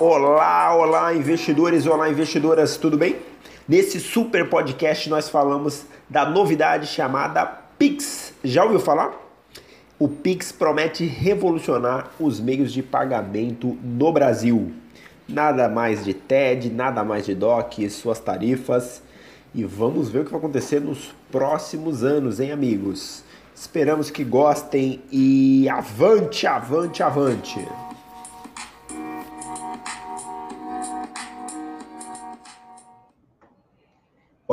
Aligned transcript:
Olá, 0.00 0.74
olá, 0.74 1.14
investidores, 1.14 1.86
olá, 1.86 2.10
investidoras, 2.10 2.76
tudo 2.76 2.98
bem? 2.98 3.14
Nesse 3.68 4.00
super 4.00 4.50
podcast 4.50 5.08
nós 5.08 5.28
falamos 5.28 5.86
da 6.10 6.28
novidade 6.28 6.88
chamada 6.88 7.46
Pix. 7.78 8.34
Já 8.42 8.64
ouviu 8.64 8.80
falar? 8.80 9.12
O 9.96 10.08
Pix 10.08 10.50
promete 10.50 11.04
revolucionar 11.06 12.10
os 12.18 12.40
meios 12.40 12.72
de 12.72 12.82
pagamento 12.82 13.78
no 13.84 14.12
Brasil. 14.12 14.72
Nada 15.28 15.68
mais 15.68 16.04
de 16.04 16.12
TED, 16.12 16.70
nada 16.70 17.04
mais 17.04 17.24
de 17.24 17.32
DOC, 17.32 17.88
suas 17.88 18.18
tarifas. 18.18 19.00
E 19.54 19.62
vamos 19.62 20.10
ver 20.10 20.22
o 20.22 20.24
que 20.24 20.32
vai 20.32 20.40
acontecer 20.40 20.80
nos 20.80 21.14
próximos 21.30 22.02
anos, 22.02 22.40
hein, 22.40 22.50
amigos? 22.50 23.22
Esperamos 23.54 24.10
que 24.10 24.24
gostem 24.24 25.00
e 25.12 25.68
avante, 25.68 26.48
avante, 26.48 27.00
avante! 27.00 27.83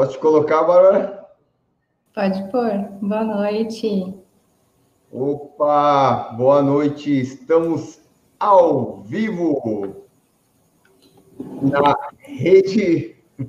Posso 0.01 0.13
te 0.13 0.17
colocar, 0.17 0.63
Bárbara? 0.63 1.29
Pode 2.15 2.49
pôr. 2.49 2.71
Boa 3.03 3.23
noite. 3.23 4.11
Opa, 5.11 6.33
boa 6.35 6.63
noite. 6.63 7.21
Estamos 7.21 8.01
ao 8.39 9.03
vivo 9.03 10.07
na 11.61 11.95
rede, 12.17 13.15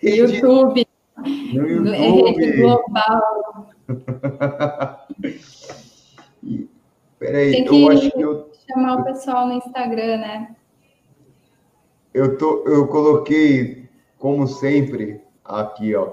rede 0.00 0.36
YouTube. 0.36 0.86
No 1.52 1.68
YouTube. 1.68 1.90
Rede 1.90 2.52
global. 2.56 3.68
Peraí, 7.18 7.52
Tem 7.52 7.64
que 7.66 7.82
eu 7.82 7.90
acho 7.90 8.10
que 8.12 8.22
eu 8.22 8.50
chamar 8.66 9.00
o 9.00 9.04
pessoal 9.04 9.46
no 9.46 9.52
Instagram, 9.52 10.16
né? 10.16 10.56
Eu 12.14 12.38
tô, 12.38 12.66
eu 12.66 12.88
coloquei 12.88 13.90
como 14.16 14.46
sempre 14.46 15.25
aqui, 15.48 15.94
ó. 15.94 16.08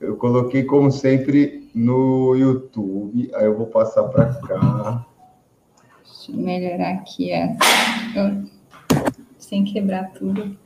Eu 0.00 0.16
coloquei 0.16 0.64
como 0.64 0.90
sempre 0.90 1.70
no 1.74 2.34
YouTube. 2.34 3.30
Aí 3.34 3.44
eu 3.44 3.56
vou 3.56 3.66
passar 3.66 4.04
para 4.04 4.34
cá. 4.34 5.06
Deixa 6.04 6.32
eu 6.32 6.36
melhorar 6.36 6.94
aqui, 6.94 7.30
é. 7.30 7.56
Eu... 8.16 8.44
sem 9.38 9.64
quebrar 9.64 10.10
tudo. 10.12 10.56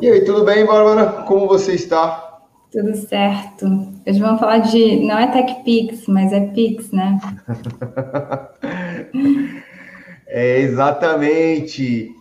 E 0.00 0.08
aí, 0.08 0.24
tudo 0.24 0.44
bem, 0.44 0.66
Bárbara? 0.66 1.24
Como 1.24 1.46
você 1.46 1.74
está? 1.74 2.40
Tudo 2.70 2.94
certo. 2.96 3.66
Hoje 4.06 4.18
vamos 4.18 4.40
falar 4.40 4.58
de. 4.58 5.06
Não 5.06 5.18
é 5.18 5.28
TechPix, 5.28 6.06
mas 6.08 6.32
é 6.32 6.40
Pix, 6.48 6.90
né? 6.90 7.20
é 10.26 10.58
exatamente. 10.58 12.13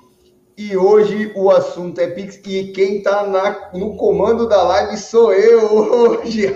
E 0.55 0.77
hoje 0.77 1.31
o 1.35 1.49
assunto 1.49 1.99
é 1.99 2.05
Pix 2.05 2.39
e 2.45 2.71
quem 2.73 2.97
está 2.97 3.71
no 3.73 3.97
comando 3.97 4.47
da 4.47 4.61
live 4.61 4.95
sou 4.97 5.33
eu 5.33 5.73
hoje. 5.73 6.55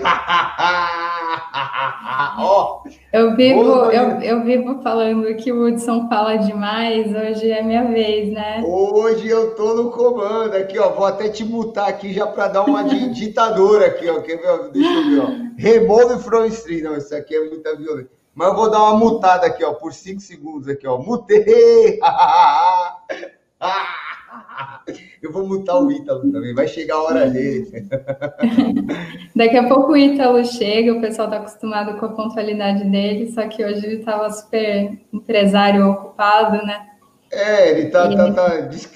oh, 2.40 2.82
eu, 3.12 3.34
vivo, 3.34 3.60
eu, 3.90 4.20
eu 4.20 4.44
vivo 4.44 4.80
falando 4.82 5.34
que 5.34 5.50
o 5.50 5.66
Hudson 5.66 6.08
fala 6.08 6.36
demais, 6.36 7.08
hoje 7.08 7.50
é 7.50 7.60
minha 7.60 7.88
vez, 7.88 8.32
né? 8.32 8.62
Hoje 8.64 9.26
eu 9.26 9.56
tô 9.56 9.74
no 9.74 9.90
comando 9.90 10.54
aqui, 10.54 10.78
ó. 10.78 10.90
Vou 10.90 11.06
até 11.06 11.28
te 11.28 11.44
mutar 11.44 11.88
aqui 11.88 12.12
já 12.12 12.28
para 12.28 12.46
dar 12.46 12.62
uma 12.62 12.84
de 12.84 13.10
ditadura 13.10 13.86
aqui, 13.86 14.08
ó. 14.08 14.20
Quer 14.20 14.36
ver? 14.36 14.70
Deixa 14.70 14.92
eu 14.92 15.10
ver, 15.10 15.20
ó. 15.20 15.26
Remove 15.56 16.22
from 16.22 16.44
stream. 16.46 16.84
Não, 16.84 16.96
isso 16.96 17.16
aqui 17.16 17.34
é 17.34 17.48
muita 17.48 17.74
violência. 17.74 18.12
Mas 18.32 18.48
eu 18.48 18.54
vou 18.54 18.70
dar 18.70 18.78
uma 18.78 18.96
mutada 18.96 19.48
aqui, 19.48 19.64
ó, 19.64 19.72
por 19.72 19.92
5 19.92 20.20
segundos 20.20 20.68
aqui, 20.68 20.86
ó. 20.86 20.98
Mutei! 20.98 21.98
Eu 25.22 25.32
vou 25.32 25.46
mutar 25.46 25.80
o 25.80 25.90
Ítalo 25.90 26.30
também, 26.30 26.54
vai 26.54 26.68
chegar 26.68 26.96
a 26.96 27.02
hora 27.02 27.30
dele. 27.30 27.66
Daqui 29.34 29.56
a 29.56 29.68
pouco 29.68 29.92
o 29.92 29.96
Ítalo 29.96 30.44
chega, 30.44 30.92
o 30.92 31.00
pessoal 31.00 31.28
está 31.28 31.38
acostumado 31.38 31.98
com 31.98 32.06
a 32.06 32.10
pontualidade 32.10 32.84
dele, 32.84 33.30
só 33.32 33.46
que 33.48 33.64
hoje 33.64 33.84
ele 33.84 33.96
estava 33.96 34.30
super 34.30 34.98
empresário 35.12 35.88
ocupado, 35.88 36.64
né? 36.64 36.86
É, 37.30 37.70
ele 37.70 37.90
tá, 37.90 38.08
tá, 38.14 38.32
tá, 38.32 38.60
diz 38.60 38.86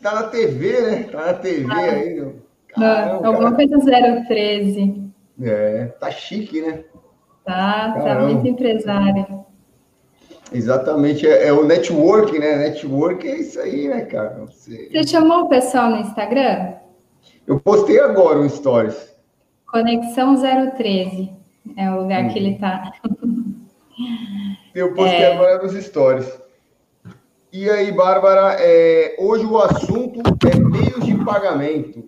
tá 0.00 0.14
na 0.14 0.22
TV, 0.24 0.80
né? 0.80 1.02
Tá 1.04 1.26
na 1.26 1.34
TV 1.34 1.72
ah, 1.72 1.76
aí. 1.76 2.32
Caramba, 2.68 3.26
alguma 3.26 3.54
coisa 3.54 3.78
013. 3.78 5.10
É, 5.42 5.86
tá 5.98 6.10
chique, 6.10 6.60
né? 6.60 6.84
Tá, 7.44 7.94
Caramba. 7.94 8.04
tá 8.04 8.20
muito 8.20 8.46
empresário. 8.46 9.44
Exatamente, 10.52 11.26
é, 11.26 11.48
é, 11.48 11.52
o 11.52 11.64
network, 11.64 12.38
né? 12.38 12.56
Network 12.56 13.26
é 13.26 13.38
isso 13.38 13.60
aí, 13.60 13.88
né, 13.88 14.02
cara? 14.02 14.44
Você... 14.46 14.88
Você 14.90 15.06
chamou 15.06 15.42
o 15.44 15.48
pessoal 15.48 15.90
no 15.90 15.98
Instagram? 15.98 16.74
Eu 17.46 17.60
postei 17.60 18.00
agora 18.00 18.38
um 18.38 18.48
stories. 18.48 19.14
Conexão 19.66 20.34
013 20.36 21.30
é 21.76 21.90
o 21.90 22.02
lugar 22.02 22.24
hum. 22.24 22.28
que 22.28 22.38
ele 22.38 22.58
tá. 22.58 22.92
Eu 24.74 24.94
postei 24.94 25.22
é... 25.22 25.34
agora 25.34 25.62
nos 25.62 25.72
stories. 25.72 26.40
E 27.52 27.68
aí, 27.68 27.90
Bárbara, 27.92 28.56
é, 28.60 29.16
hoje 29.18 29.44
o 29.44 29.58
assunto 29.58 30.20
é 30.46 30.56
meios 30.58 31.04
de 31.04 31.14
pagamento. 31.24 32.04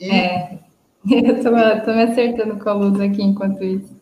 E... 0.00 0.10
É, 0.10 0.58
eu 1.08 1.42
tô, 1.42 1.50
tô 1.84 1.92
me 1.92 2.02
acertando 2.02 2.58
com 2.58 2.68
a 2.68 2.72
luz 2.72 3.00
aqui 3.00 3.22
enquanto 3.22 3.62
isso. 3.64 3.95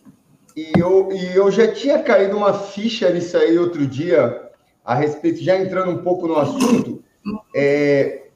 E 0.56 0.70
eu, 0.78 1.10
e 1.10 1.34
eu 1.34 1.50
já 1.50 1.66
tinha 1.72 2.00
caído 2.00 2.36
uma 2.36 2.52
ficha 2.52 3.10
nisso 3.10 3.36
aí 3.36 3.58
outro 3.58 3.84
dia, 3.86 4.50
a 4.84 4.94
respeito, 4.94 5.42
já 5.42 5.58
entrando 5.58 5.90
um 5.90 6.02
pouco 6.02 6.28
no 6.28 6.36
assunto. 6.36 7.02
É, 7.52 8.28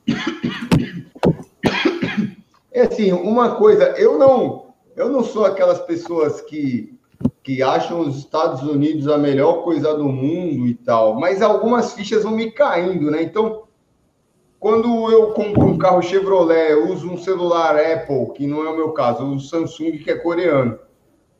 é 2.73 2.81
assim, 2.83 3.12
uma 3.12 3.55
coisa, 3.55 3.95
eu 3.97 4.19
não, 4.19 4.75
eu 4.97 5.09
não 5.09 5.23
sou 5.23 5.45
aquelas 5.45 5.79
pessoas 5.83 6.41
que, 6.41 6.99
que 7.45 7.62
acham 7.62 8.01
os 8.01 8.17
Estados 8.17 8.62
Unidos 8.62 9.06
a 9.06 9.17
melhor 9.17 9.62
coisa 9.62 9.95
do 9.95 10.09
mundo 10.09 10.67
e 10.67 10.75
tal, 10.75 11.21
mas 11.21 11.41
algumas 11.41 11.93
fichas 11.93 12.25
vão 12.25 12.33
me 12.33 12.50
caindo, 12.50 13.12
né? 13.12 13.23
Então, 13.23 13.62
quando 14.59 15.09
eu 15.12 15.33
compro 15.35 15.67
um 15.67 15.79
carro 15.79 16.03
Chevrolet, 16.03 16.75
uso 16.75 17.09
um 17.09 17.17
celular 17.17 17.77
Apple, 17.77 18.33
que 18.35 18.45
não 18.45 18.67
é 18.67 18.71
o 18.71 18.77
meu 18.77 18.91
caso, 18.91 19.25
uso 19.25 19.49
Samsung, 19.49 19.99
que 19.99 20.11
é 20.11 20.17
coreano 20.17 20.81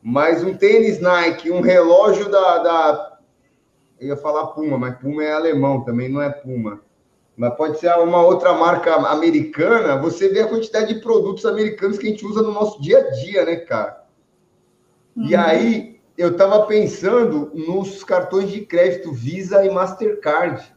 mas 0.01 0.43
um 0.43 0.55
tênis 0.55 0.99
Nike, 0.99 1.51
um 1.51 1.61
relógio 1.61 2.29
da, 2.29 2.57
da. 2.59 3.19
Eu 3.99 4.09
ia 4.09 4.17
falar 4.17 4.47
Puma, 4.47 4.77
mas 4.77 4.97
Puma 4.97 5.23
é 5.23 5.33
alemão 5.33 5.83
também, 5.83 6.09
não 6.09 6.21
é 6.21 6.29
Puma. 6.29 6.81
Mas 7.35 7.55
pode 7.55 7.79
ser 7.79 7.91
uma 7.99 8.21
outra 8.21 8.53
marca 8.53 8.95
americana. 8.95 9.97
Você 10.01 10.29
vê 10.29 10.41
a 10.41 10.47
quantidade 10.47 10.93
de 10.93 11.01
produtos 11.01 11.45
americanos 11.45 11.97
que 11.97 12.07
a 12.07 12.09
gente 12.09 12.25
usa 12.25 12.41
no 12.41 12.51
nosso 12.51 12.81
dia 12.81 12.99
a 12.99 13.11
dia, 13.11 13.45
né, 13.45 13.55
cara? 13.57 14.03
Uhum. 15.15 15.25
E 15.27 15.35
aí, 15.35 16.01
eu 16.17 16.35
tava 16.35 16.65
pensando 16.65 17.51
nos 17.53 18.03
cartões 18.03 18.49
de 18.51 18.61
crédito 18.61 19.13
Visa 19.13 19.65
e 19.65 19.69
Mastercard. 19.69 20.73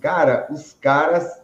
Cara, 0.00 0.46
os 0.50 0.72
caras 0.72 1.42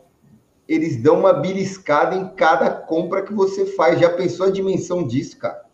eles 0.69 1.03
dão 1.03 1.19
uma 1.19 1.33
beliscada 1.33 2.15
em 2.15 2.29
cada 2.29 2.71
compra 2.71 3.23
que 3.23 3.35
você 3.35 3.67
faz. 3.67 3.99
Já 3.99 4.09
pensou 4.09 4.47
a 4.47 4.51
dimensão 4.51 5.05
disso, 5.05 5.37
cara? 5.37 5.65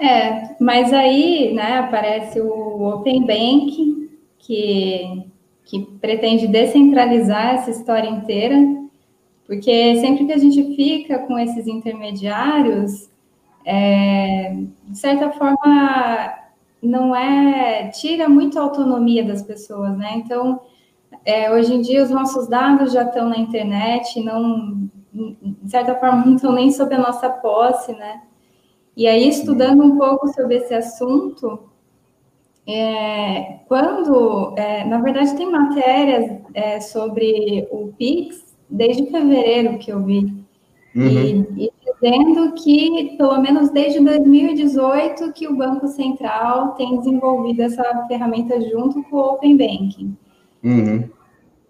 É, 0.00 0.54
mas 0.60 0.92
aí 0.92 1.52
né, 1.54 1.78
aparece 1.78 2.40
o 2.40 2.88
Open 2.88 3.22
Bank, 3.22 4.10
que, 4.38 5.24
que 5.64 5.80
pretende 6.00 6.46
descentralizar 6.46 7.54
essa 7.54 7.70
história 7.70 8.08
inteira, 8.08 8.56
porque 9.44 9.96
sempre 9.96 10.26
que 10.26 10.32
a 10.32 10.38
gente 10.38 10.76
fica 10.76 11.18
com 11.20 11.38
esses 11.38 11.66
intermediários, 11.66 13.08
é, 13.64 14.56
de 14.86 14.98
certa 14.98 15.30
forma, 15.30 16.38
não 16.82 17.14
é. 17.14 17.88
tira 17.88 18.28
muito 18.28 18.58
a 18.58 18.62
autonomia 18.62 19.24
das 19.24 19.42
pessoas, 19.42 19.96
né? 19.98 20.14
Então, 20.16 20.60
é, 21.24 21.50
hoje 21.50 21.74
em 21.74 21.80
dia, 21.80 22.02
os 22.02 22.10
nossos 22.10 22.48
dados 22.48 22.92
já 22.92 23.02
estão 23.02 23.28
na 23.28 23.36
internet, 23.36 24.22
não, 24.22 24.88
de 25.12 25.70
certa 25.70 25.94
forma, 25.96 26.24
não 26.26 26.36
estão 26.36 26.52
nem 26.52 26.70
sob 26.70 26.94
a 26.94 26.98
nossa 26.98 27.28
posse, 27.28 27.92
né? 27.92 28.22
E 28.98 29.06
aí, 29.06 29.28
estudando 29.28 29.84
um 29.84 29.96
pouco 29.96 30.26
sobre 30.34 30.56
esse 30.56 30.74
assunto, 30.74 31.60
é, 32.66 33.60
quando, 33.68 34.54
é, 34.58 34.84
na 34.84 35.00
verdade, 35.00 35.36
tem 35.36 35.48
matérias 35.48 36.40
é, 36.52 36.80
sobre 36.80 37.68
o 37.70 37.92
PIX 37.96 38.56
desde 38.68 39.08
fevereiro 39.08 39.78
que 39.78 39.92
eu 39.92 40.02
vi, 40.04 40.34
uhum. 40.96 41.46
e, 41.56 41.66
e, 41.66 41.72
dizendo 41.94 42.52
que, 42.54 43.14
pelo 43.16 43.40
menos 43.40 43.70
desde 43.70 44.00
2018, 44.00 45.32
que 45.32 45.46
o 45.46 45.56
Banco 45.56 45.86
Central 45.86 46.72
tem 46.72 46.98
desenvolvido 46.98 47.62
essa 47.62 48.04
ferramenta 48.08 48.60
junto 48.68 49.00
com 49.04 49.16
o 49.16 49.34
Open 49.34 49.56
Banking. 49.56 50.16
Uhum. 50.64 51.08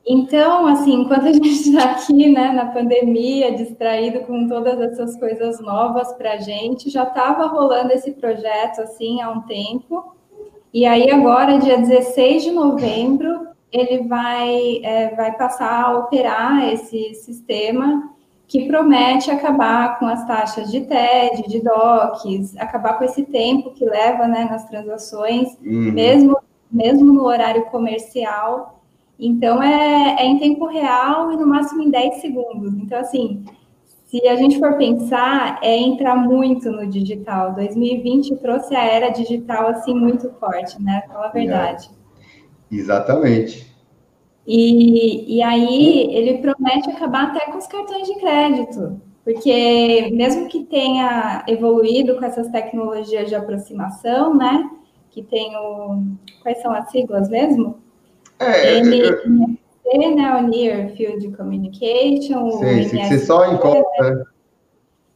Então, 0.07 0.67
assim, 0.67 1.03
enquanto 1.03 1.27
a 1.27 1.33
gente 1.33 1.49
está 1.49 1.85
aqui, 1.91 2.31
né, 2.31 2.51
na 2.53 2.67
pandemia, 2.67 3.55
distraído 3.55 4.21
com 4.21 4.49
todas 4.49 4.81
essas 4.81 5.19
coisas 5.19 5.61
novas 5.61 6.13
para 6.15 6.33
a 6.33 6.39
gente, 6.39 6.89
já 6.89 7.03
estava 7.03 7.47
rolando 7.47 7.93
esse 7.93 8.13
projeto, 8.13 8.81
assim, 8.81 9.21
há 9.21 9.31
um 9.31 9.43
tempo. 9.43 10.17
E 10.73 10.87
aí, 10.87 11.11
agora, 11.11 11.59
dia 11.59 11.79
16 11.79 12.45
de 12.45 12.51
novembro, 12.51 13.49
ele 13.71 14.09
vai, 14.09 14.81
é, 14.83 15.15
vai 15.15 15.37
passar 15.37 15.85
a 15.85 15.99
operar 15.99 16.73
esse 16.73 17.15
sistema 17.15 18.11
que 18.47 18.67
promete 18.67 19.31
acabar 19.31 19.99
com 19.99 20.07
as 20.07 20.27
taxas 20.27 20.71
de 20.71 20.81
TED, 20.81 21.47
de 21.49 21.61
DOCs, 21.61 22.57
acabar 22.57 22.95
com 22.97 23.05
esse 23.05 23.27
tempo 23.27 23.73
que 23.73 23.85
leva 23.85 24.27
né, 24.27 24.49
nas 24.51 24.67
transações, 24.67 25.49
uhum. 25.61 25.93
mesmo, 25.93 26.39
mesmo 26.73 27.13
no 27.13 27.27
horário 27.27 27.67
comercial. 27.67 28.78
Então, 29.19 29.63
é, 29.63 30.17
é 30.21 30.27
em 30.27 30.39
tempo 30.39 30.67
real 30.67 31.33
e 31.33 31.37
no 31.37 31.47
máximo 31.47 31.83
em 31.83 31.91
10 31.91 32.21
segundos. 32.21 32.75
Então, 32.75 33.01
assim, 33.01 33.45
se 34.09 34.27
a 34.27 34.37
gente 34.37 34.59
for 34.59 34.79
pensar, 34.79 35.59
é 35.63 35.77
entrar 35.77 36.17
muito 36.17 36.71
no 36.71 36.87
digital. 36.87 37.55
2020 37.55 38.37
trouxe 38.37 38.75
a 38.75 38.83
era 38.83 39.11
digital 39.11 39.69
assim 39.69 39.93
muito 39.93 40.31
forte, 40.41 40.81
né? 40.81 41.03
Fala 41.09 41.27
a 41.27 41.31
verdade. 41.31 41.91
É. 42.73 42.75
Exatamente. 42.75 43.67
E, 44.47 45.37
e 45.37 45.43
aí 45.43 46.09
ele 46.11 46.39
promete 46.39 46.91
acabar 46.91 47.25
até 47.25 47.53
com 47.53 47.59
os 47.59 47.67
cartões 47.67 48.07
de 48.07 48.15
crédito, 48.19 48.99
porque 49.23 50.11
mesmo 50.15 50.49
que 50.49 50.65
tenha 50.65 51.45
evoluído 51.47 52.17
com 52.17 52.25
essas 52.25 52.49
tecnologias 52.49 53.29
de 53.29 53.35
aproximação, 53.35 54.35
né? 54.35 54.71
Que 55.11 55.23
tem 55.23 55.55
o. 55.55 56.03
Quais 56.43 56.63
são 56.63 56.73
as 56.73 56.91
siglas 56.91 57.29
mesmo? 57.29 57.77
É, 58.41 58.79
ele, 58.79 59.03
NFC, 59.95 60.15
né? 60.15 60.37
O 60.37 60.43
Near 60.47 60.91
Field 60.91 61.31
Communication. 61.37 62.51
Sim, 62.53 63.05
você 63.05 63.19
só 63.19 63.53
encontra. 63.53 64.27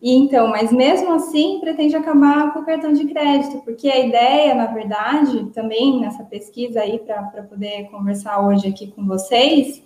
E 0.00 0.16
então, 0.16 0.48
mas 0.48 0.72
mesmo 0.72 1.12
assim 1.12 1.60
pretende 1.60 1.94
acabar 1.94 2.52
com 2.52 2.58
o 2.58 2.66
cartão 2.66 2.92
de 2.92 3.06
crédito, 3.06 3.58
porque 3.58 3.88
a 3.88 4.00
ideia, 4.00 4.52
na 4.52 4.66
verdade, 4.66 5.44
também 5.54 6.00
nessa 6.00 6.24
pesquisa 6.24 6.80
aí 6.80 6.98
para 6.98 7.44
poder 7.44 7.88
conversar 7.88 8.44
hoje 8.44 8.66
aqui 8.66 8.88
com 8.88 9.06
vocês, 9.06 9.80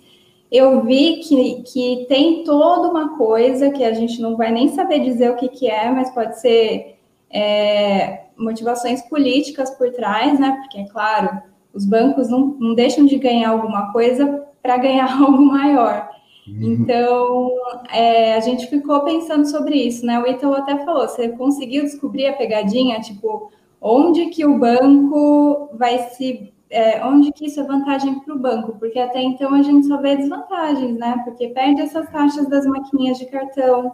eu 0.51 0.81
vi 0.83 1.17
que, 1.17 1.61
que 1.61 2.05
tem 2.09 2.43
toda 2.43 2.89
uma 2.89 3.15
coisa 3.15 3.69
que 3.69 3.83
a 3.83 3.93
gente 3.93 4.19
não 4.19 4.35
vai 4.35 4.51
nem 4.51 4.69
saber 4.69 5.01
dizer 5.01 5.29
o 5.29 5.35
que, 5.35 5.49
que 5.49 5.69
é, 5.69 5.91
mas 5.91 6.09
pode 6.09 6.39
ser 6.39 6.97
é, 7.29 8.23
motivações 8.35 9.03
políticas 9.03 9.69
por 9.71 9.91
trás, 9.91 10.39
né? 10.39 10.57
Porque, 10.61 10.79
é 10.79 10.87
claro, 10.87 11.43
os 11.77 11.85
bancos 11.85 12.27
não, 12.27 12.57
não 12.59 12.73
deixam 12.73 13.05
de 13.05 13.17
ganhar 13.19 13.51
alguma 13.51 13.91
coisa 13.91 14.43
para 14.61 14.77
ganhar 14.77 15.05
algo 15.21 15.45
maior. 15.45 16.09
Uhum. 16.47 16.63
Então, 16.63 17.51
é, 17.91 18.33
a 18.35 18.39
gente 18.39 18.67
ficou 18.67 19.01
pensando 19.01 19.45
sobre 19.45 19.75
isso, 19.75 20.05
né? 20.05 20.19
O 20.19 20.27
Ítalo 20.27 20.55
até 20.55 20.83
falou, 20.83 21.07
você 21.07 21.29
conseguiu 21.29 21.83
descobrir 21.83 22.25
a 22.27 22.33
pegadinha, 22.33 22.99
tipo, 22.99 23.51
onde 23.79 24.27
que 24.27 24.45
o 24.45 24.57
banco 24.57 25.69
vai 25.73 25.99
se... 26.09 26.51
É, 26.69 27.05
onde 27.05 27.31
que 27.31 27.45
isso 27.45 27.61
é 27.61 27.63
vantagem 27.63 28.19
para 28.19 28.35
o 28.35 28.39
banco? 28.39 28.77
Porque 28.77 28.99
até 28.99 29.21
então 29.21 29.53
a 29.53 29.61
gente 29.61 29.87
só 29.87 30.01
vê 30.01 30.17
desvantagens, 30.17 30.97
né? 30.97 31.21
Porque 31.23 31.47
perde 31.49 31.81
essas 31.81 32.09
taxas 32.09 32.49
das 32.49 32.65
maquininhas 32.65 33.17
de 33.17 33.25
cartão, 33.27 33.93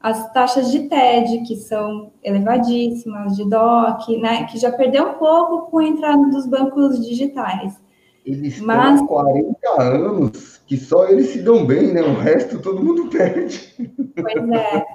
as 0.00 0.32
taxas 0.32 0.70
de 0.70 0.88
TED, 0.88 1.42
que 1.46 1.56
são 1.56 2.12
elevadíssimas, 2.22 3.36
de 3.36 3.48
DOC, 3.48 4.18
né? 4.20 4.44
Que 4.44 4.58
já 4.58 4.70
perdeu 4.70 5.08
um 5.08 5.14
pouco 5.14 5.70
com 5.70 5.78
a 5.78 5.84
entrada 5.84 6.22
dos 6.28 6.46
bancos 6.46 7.04
digitais. 7.06 7.74
Eles 8.24 8.60
Mas... 8.60 9.00
estão 9.00 9.18
há 9.18 9.24
40 9.24 9.82
anos 9.82 10.58
que 10.66 10.76
só 10.76 11.08
eles 11.08 11.28
se 11.28 11.42
dão 11.42 11.64
bem, 11.64 11.94
né? 11.94 12.02
O 12.02 12.14
resto 12.14 12.60
todo 12.60 12.84
mundo 12.84 13.06
perde. 13.08 13.74
Pois 14.14 14.50
é. 14.50 14.86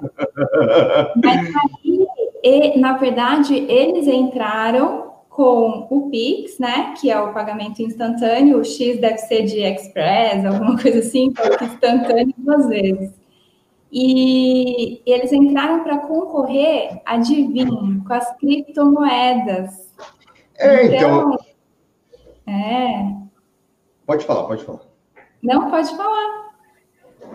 Mas 1.16 1.52
aí, 1.56 2.06
e, 2.44 2.78
na 2.78 2.96
verdade, 2.96 3.54
eles 3.68 4.06
entraram 4.06 5.14
com 5.28 5.88
o 5.90 6.10
Pix, 6.10 6.58
né? 6.60 6.94
Que 7.00 7.10
é 7.10 7.20
o 7.20 7.32
pagamento 7.32 7.82
instantâneo. 7.82 8.58
O 8.58 8.64
X 8.64 9.00
deve 9.00 9.18
ser 9.18 9.42
de 9.42 9.60
Express, 9.60 10.46
alguma 10.46 10.78
coisa 10.80 11.00
assim, 11.00 11.32
porque 11.32 11.64
instantâneo 11.64 12.34
duas 12.38 12.68
vezes. 12.68 13.23
E, 13.96 15.00
eles 15.06 15.30
entraram 15.30 15.84
para 15.84 15.98
concorrer, 15.98 17.00
adivinha, 17.06 17.68
com 18.04 18.12
as 18.12 18.36
criptomoedas. 18.38 19.94
É, 20.58 20.86
então, 20.86 21.32
então 21.32 22.52
é. 22.52 23.14
Pode 24.04 24.24
falar, 24.26 24.48
pode 24.48 24.64
falar. 24.64 24.80
Não, 25.40 25.70
pode 25.70 25.96
falar. 25.96 26.54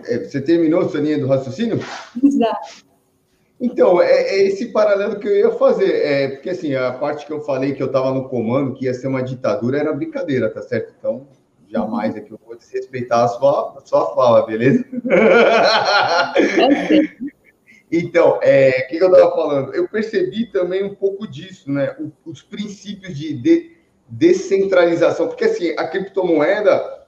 É, 0.04 0.18
você 0.18 0.38
terminou 0.38 0.86
sua 0.86 1.00
linha 1.00 1.18
do 1.18 1.26
raciocínio? 1.26 1.80
Exato. 2.22 2.84
Então, 3.58 4.02
é, 4.02 4.10
é, 4.10 4.42
esse 4.46 4.66
paralelo 4.66 5.18
que 5.18 5.28
eu 5.28 5.36
ia 5.36 5.50
fazer. 5.52 5.90
É, 5.90 6.28
porque, 6.28 6.50
assim, 6.50 6.74
a 6.74 6.92
parte 6.92 7.24
que 7.24 7.32
eu 7.32 7.40
falei 7.40 7.74
que 7.74 7.82
eu 7.82 7.86
estava 7.86 8.12
no 8.12 8.28
comando, 8.28 8.74
que 8.74 8.84
ia 8.84 8.92
ser 8.92 9.06
uma 9.06 9.22
ditadura, 9.22 9.78
era 9.78 9.94
brincadeira, 9.94 10.50
tá 10.50 10.60
certo? 10.60 10.92
Então, 10.98 11.26
jamais 11.70 12.14
que 12.14 12.30
eu 12.30 12.40
vou 12.44 12.56
desrespeitar 12.56 13.24
a 13.24 13.28
sua, 13.28 13.78
a 13.78 13.86
sua 13.86 14.14
fala, 14.14 14.46
beleza? 14.46 14.84
Então, 17.92 18.38
é, 18.40 18.84
o 18.84 18.88
que, 18.88 18.98
eu 18.98 19.12
estava 19.12 19.34
falando? 19.34 19.74
Eu 19.74 19.88
percebi 19.88 20.46
também 20.46 20.84
um 20.84 20.94
pouco 20.94 21.26
disso, 21.26 21.68
né? 21.68 21.96
O, 21.98 22.30
os 22.30 22.40
princípios 22.40 23.18
de, 23.18 23.34
de 23.34 23.76
descentralização, 24.06 25.26
porque 25.26 25.44
assim, 25.44 25.74
a 25.76 25.88
criptomoeda, 25.88 27.04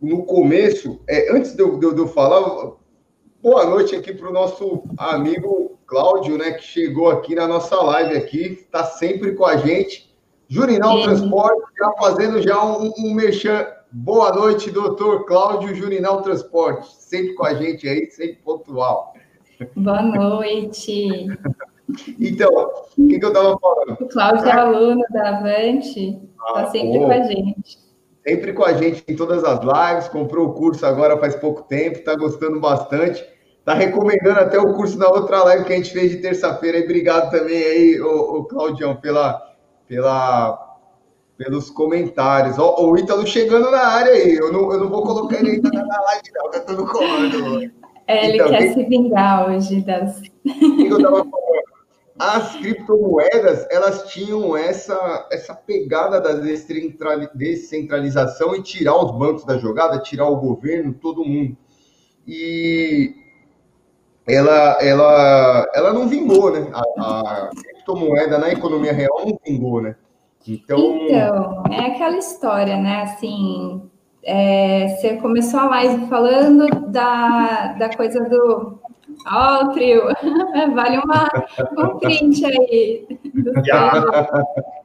no 0.00 0.24
começo, 0.24 0.98
é, 1.06 1.30
antes 1.30 1.54
de 1.54 1.62
eu, 1.62 1.78
de 1.78 1.98
eu 1.98 2.08
falar, 2.08 2.72
boa 3.42 3.66
noite 3.66 3.94
aqui 3.94 4.14
para 4.14 4.30
o 4.30 4.32
nosso 4.32 4.84
amigo 4.96 5.78
Cláudio, 5.86 6.38
né, 6.38 6.52
que 6.52 6.64
chegou 6.64 7.10
aqui 7.10 7.34
na 7.34 7.46
nossa 7.46 7.76
live 7.76 8.16
aqui, 8.16 8.60
está 8.62 8.84
sempre 8.84 9.34
com 9.34 9.44
a 9.44 9.58
gente. 9.58 10.14
Jurinal 10.48 11.02
Transporte, 11.02 11.62
já 11.78 11.92
fazendo 11.92 12.42
já 12.42 12.64
um, 12.64 12.92
um 12.98 13.14
merchan. 13.14 13.66
Boa 13.96 14.34
noite, 14.34 14.72
doutor 14.72 15.24
Cláudio 15.24 15.72
Jurinal 15.72 16.20
Transporte, 16.20 16.92
sempre 16.98 17.32
com 17.34 17.46
a 17.46 17.54
gente 17.54 17.88
aí, 17.88 18.10
sempre 18.10 18.40
pontual. 18.44 19.14
Boa 19.76 20.02
noite. 20.02 21.28
Então, 22.18 22.72
o 22.98 23.06
que, 23.06 23.20
que 23.20 23.24
eu 23.24 23.28
estava 23.28 23.56
falando? 23.56 23.92
O 24.00 24.08
Cláudio 24.08 24.46
é 24.46 24.50
aluno 24.52 25.04
da 25.12 25.38
Avante. 25.38 26.08
Está 26.10 26.62
ah, 26.62 26.66
sempre 26.72 26.98
com 26.98 27.12
a 27.12 27.22
gente. 27.22 27.78
Sempre 28.26 28.52
com 28.52 28.64
a 28.64 28.72
gente 28.72 29.04
em 29.06 29.14
todas 29.14 29.44
as 29.44 29.60
lives, 29.60 30.08
comprou 30.08 30.48
o 30.48 30.54
curso 30.54 30.84
agora 30.84 31.16
faz 31.16 31.36
pouco 31.36 31.62
tempo, 31.62 31.98
está 31.98 32.16
gostando 32.16 32.58
bastante. 32.58 33.24
Está 33.60 33.74
recomendando 33.74 34.40
até 34.40 34.58
o 34.58 34.74
curso 34.74 34.98
da 34.98 35.08
outra 35.08 35.44
live 35.44 35.66
que 35.66 35.72
a 35.72 35.76
gente 35.76 35.92
fez 35.92 36.10
de 36.10 36.16
terça-feira. 36.16 36.80
Obrigado 36.80 37.30
também 37.30 37.62
aí, 37.62 38.00
o, 38.00 38.38
o 38.38 38.44
Claudião, 38.44 38.96
pela, 38.96 39.40
pela, 39.86 40.63
pelos 41.36 41.70
comentários. 41.70 42.58
Ó, 42.58 42.86
o 42.86 42.96
Ítalo 42.96 43.26
chegando 43.26 43.70
na 43.70 43.86
área 43.86 44.12
aí. 44.12 44.34
Eu 44.34 44.52
não, 44.52 44.72
eu 44.72 44.80
não 44.80 44.88
vou 44.88 45.02
colocar 45.02 45.38
ele 45.38 45.52
ainda 45.52 45.70
na 45.70 46.00
live, 46.00 46.30
não, 46.34 46.50
tá 46.50 46.60
tudo 46.60 46.86
comando. 46.86 47.70
É, 48.06 48.26
ele 48.28 48.34
então, 48.34 48.48
quer 48.50 48.74
se 48.74 48.84
vingar 48.84 49.48
hoje 49.48 49.80
das. 49.80 50.18
O 50.18 50.76
que 50.76 50.88
eu 50.88 50.96
estava 50.98 51.16
falando? 51.16 51.44
as 52.18 52.54
criptomoedas 52.56 53.66
elas 53.70 54.04
tinham 54.04 54.56
essa, 54.56 55.28
essa 55.32 55.52
pegada 55.54 56.20
da 56.20 56.32
descentralização 57.34 58.54
e 58.54 58.62
tirar 58.62 58.96
os 58.96 59.10
bancos 59.18 59.44
da 59.44 59.58
jogada, 59.58 59.98
tirar 59.98 60.28
o 60.28 60.36
governo, 60.36 60.94
todo 60.94 61.24
mundo. 61.24 61.56
E 62.26 63.14
ela, 64.26 64.78
ela, 64.80 65.70
ela 65.74 65.92
não 65.92 66.08
vingou, 66.08 66.52
né? 66.52 66.70
A, 66.72 66.82
a 67.00 67.50
criptomoeda 67.50 68.38
na 68.38 68.50
economia 68.50 68.92
real 68.92 69.26
não 69.26 69.38
vingou, 69.44 69.82
né? 69.82 69.96
Então... 70.46 70.78
então, 70.78 71.62
é 71.70 71.86
aquela 71.86 72.16
história, 72.16 72.76
né? 72.76 73.02
Assim, 73.02 73.82
é, 74.22 74.88
você 74.88 75.16
começou 75.16 75.60
a 75.60 75.68
live 75.70 76.06
falando 76.06 76.66
da, 76.90 77.74
da 77.78 77.96
coisa 77.96 78.20
do 78.24 78.78
Ó, 79.26 79.64
oh, 79.64 79.72
trio. 79.72 80.02
Vale 80.74 80.98
uma, 80.98 81.28
um 81.78 81.98
print 81.98 82.44
aí. 82.44 83.06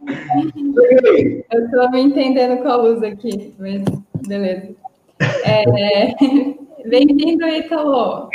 Eu 1.52 1.66
estou 1.66 1.92
me 1.92 2.02
entendendo 2.02 2.62
com 2.62 2.70
a 2.70 2.76
luz 2.76 3.04
aqui, 3.04 3.54
mas 3.60 3.84
beleza. 4.28 4.74
É, 5.46 6.16
Bem-vindo, 6.88 7.46
Ítalo. 7.48 8.30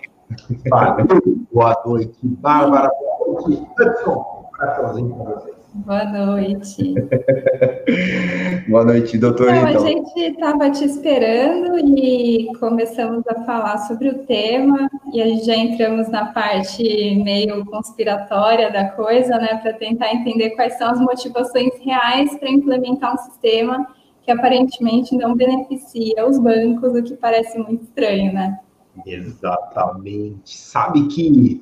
Boa 1.52 1.82
noite, 1.86 2.18
Bárbara. 2.22 2.90
Boa 3.18 3.40
noite, 3.42 3.66
Hudson. 3.80 4.44
Um 4.46 4.56
para 4.56 4.82
vocês. 4.82 5.53
Boa 5.74 6.04
noite. 6.04 6.94
Boa 8.68 8.84
noite, 8.84 9.18
doutor. 9.18 9.52
Então, 9.52 9.68
então. 9.68 9.84
a 9.84 9.88
gente 9.88 10.20
estava 10.20 10.70
te 10.70 10.84
esperando 10.84 11.76
e 11.80 12.48
começamos 12.60 13.26
a 13.26 13.44
falar 13.44 13.78
sobre 13.78 14.08
o 14.08 14.24
tema 14.24 14.88
e 15.12 15.20
a 15.20 15.26
gente 15.26 15.46
já 15.46 15.56
entramos 15.56 16.08
na 16.08 16.26
parte 16.26 17.20
meio 17.24 17.66
conspiratória 17.66 18.70
da 18.70 18.90
coisa, 18.90 19.36
né, 19.36 19.58
para 19.60 19.72
tentar 19.72 20.14
entender 20.14 20.50
quais 20.50 20.78
são 20.78 20.90
as 20.90 21.00
motivações 21.00 21.72
reais 21.80 22.38
para 22.38 22.48
implementar 22.48 23.14
um 23.14 23.18
sistema 23.18 23.84
que 24.22 24.30
aparentemente 24.30 25.16
não 25.16 25.34
beneficia 25.34 26.24
os 26.24 26.38
bancos, 26.38 26.94
o 26.94 27.02
que 27.02 27.16
parece 27.16 27.58
muito 27.58 27.82
estranho, 27.82 28.32
né? 28.32 28.60
Exatamente. 29.04 30.56
Sabe 30.56 31.08
que 31.08 31.60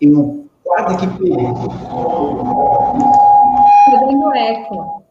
eu 0.00 0.48
quase 0.64 0.98
que 0.98 1.06
Tá 1.06 1.14
dando 3.98 4.34
eco. 4.34 5.04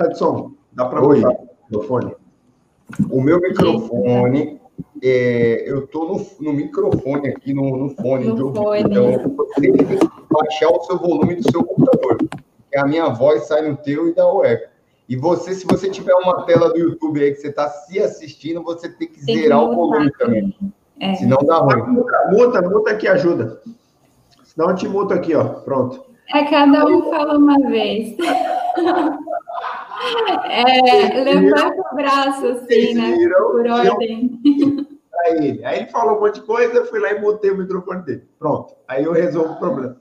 Hudson, 0.00 0.52
dá 0.72 0.86
para 0.86 1.02
ouvir 1.02 1.26
o 1.26 1.36
microfone? 1.64 2.14
O 3.10 3.20
meu 3.20 3.40
microfone, 3.40 4.60
é, 5.02 5.70
eu 5.70 5.84
estou 5.84 6.08
no, 6.08 6.26
no, 6.40 6.52
microfone 6.52 7.28
aqui, 7.28 7.52
no, 7.52 7.76
no 7.76 7.90
fone 7.90 8.26
no 8.26 8.34
de 8.34 8.42
ouvido. 8.42 8.62
Fone. 8.62 8.80
Então, 8.80 9.36
você 9.36 9.60
tem 9.60 9.72
que 9.72 9.98
baixar 10.30 10.70
o 10.70 10.80
seu 10.84 10.98
volume 10.98 11.36
do 11.36 11.50
seu 11.50 11.62
computador. 11.62 12.18
A 12.76 12.86
minha 12.86 13.08
voz 13.08 13.46
sai 13.46 13.68
no 13.68 13.76
teu 13.76 14.08
e 14.08 14.14
dá 14.14 14.26
o 14.26 14.44
eco. 14.44 14.70
E 15.08 15.16
você, 15.16 15.54
se 15.54 15.66
você 15.66 15.90
tiver 15.90 16.14
uma 16.14 16.44
tela 16.44 16.70
do 16.70 16.78
YouTube 16.78 17.20
aí 17.20 17.32
que 17.32 17.40
você 17.40 17.48
está 17.48 17.68
se 17.68 17.98
assistindo, 17.98 18.62
você 18.62 18.88
tem 18.88 19.08
que 19.08 19.24
tem 19.24 19.38
zerar 19.38 19.58
que 19.58 19.64
o 19.66 19.74
volume 19.74 20.12
também. 20.12 20.54
É. 21.00 21.14
Senão 21.14 21.38
dá 21.38 21.56
ruim. 21.58 22.04
Muta, 22.30 22.62
muta 22.62 22.94
que 22.96 23.08
ajuda. 23.08 23.60
Senão 24.44 24.70
eu 24.70 24.76
te 24.76 24.86
muto 24.88 25.14
aqui, 25.14 25.34
ó. 25.34 25.44
Pronto. 25.44 26.04
É, 26.32 26.44
cada 26.44 26.86
um 26.86 27.10
fala 27.10 27.36
uma 27.36 27.58
vez. 27.68 28.16
É, 30.48 31.22
levanta 31.22 31.82
o 31.92 31.94
braço, 31.94 32.46
assim, 32.46 32.94
né? 32.94 33.14
Por 33.36 33.66
ordem. 33.68 34.40
Aí, 35.26 35.62
aí 35.62 35.80
ele 35.80 35.90
falou 35.90 36.16
um 36.16 36.20
monte 36.20 36.36
de 36.36 36.46
coisa, 36.46 36.72
eu 36.74 36.86
fui 36.86 36.98
lá 36.98 37.12
e 37.12 37.20
mutei 37.20 37.50
o 37.50 37.58
microfone 37.58 38.02
dele. 38.04 38.26
Pronto. 38.38 38.74
Aí 38.88 39.04
eu 39.04 39.12
resolvo 39.12 39.52
o 39.52 39.58
problema. 39.58 40.00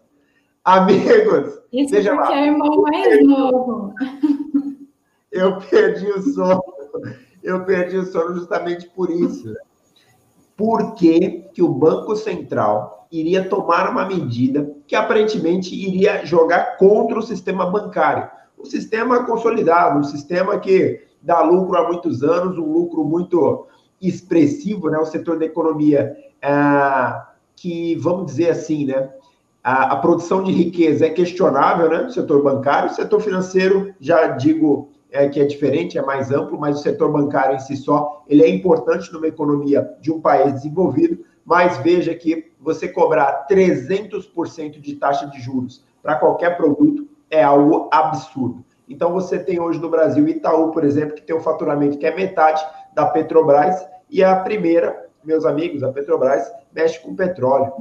Amigos, 0.63 1.59
Isso 1.73 1.93
porque 1.93 2.09
lá. 2.09 2.37
é 2.37 2.41
o 2.41 2.45
irmão 2.45 2.81
mais 2.83 3.27
novo. 3.27 3.93
Eu 5.29 5.57
perdi 5.59 6.09
o 6.09 6.21
sono. 6.21 6.63
Eu 7.43 7.65
perdi 7.65 7.97
o 7.97 8.05
sono 8.05 8.35
justamente 8.35 8.87
por 8.89 9.09
isso. 9.09 9.53
Por 10.59 10.93
que, 10.93 11.45
que 11.53 11.63
o 11.63 11.69
Banco 11.69 12.15
Central 12.17 13.07
iria 13.09 13.47
tomar 13.47 13.89
uma 13.89 14.05
medida 14.05 14.69
que 14.85 14.95
aparentemente 14.95 15.73
iria 15.73 16.25
jogar 16.25 16.77
contra 16.77 17.17
o 17.17 17.23
sistema 17.23 17.65
bancário? 17.65 18.29
um 18.59 18.65
sistema 18.65 19.23
consolidado, 19.25 19.99
um 19.99 20.03
sistema 20.03 20.59
que 20.59 21.01
dá 21.21 21.41
lucro 21.41 21.77
há 21.77 21.87
muitos 21.87 22.21
anos, 22.23 22.57
um 22.57 22.71
lucro 22.71 23.03
muito 23.03 23.67
expressivo, 24.01 24.89
né? 24.89 24.97
O 24.97 25.05
setor 25.05 25.39
da 25.39 25.45
economia 25.45 26.15
é, 26.41 26.51
que, 27.55 27.95
vamos 27.95 28.25
dizer 28.25 28.49
assim, 28.49 28.85
né? 28.85 29.09
A, 29.63 29.93
a, 29.93 29.95
produção 29.97 30.43
de 30.43 30.51
riqueza 30.51 31.05
é 31.05 31.09
questionável, 31.09 31.89
né? 31.89 32.03
O 32.03 32.11
setor 32.11 32.43
bancário, 32.43 32.91
o 32.91 32.93
setor 32.93 33.21
financeiro, 33.21 33.93
já 33.99 34.27
digo 34.27 34.89
é, 35.11 35.27
que 35.27 35.39
é 35.39 35.45
diferente, 35.45 35.97
é 35.97 36.01
mais 36.01 36.31
amplo, 36.31 36.59
mas 36.59 36.79
o 36.79 36.83
setor 36.83 37.11
bancário 37.11 37.55
em 37.55 37.59
si 37.59 37.75
só, 37.75 38.23
ele 38.27 38.43
é 38.43 38.49
importante 38.49 39.11
numa 39.11 39.27
economia 39.27 39.89
de 39.99 40.11
um 40.11 40.21
país 40.21 40.53
desenvolvido, 40.53 41.25
mas 41.43 41.77
veja 41.77 42.13
que 42.13 42.51
você 42.59 42.87
cobrar 42.87 43.47
300% 43.49 44.79
de 44.79 44.95
taxa 44.95 45.25
de 45.27 45.39
juros 45.41 45.83
para 46.01 46.15
qualquer 46.15 46.55
produto 46.57 47.07
é 47.29 47.43
algo 47.43 47.89
absurdo. 47.91 48.63
Então 48.87 49.13
você 49.13 49.39
tem 49.39 49.59
hoje 49.59 49.79
no 49.79 49.89
Brasil 49.89 50.27
Itaú, 50.27 50.71
por 50.71 50.83
exemplo, 50.83 51.15
que 51.15 51.21
tem 51.21 51.35
um 51.35 51.41
faturamento 51.41 51.97
que 51.97 52.05
é 52.05 52.15
metade 52.15 52.63
da 52.93 53.05
Petrobras 53.05 53.85
e 54.09 54.23
a 54.23 54.35
primeira, 54.35 55.08
meus 55.23 55.45
amigos, 55.45 55.83
a 55.83 55.91
Petrobras 55.91 56.51
mexe 56.73 56.99
com 56.99 57.15
petróleo. 57.15 57.71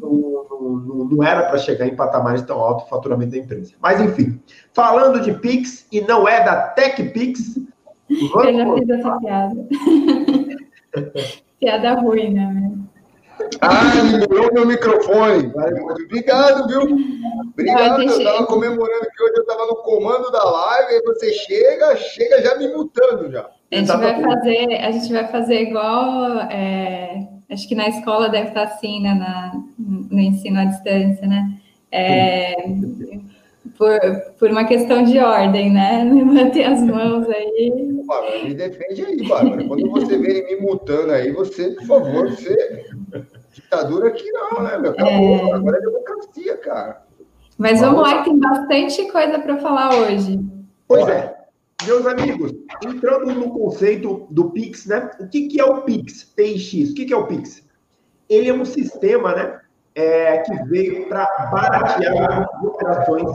Não, 0.00 0.46
não, 0.50 1.04
não 1.04 1.24
era 1.24 1.48
para 1.48 1.58
chegar 1.58 1.86
em 1.86 1.96
patamares 1.96 2.42
tão 2.42 2.58
altos 2.58 2.86
o 2.86 2.88
faturamento 2.88 3.32
da 3.32 3.38
empresa. 3.38 3.74
Mas 3.80 4.00
enfim, 4.00 4.40
falando 4.72 5.20
de 5.20 5.32
Pix 5.34 5.86
e 5.92 6.00
não 6.00 6.26
é 6.28 6.44
da 6.44 6.68
TechPix, 6.68 7.58
vamos... 8.32 8.46
Eu 8.46 8.54
já 8.54 8.74
fiz 8.74 8.90
essa 8.90 9.18
piada. 9.18 9.68
piada 11.60 11.94
ruim, 11.94 12.34
né? 12.34 12.72
Ah, 13.60 13.94
liberou 14.02 14.52
meu 14.52 14.66
microfone. 14.66 15.52
Obrigado, 16.04 16.66
viu? 16.66 16.82
Obrigado. 17.52 18.02
Eu 18.02 18.08
estava 18.08 18.46
comemorando 18.46 19.06
que 19.16 19.22
hoje 19.22 19.34
eu 19.36 19.42
estava 19.42 19.66
no 19.66 19.76
comando 19.76 20.30
da 20.30 20.42
live, 20.42 20.94
e 20.94 21.02
você 21.02 21.32
chega, 21.32 21.96
chega 21.96 22.42
já 22.42 22.56
me 22.56 22.68
mutando 22.68 23.30
já. 23.30 23.48
A 23.70 23.76
gente, 23.76 23.88
vai 23.88 24.22
fazer, 24.22 24.74
a 24.76 24.90
gente 24.90 25.12
vai 25.12 25.28
fazer 25.28 25.62
igual. 25.62 26.40
É, 26.50 27.28
acho 27.50 27.68
que 27.68 27.74
na 27.74 27.88
escola 27.88 28.28
deve 28.28 28.48
estar 28.48 28.62
assim, 28.62 29.02
né? 29.02 29.14
Na, 29.14 29.52
no 29.78 30.18
ensino 30.18 30.58
à 30.58 30.64
distância, 30.64 31.26
né? 31.26 31.60
É, 31.92 32.54
por, 33.76 33.98
por 34.38 34.50
uma 34.50 34.64
questão 34.64 35.04
de 35.04 35.18
ordem, 35.18 35.70
né? 35.70 36.02
Levante 36.10 36.62
as 36.62 36.82
mãos 36.82 37.28
aí. 37.28 38.02
Bárbara, 38.06 38.44
me 38.44 38.54
defende 38.54 39.04
aí, 39.04 39.28
Bárbara. 39.28 39.64
Quando 39.64 39.90
você 39.90 40.16
vem 40.16 40.44
me 40.46 40.56
mutando 40.62 41.12
aí, 41.12 41.30
você, 41.30 41.70
por 41.72 41.84
favor, 41.84 42.30
você. 42.30 42.86
Ditadura 43.52 44.08
aqui 44.08 44.30
não, 44.32 44.62
né, 44.62 44.78
meu? 44.78 44.92
Acabou. 44.92 45.36
É... 45.36 45.52
Agora 45.52 45.76
é 45.76 45.80
democracia, 45.80 46.56
cara. 46.56 47.02
Mas 47.58 47.80
vamos 47.80 48.00
lá, 48.02 48.18
que 48.18 48.30
tem 48.30 48.38
bastante 48.38 49.10
coisa 49.10 49.38
para 49.40 49.58
falar 49.58 49.94
hoje. 49.94 50.40
Pois 50.86 51.06
é. 51.08 51.37
Meus 51.86 52.06
amigos, 52.06 52.52
entrando 52.84 53.32
no 53.32 53.50
conceito 53.50 54.26
do 54.30 54.50
Pix, 54.50 54.86
né? 54.86 55.10
O 55.20 55.28
que, 55.28 55.48
que 55.48 55.60
é 55.60 55.64
o 55.64 55.82
Pix? 55.82 56.24
PX. 56.24 56.90
O 56.90 56.94
que, 56.94 57.06
que 57.06 57.12
é 57.12 57.16
o 57.16 57.26
Pix? 57.26 57.62
Ele 58.28 58.48
é 58.48 58.54
um 58.54 58.64
sistema, 58.64 59.34
né? 59.34 59.60
É, 59.94 60.38
que 60.38 60.54
veio 60.64 61.08
para 61.08 61.24
baratear 61.50 62.48
as 62.52 62.64
operações 62.64 63.30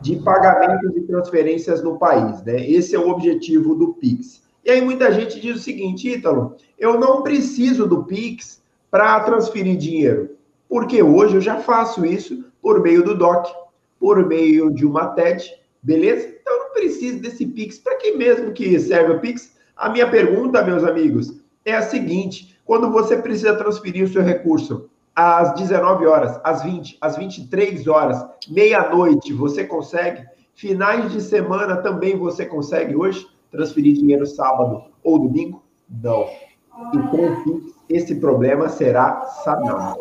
de 0.00 0.16
pagamentos 0.16 0.94
e 0.96 1.00
transferências 1.02 1.82
no 1.82 1.98
país, 1.98 2.42
né? 2.42 2.68
Esse 2.68 2.94
é 2.94 2.98
o 2.98 3.08
objetivo 3.08 3.74
do 3.74 3.94
Pix. 3.94 4.42
E 4.64 4.70
aí 4.70 4.80
muita 4.80 5.12
gente 5.12 5.40
diz 5.40 5.56
o 5.56 5.62
seguinte, 5.62 6.08
Ítalo, 6.10 6.56
eu 6.78 6.98
não 6.98 7.22
preciso 7.22 7.86
do 7.86 8.04
Pix 8.04 8.62
para 8.90 9.20
transferir 9.20 9.76
dinheiro, 9.76 10.36
porque 10.68 11.02
hoje 11.02 11.36
eu 11.36 11.40
já 11.40 11.60
faço 11.60 12.04
isso 12.04 12.44
por 12.60 12.80
meio 12.80 13.02
do 13.02 13.16
DOC, 13.16 13.52
por 13.98 14.26
meio 14.26 14.70
de 14.70 14.84
uma 14.84 15.08
TED, 15.08 15.50
beleza? 15.84 16.34
Então 16.40 16.58
não 16.58 16.72
preciso 16.72 17.20
desse 17.20 17.46
Pix. 17.46 17.78
Para 17.78 17.96
que 17.96 18.12
mesmo 18.12 18.52
que 18.52 18.78
serve 18.80 19.12
o 19.12 19.20
Pix? 19.20 19.54
A 19.76 19.88
minha 19.88 20.10
pergunta, 20.10 20.64
meus 20.64 20.82
amigos, 20.82 21.40
é 21.64 21.74
a 21.74 21.82
seguinte: 21.82 22.58
quando 22.64 22.90
você 22.90 23.16
precisa 23.16 23.54
transferir 23.54 24.04
o 24.04 24.08
seu 24.08 24.22
recurso 24.22 24.88
às 25.14 25.54
19 25.54 26.06
horas, 26.06 26.40
às 26.42 26.62
20, 26.62 26.98
às 27.00 27.16
23 27.16 27.86
horas, 27.86 28.24
meia-noite, 28.48 29.32
você 29.32 29.64
consegue? 29.64 30.24
Finais 30.54 31.12
de 31.12 31.20
semana 31.20 31.76
também 31.76 32.16
você 32.16 32.46
consegue 32.46 32.96
hoje 32.96 33.26
transferir 33.50 33.94
dinheiro 33.94 34.26
sábado 34.26 34.84
ou 35.02 35.18
domingo? 35.18 35.62
Não. 36.02 36.26
Então, 36.92 37.62
esse 37.88 38.16
problema 38.16 38.68
será 38.68 39.22
sanado. 39.44 40.00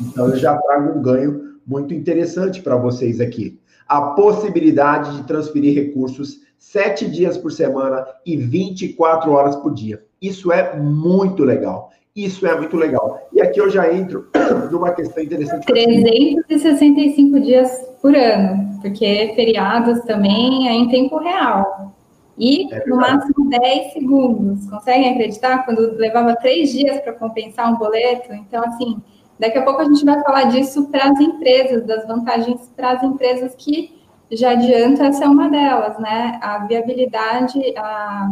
Então, 0.00 0.28
eu 0.28 0.36
já 0.36 0.56
trago 0.56 0.98
um 0.98 1.02
ganho 1.02 1.56
muito 1.66 1.92
interessante 1.92 2.62
para 2.62 2.76
vocês 2.76 3.20
aqui. 3.20 3.58
A 3.88 4.00
possibilidade 4.00 5.16
de 5.16 5.24
transferir 5.24 5.74
recursos 5.74 6.40
sete 6.58 7.08
dias 7.08 7.38
por 7.38 7.52
semana 7.52 8.04
e 8.24 8.36
24 8.36 9.30
horas 9.30 9.56
por 9.56 9.72
dia. 9.72 10.02
Isso 10.20 10.50
é 10.50 10.76
muito 10.76 11.44
legal. 11.44 11.90
Isso 12.14 12.46
é 12.46 12.56
muito 12.56 12.76
legal. 12.76 13.28
E 13.32 13.42
aqui 13.42 13.60
eu 13.60 13.68
já 13.68 13.92
entro 13.92 14.26
numa 14.72 14.90
questão 14.92 15.22
interessante. 15.22 15.66
365 15.66 17.40
dias 17.40 17.70
por 18.00 18.16
ano, 18.16 18.80
porque 18.80 19.32
feriados 19.36 20.00
também 20.00 20.68
é 20.68 20.72
em 20.72 20.88
tempo 20.88 21.18
real. 21.18 21.94
E 22.38 22.72
é 22.72 22.86
no 22.86 22.96
máximo 22.96 23.48
10 23.48 23.92
segundos. 23.92 24.68
Conseguem 24.68 25.12
acreditar? 25.12 25.64
Quando 25.64 25.96
levava 25.96 26.34
três 26.36 26.70
dias 26.70 27.00
para 27.00 27.12
compensar 27.12 27.72
um 27.72 27.76
boleto. 27.76 28.32
Então, 28.32 28.62
assim, 28.64 28.96
daqui 29.38 29.58
a 29.58 29.64
pouco 29.64 29.80
a 29.80 29.84
gente 29.84 30.04
vai 30.04 30.22
falar 30.22 30.44
disso 30.44 30.88
para 30.88 31.10
as 31.10 31.20
empresas, 31.20 31.86
das 31.86 32.06
vantagens 32.06 32.70
para 32.76 32.92
as 32.92 33.02
empresas 33.02 33.54
que 33.54 33.96
já 34.30 34.50
adianta, 34.50 35.06
essa 35.06 35.24
é 35.24 35.28
uma 35.28 35.48
delas, 35.48 35.98
né? 36.00 36.38
A 36.42 36.66
viabilidade, 36.66 37.60
a 37.76 38.28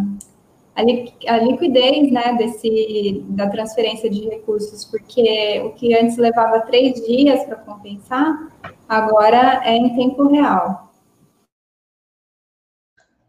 a, 0.74 1.38
liquidez 1.38 2.10
né, 2.10 2.34
desse, 2.36 3.24
da 3.28 3.48
transferência 3.48 4.10
de 4.10 4.28
recursos, 4.28 4.84
porque 4.84 5.62
o 5.64 5.72
que 5.72 5.96
antes 5.96 6.16
levava 6.16 6.60
três 6.62 6.94
dias 7.06 7.44
para 7.44 7.56
compensar, 7.56 8.48
agora 8.88 9.62
é 9.64 9.76
em 9.76 9.94
tempo 9.94 10.28
real. 10.28 10.92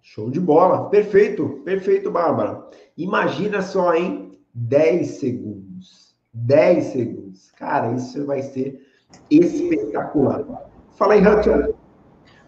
Show 0.01 0.29
de 0.31 0.39
bola, 0.39 0.89
perfeito, 0.89 1.61
perfeito, 1.63 2.09
Bárbara. 2.09 2.67
Imagina 2.97 3.61
só, 3.61 3.93
hein? 3.93 4.39
10 4.53 5.07
segundos. 5.07 6.15
10 6.33 6.83
segundos. 6.85 7.24
Cara, 7.65 7.93
isso 7.93 8.23
vai 8.27 8.43
ser 8.43 8.79
espetacular. 9.31 10.45
Fala 10.93 11.15
aí, 11.15 11.27
Hudson. 11.27 11.73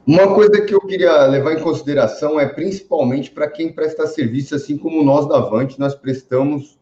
Uma 0.06 0.32
coisa 0.36 0.62
que 0.62 0.76
eu 0.76 0.82
queria 0.82 1.26
levar 1.26 1.54
em 1.54 1.60
consideração 1.60 2.40
é 2.40 2.46
principalmente 2.46 3.32
para 3.32 3.50
quem 3.50 3.74
presta 3.74 4.06
serviço, 4.06 4.54
assim 4.54 4.78
como 4.78 5.04
nós 5.04 5.28
da 5.28 5.38
Avante, 5.38 5.80
nós 5.80 5.96
prestamos 5.96 6.78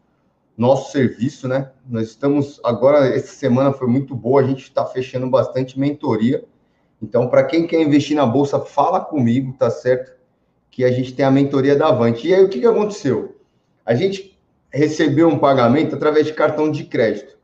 nosso 0.54 0.92
serviço, 0.92 1.48
né? 1.48 1.70
Nós 1.88 2.08
estamos 2.08 2.60
agora, 2.62 3.08
essa 3.08 3.34
semana 3.34 3.72
foi 3.72 3.88
muito 3.88 4.14
boa, 4.14 4.42
a 4.42 4.46
gente 4.46 4.64
está 4.64 4.84
fechando 4.84 5.30
bastante 5.30 5.80
mentoria. 5.80 6.44
Então, 7.00 7.28
para 7.28 7.42
quem 7.42 7.66
quer 7.66 7.80
investir 7.80 8.14
na 8.14 8.26
bolsa, 8.26 8.60
fala 8.60 9.00
comigo, 9.00 9.54
tá 9.58 9.70
certo? 9.70 10.12
Que 10.70 10.84
a 10.84 10.92
gente 10.92 11.14
tem 11.14 11.24
a 11.24 11.30
mentoria 11.30 11.74
da 11.74 11.88
Avante. 11.88 12.28
E 12.28 12.34
aí, 12.34 12.44
o 12.44 12.50
que, 12.50 12.60
que 12.60 12.66
aconteceu? 12.66 13.40
A 13.82 13.94
gente 13.94 14.38
recebeu 14.70 15.26
um 15.26 15.38
pagamento 15.38 15.96
através 15.96 16.26
de 16.26 16.34
cartão 16.34 16.70
de 16.70 16.84
crédito. 16.84 17.35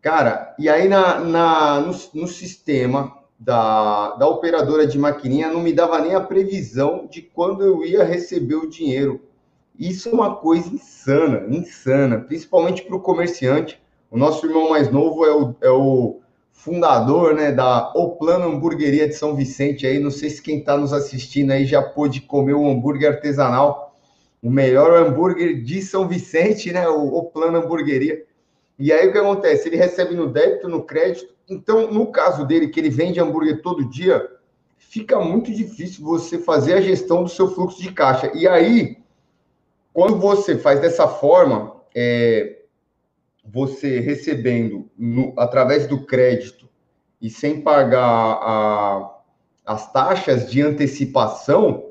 Cara, 0.00 0.54
e 0.58 0.68
aí 0.68 0.88
na, 0.88 1.20
na 1.20 1.80
no, 1.80 1.92
no 2.14 2.26
sistema 2.26 3.16
da, 3.38 4.16
da 4.16 4.26
operadora 4.26 4.86
de 4.86 4.98
maquininha 4.98 5.52
não 5.52 5.60
me 5.60 5.72
dava 5.72 6.00
nem 6.00 6.14
a 6.14 6.20
previsão 6.20 7.06
de 7.10 7.22
quando 7.22 7.64
eu 7.64 7.84
ia 7.84 8.04
receber 8.04 8.56
o 8.56 8.68
dinheiro. 8.68 9.20
Isso 9.78 10.10
é 10.10 10.12
uma 10.12 10.36
coisa 10.36 10.68
insana, 10.72 11.46
insana, 11.48 12.18
principalmente 12.18 12.82
para 12.82 12.96
o 12.96 13.00
comerciante. 13.00 13.80
O 14.10 14.18
nosso 14.18 14.44
irmão 14.44 14.68
mais 14.68 14.90
novo 14.90 15.24
é 15.24 15.34
o, 15.34 15.54
é 15.62 15.70
o 15.70 16.20
fundador 16.52 17.34
né, 17.34 17.50
da 17.50 17.90
O 17.94 18.10
Plano 18.16 18.46
Hamburgueria 18.46 19.08
de 19.08 19.14
São 19.14 19.34
Vicente. 19.34 19.86
Aí, 19.86 19.98
não 19.98 20.10
sei 20.10 20.28
se 20.28 20.42
quem 20.42 20.58
está 20.58 20.76
nos 20.76 20.92
assistindo 20.92 21.52
aí 21.52 21.64
já 21.64 21.82
pôde 21.82 22.20
comer 22.20 22.52
o 22.54 22.68
hambúrguer 22.68 23.10
artesanal, 23.10 23.96
o 24.42 24.50
melhor 24.50 24.92
hambúrguer 24.94 25.62
de 25.62 25.80
São 25.80 26.06
Vicente, 26.06 26.72
né? 26.72 26.86
O, 26.88 27.16
o 27.16 27.24
Plano 27.24 27.58
Hamburgueria. 27.58 28.22
E 28.80 28.90
aí 28.90 29.08
o 29.08 29.12
que 29.12 29.18
acontece? 29.18 29.68
Ele 29.68 29.76
recebe 29.76 30.14
no 30.14 30.26
débito, 30.26 30.66
no 30.66 30.82
crédito. 30.82 31.34
Então, 31.46 31.92
no 31.92 32.10
caso 32.10 32.46
dele, 32.46 32.68
que 32.68 32.80
ele 32.80 32.88
vende 32.88 33.20
hambúrguer 33.20 33.60
todo 33.60 33.84
dia, 33.90 34.26
fica 34.78 35.20
muito 35.20 35.52
difícil 35.52 36.02
você 36.02 36.38
fazer 36.38 36.72
a 36.72 36.80
gestão 36.80 37.22
do 37.22 37.28
seu 37.28 37.46
fluxo 37.48 37.82
de 37.82 37.92
caixa. 37.92 38.32
E 38.34 38.48
aí, 38.48 38.96
quando 39.92 40.18
você 40.18 40.56
faz 40.56 40.80
dessa 40.80 41.06
forma, 41.06 41.76
é, 41.94 42.60
você 43.44 44.00
recebendo 44.00 44.88
no, 44.96 45.34
através 45.36 45.86
do 45.86 46.06
crédito 46.06 46.66
e 47.20 47.28
sem 47.28 47.60
pagar 47.60 48.00
a, 48.02 49.20
as 49.66 49.92
taxas 49.92 50.50
de 50.50 50.62
antecipação, 50.62 51.90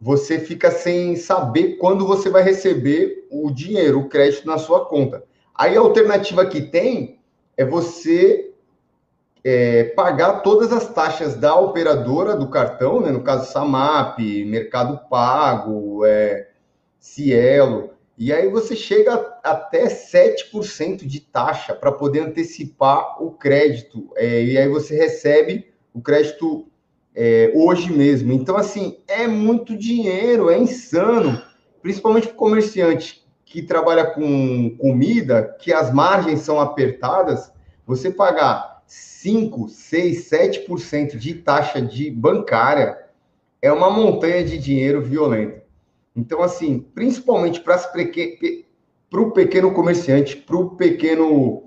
você 0.00 0.38
fica 0.38 0.70
sem 0.70 1.16
saber 1.16 1.76
quando 1.76 2.06
você 2.06 2.30
vai 2.30 2.42
receber 2.42 3.26
o 3.30 3.50
dinheiro, 3.50 4.00
o 4.00 4.08
crédito 4.08 4.46
na 4.46 4.56
sua 4.56 4.86
conta. 4.86 5.28
Aí 5.60 5.76
a 5.76 5.80
alternativa 5.80 6.46
que 6.46 6.62
tem 6.62 7.18
é 7.54 7.66
você 7.66 8.54
é, 9.44 9.84
pagar 9.94 10.40
todas 10.40 10.72
as 10.72 10.88
taxas 10.88 11.34
da 11.34 11.54
operadora 11.54 12.34
do 12.34 12.48
cartão, 12.48 12.98
né? 12.98 13.10
no 13.10 13.22
caso 13.22 13.52
Samap, 13.52 14.18
Mercado 14.46 15.06
Pago, 15.10 16.02
é, 16.06 16.48
Cielo, 16.98 17.90
e 18.16 18.32
aí 18.32 18.48
você 18.48 18.74
chega 18.74 19.38
até 19.44 19.84
7% 19.84 21.06
de 21.06 21.20
taxa 21.20 21.74
para 21.74 21.92
poder 21.92 22.20
antecipar 22.20 23.22
o 23.22 23.30
crédito, 23.32 24.08
é, 24.16 24.42
e 24.42 24.56
aí 24.56 24.66
você 24.66 24.96
recebe 24.96 25.66
o 25.92 26.00
crédito 26.00 26.68
é, 27.14 27.52
hoje 27.54 27.92
mesmo. 27.92 28.32
Então, 28.32 28.56
assim, 28.56 28.96
é 29.06 29.26
muito 29.26 29.76
dinheiro, 29.76 30.48
é 30.48 30.56
insano, 30.56 31.38
principalmente 31.82 32.28
para 32.28 32.34
o 32.34 32.38
comerciante 32.38 33.19
que 33.50 33.60
trabalha 33.60 34.06
com 34.06 34.76
comida, 34.78 35.56
que 35.58 35.72
as 35.72 35.92
margens 35.92 36.38
são 36.42 36.60
apertadas, 36.60 37.52
você 37.84 38.08
pagar 38.08 38.80
5, 38.86 39.68
6, 39.68 40.30
7% 40.30 41.16
de 41.16 41.34
taxa 41.34 41.82
de 41.82 42.12
bancária 42.12 42.96
é 43.60 43.72
uma 43.72 43.90
montanha 43.90 44.44
de 44.44 44.56
dinheiro 44.56 45.02
violenta. 45.02 45.64
Então, 46.14 46.42
assim, 46.42 46.78
principalmente 46.94 47.60
para 47.60 47.76
o 49.20 49.32
pequeno 49.32 49.74
comerciante, 49.74 50.36
para 50.36 50.56
o 50.56 50.76
pequeno 50.76 51.64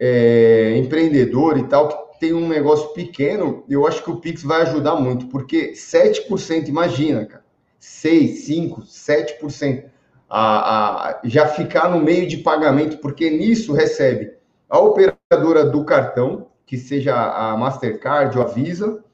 é, 0.00 0.74
empreendedor 0.78 1.58
e 1.58 1.64
tal, 1.64 1.88
que 1.88 2.20
tem 2.20 2.32
um 2.32 2.48
negócio 2.48 2.88
pequeno, 2.94 3.64
eu 3.68 3.86
acho 3.86 4.02
que 4.02 4.10
o 4.10 4.16
Pix 4.16 4.42
vai 4.42 4.62
ajudar 4.62 4.96
muito, 4.96 5.26
porque 5.26 5.72
7%, 5.72 6.68
imagina, 6.68 7.26
cara, 7.26 7.44
6, 7.78 8.46
5, 8.46 8.80
7% 8.80 9.91
a, 10.34 11.10
a 11.10 11.20
já 11.24 11.46
ficar 11.46 11.90
no 11.90 12.00
meio 12.00 12.26
de 12.26 12.38
pagamento, 12.38 12.96
porque 12.98 13.28
nisso 13.28 13.74
recebe 13.74 14.32
a 14.66 14.78
operadora 14.78 15.62
do 15.62 15.84
cartão, 15.84 16.48
que 16.64 16.78
seja 16.78 17.14
a 17.14 17.54
Mastercard 17.54 18.38
ou 18.38 18.42
a 18.42 18.46
Visa, 18.46 19.04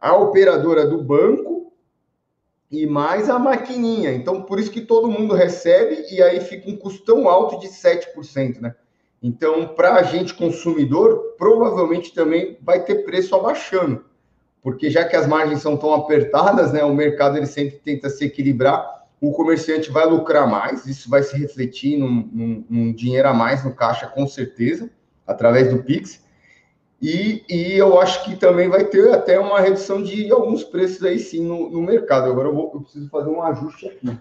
a 0.00 0.16
operadora 0.16 0.86
do 0.86 1.02
banco 1.02 1.70
e 2.70 2.86
mais 2.86 3.28
a 3.28 3.38
maquininha. 3.38 4.14
Então, 4.14 4.40
por 4.40 4.58
isso 4.58 4.70
que 4.70 4.80
todo 4.80 5.10
mundo 5.10 5.34
recebe 5.34 6.06
e 6.10 6.22
aí 6.22 6.40
fica 6.40 6.70
um 6.70 6.76
custo 6.76 7.04
tão 7.04 7.28
alto 7.28 7.60
de 7.60 7.68
7%, 7.68 8.62
né? 8.62 8.74
Então, 9.22 9.68
para 9.68 9.96
a 9.96 10.02
gente 10.02 10.32
consumidor, 10.32 11.34
provavelmente 11.36 12.14
também 12.14 12.56
vai 12.62 12.82
ter 12.82 13.04
preço 13.04 13.36
abaixando, 13.36 14.06
porque 14.62 14.88
já 14.88 15.04
que 15.04 15.14
as 15.14 15.26
margens 15.26 15.60
são 15.60 15.76
tão 15.76 15.92
apertadas, 15.92 16.72
né, 16.72 16.82
o 16.82 16.94
mercado 16.94 17.36
ele 17.36 17.46
sempre 17.46 17.78
tenta 17.78 18.08
se 18.08 18.24
equilibrar 18.24 19.01
o 19.22 19.30
comerciante 19.30 19.88
vai 19.88 20.04
lucrar 20.04 20.50
mais, 20.50 20.84
isso 20.84 21.08
vai 21.08 21.22
se 21.22 21.38
refletir 21.38 21.96
num, 21.96 22.28
num, 22.32 22.64
num 22.68 22.92
dinheiro 22.92 23.28
a 23.28 23.32
mais 23.32 23.64
no 23.64 23.72
caixa, 23.72 24.08
com 24.08 24.26
certeza, 24.26 24.90
através 25.24 25.72
do 25.72 25.80
Pix. 25.80 26.20
E, 27.00 27.44
e, 27.48 27.78
eu 27.78 28.00
acho 28.00 28.24
que 28.24 28.34
também 28.34 28.68
vai 28.68 28.84
ter 28.84 29.12
até 29.12 29.38
uma 29.38 29.60
redução 29.60 30.02
de 30.02 30.30
alguns 30.32 30.64
preços 30.64 31.04
aí 31.04 31.20
sim 31.20 31.44
no, 31.46 31.70
no 31.70 31.82
mercado. 31.82 32.28
Agora 32.28 32.48
eu, 32.48 32.54
vou, 32.54 32.72
eu 32.74 32.80
preciso 32.80 33.08
fazer 33.10 33.30
um 33.30 33.42
ajuste 33.42 33.86
aqui. 33.86 34.18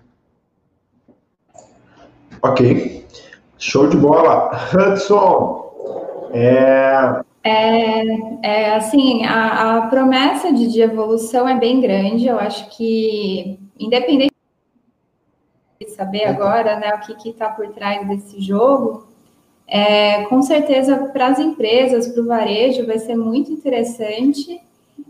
Ok. 2.43 3.05
Show 3.57 3.87
de 3.87 3.97
bola. 3.97 4.51
Hudson, 4.71 6.29
é... 6.31 7.21
É, 7.43 8.03
é 8.43 8.75
assim, 8.75 9.25
a, 9.25 9.77
a 9.77 9.87
promessa 9.87 10.53
de, 10.53 10.67
de 10.71 10.79
evolução 10.79 11.49
é 11.49 11.59
bem 11.59 11.81
grande. 11.81 12.27
Eu 12.27 12.39
acho 12.39 12.69
que, 12.75 13.59
independente 13.79 14.30
saber 15.89 16.25
agora 16.25 16.79
né, 16.79 16.93
o 16.93 16.99
que 16.99 17.29
está 17.29 17.49
por 17.49 17.67
trás 17.69 18.07
desse 18.07 18.41
jogo, 18.41 19.07
é, 19.67 20.23
com 20.25 20.41
certeza 20.41 20.97
para 21.13 21.27
as 21.27 21.39
empresas, 21.39 22.07
para 22.09 22.21
o 22.21 22.27
varejo, 22.27 22.85
vai 22.85 22.99
ser 22.99 23.15
muito 23.15 23.51
interessante, 23.51 24.61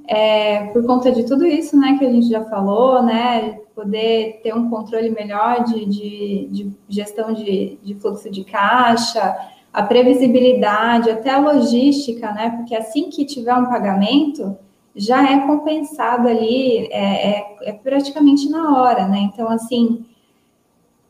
é, 0.08 0.68
por 0.68 0.86
conta 0.86 1.12
de 1.12 1.26
tudo 1.26 1.46
isso 1.46 1.78
né, 1.78 1.96
que 1.98 2.06
a 2.06 2.12
gente 2.12 2.30
já 2.30 2.44
falou, 2.46 3.02
né, 3.02 3.60
poder 3.74 4.40
ter 4.44 4.54
um 4.54 4.70
controle 4.70 5.10
melhor 5.10 5.64
de, 5.64 5.86
de, 5.86 6.48
de 6.52 6.72
gestão 6.88 7.34
de, 7.34 7.80
de 7.82 7.96
fluxo 7.96 8.30
de 8.30 8.44
caixa, 8.44 9.36
a 9.74 9.84
previsibilidade, 9.84 11.10
até 11.10 11.32
a 11.32 11.40
logística, 11.40 12.32
né, 12.32 12.52
porque 12.58 12.76
assim 12.76 13.10
que 13.10 13.26
tiver 13.26 13.56
um 13.56 13.66
pagamento, 13.66 14.58
já 14.96 15.30
é 15.30 15.40
compensado 15.48 16.28
ali, 16.28 16.88
é, 16.92 17.30
é, 17.30 17.56
é 17.64 17.74
praticamente 17.74 18.50
na 18.50 18.78
hora, 18.78 19.08
né? 19.08 19.30
Então, 19.34 19.50
assim, 19.50 20.06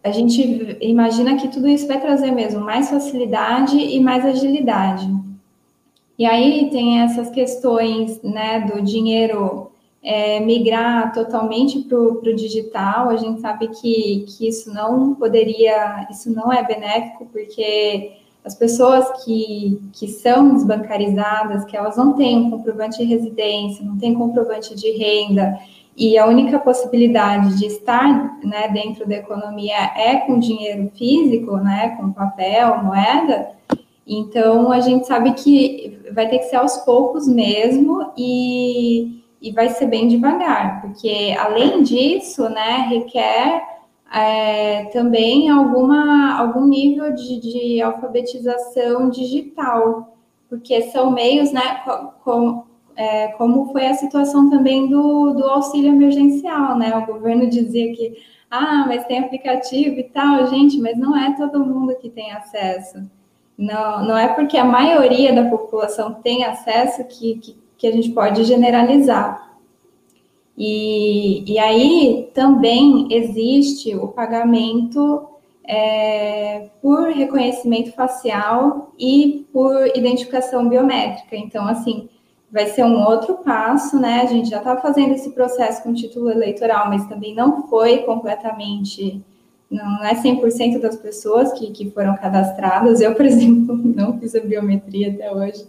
a 0.03 0.11
gente 0.11 0.77
imagina 0.81 1.37
que 1.37 1.47
tudo 1.47 1.67
isso 1.67 1.87
vai 1.87 2.01
trazer 2.01 2.31
mesmo 2.31 2.61
mais 2.61 2.89
facilidade 2.89 3.77
e 3.77 3.99
mais 3.99 4.25
agilidade. 4.25 5.07
E 6.17 6.25
aí 6.25 6.69
tem 6.71 7.01
essas 7.01 7.29
questões 7.29 8.21
né, 8.21 8.61
do 8.61 8.81
dinheiro 8.81 9.71
é, 10.03 10.39
migrar 10.39 11.13
totalmente 11.13 11.79
para 11.81 11.97
o 11.97 12.35
digital. 12.35 13.09
A 13.09 13.17
gente 13.17 13.41
sabe 13.41 13.67
que, 13.67 14.25
que 14.27 14.47
isso 14.47 14.73
não 14.73 15.13
poderia, 15.13 16.07
isso 16.09 16.31
não 16.31 16.51
é 16.51 16.63
benéfico, 16.63 17.27
porque 17.31 18.13
as 18.43 18.55
pessoas 18.55 19.23
que, 19.23 19.79
que 19.93 20.07
são 20.07 20.55
desbancarizadas, 20.55 21.63
que 21.65 21.77
elas 21.77 21.95
não 21.95 22.13
têm 22.13 22.37
um 22.37 22.49
comprovante 22.49 22.97
de 22.97 23.03
residência, 23.03 23.85
não 23.85 23.97
têm 23.97 24.15
comprovante 24.15 24.73
de 24.73 24.91
renda, 24.91 25.59
e 25.95 26.17
a 26.17 26.25
única 26.25 26.57
possibilidade 26.59 27.57
de 27.57 27.65
estar 27.65 28.39
né, 28.43 28.69
dentro 28.69 29.07
da 29.07 29.15
economia 29.15 29.91
é 29.95 30.17
com 30.17 30.39
dinheiro 30.39 30.89
físico, 30.95 31.57
né, 31.57 31.95
com 31.97 32.11
papel, 32.11 32.83
moeda, 32.83 33.51
então 34.05 34.71
a 34.71 34.79
gente 34.79 35.05
sabe 35.05 35.33
que 35.33 35.99
vai 36.13 36.27
ter 36.27 36.39
que 36.39 36.45
ser 36.45 36.57
aos 36.57 36.77
poucos 36.77 37.27
mesmo 37.27 38.11
e, 38.17 39.23
e 39.41 39.51
vai 39.51 39.69
ser 39.69 39.87
bem 39.87 40.07
devagar, 40.07 40.81
porque 40.81 41.35
além 41.39 41.83
disso, 41.83 42.49
né, 42.49 42.87
requer 42.89 43.63
é, 44.13 44.85
também 44.85 45.49
alguma, 45.49 46.37
algum 46.37 46.65
nível 46.65 47.13
de, 47.13 47.39
de 47.39 47.81
alfabetização 47.81 49.09
digital, 49.09 50.17
porque 50.49 50.81
são 50.81 51.11
meios, 51.11 51.51
né, 51.53 51.81
com, 52.23 52.65
é, 52.95 53.29
como 53.29 53.71
foi 53.71 53.87
a 53.87 53.93
situação 53.93 54.49
também 54.49 54.89
do, 54.89 55.33
do 55.33 55.43
auxílio 55.45 55.91
emergencial, 55.91 56.77
né? 56.77 56.95
O 56.95 57.05
governo 57.05 57.49
dizia 57.49 57.93
que, 57.93 58.17
ah, 58.49 58.85
mas 58.87 59.05
tem 59.05 59.19
aplicativo 59.19 59.99
e 59.99 60.03
tal, 60.03 60.47
gente, 60.47 60.79
mas 60.79 60.97
não 60.97 61.15
é 61.15 61.35
todo 61.35 61.65
mundo 61.65 61.95
que 61.95 62.09
tem 62.09 62.31
acesso. 62.31 62.99
Não, 63.57 64.05
não 64.05 64.17
é 64.17 64.27
porque 64.29 64.57
a 64.57 64.65
maioria 64.65 65.33
da 65.33 65.49
população 65.49 66.15
tem 66.15 66.43
acesso 66.43 67.03
que, 67.05 67.35
que, 67.35 67.57
que 67.77 67.87
a 67.87 67.91
gente 67.91 68.09
pode 68.11 68.43
generalizar. 68.43 69.51
E, 70.57 71.43
e 71.51 71.59
aí 71.59 72.29
também 72.33 73.07
existe 73.11 73.95
o 73.95 74.07
pagamento 74.09 75.27
é, 75.63 76.69
por 76.81 77.09
reconhecimento 77.09 77.91
facial 77.93 78.93
e 78.99 79.45
por 79.53 79.87
identificação 79.95 80.67
biométrica. 80.67 81.35
Então, 81.35 81.67
assim, 81.67 82.09
vai 82.51 82.67
ser 82.67 82.83
um 82.83 83.01
outro 83.03 83.35
passo, 83.37 83.99
né? 83.99 84.21
A 84.21 84.25
gente 84.25 84.49
já 84.49 84.57
está 84.57 84.75
fazendo 84.77 85.13
esse 85.13 85.31
processo 85.31 85.81
com 85.81 85.93
título 85.93 86.29
eleitoral, 86.29 86.89
mas 86.89 87.07
também 87.07 87.33
não 87.33 87.67
foi 87.67 87.99
completamente, 87.99 89.23
não 89.69 90.03
é 90.03 90.13
100% 90.13 90.79
das 90.79 90.97
pessoas 90.97 91.53
que, 91.53 91.71
que 91.71 91.89
foram 91.91 92.15
cadastradas. 92.17 92.99
Eu, 92.99 93.15
por 93.15 93.25
exemplo, 93.25 93.75
não 93.75 94.19
fiz 94.19 94.35
a 94.35 94.41
biometria 94.41 95.11
até 95.11 95.33
hoje, 95.33 95.65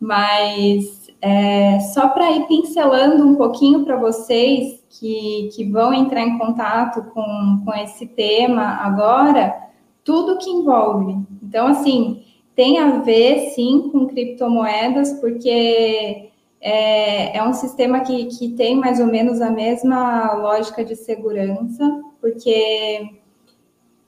mas 0.00 1.08
é, 1.20 1.78
só 1.80 2.08
para 2.08 2.30
ir 2.30 2.46
pincelando 2.46 3.26
um 3.26 3.34
pouquinho 3.34 3.84
para 3.84 3.96
vocês 3.96 4.82
que, 4.88 5.50
que 5.54 5.64
vão 5.64 5.92
entrar 5.92 6.22
em 6.22 6.38
contato 6.38 7.02
com, 7.10 7.62
com 7.64 7.74
esse 7.74 8.06
tema 8.06 8.62
agora, 8.62 9.54
tudo 10.02 10.38
que 10.38 10.48
envolve. 10.48 11.18
Então, 11.42 11.66
assim, 11.66 12.22
tem 12.58 12.80
a 12.80 12.98
ver, 12.98 13.50
sim, 13.50 13.88
com 13.92 14.08
criptomoedas, 14.08 15.12
porque 15.20 16.28
é, 16.60 17.38
é 17.38 17.44
um 17.44 17.52
sistema 17.52 18.00
que, 18.00 18.24
que 18.24 18.48
tem 18.48 18.74
mais 18.74 18.98
ou 18.98 19.06
menos 19.06 19.40
a 19.40 19.48
mesma 19.48 20.32
lógica 20.34 20.84
de 20.84 20.96
segurança, 20.96 22.02
porque 22.20 23.12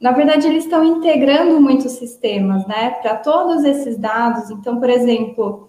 na 0.01 0.11
verdade, 0.11 0.49
eles 0.49 0.65
estão 0.65 0.83
integrando 0.83 1.61
muitos 1.61 1.93
sistemas, 1.93 2.67
né? 2.67 2.91
Para 3.03 3.19
todos 3.19 3.63
esses 3.63 3.97
dados. 3.97 4.51
Então, 4.51 4.81
por 4.81 4.91
exemplo, 4.91 5.69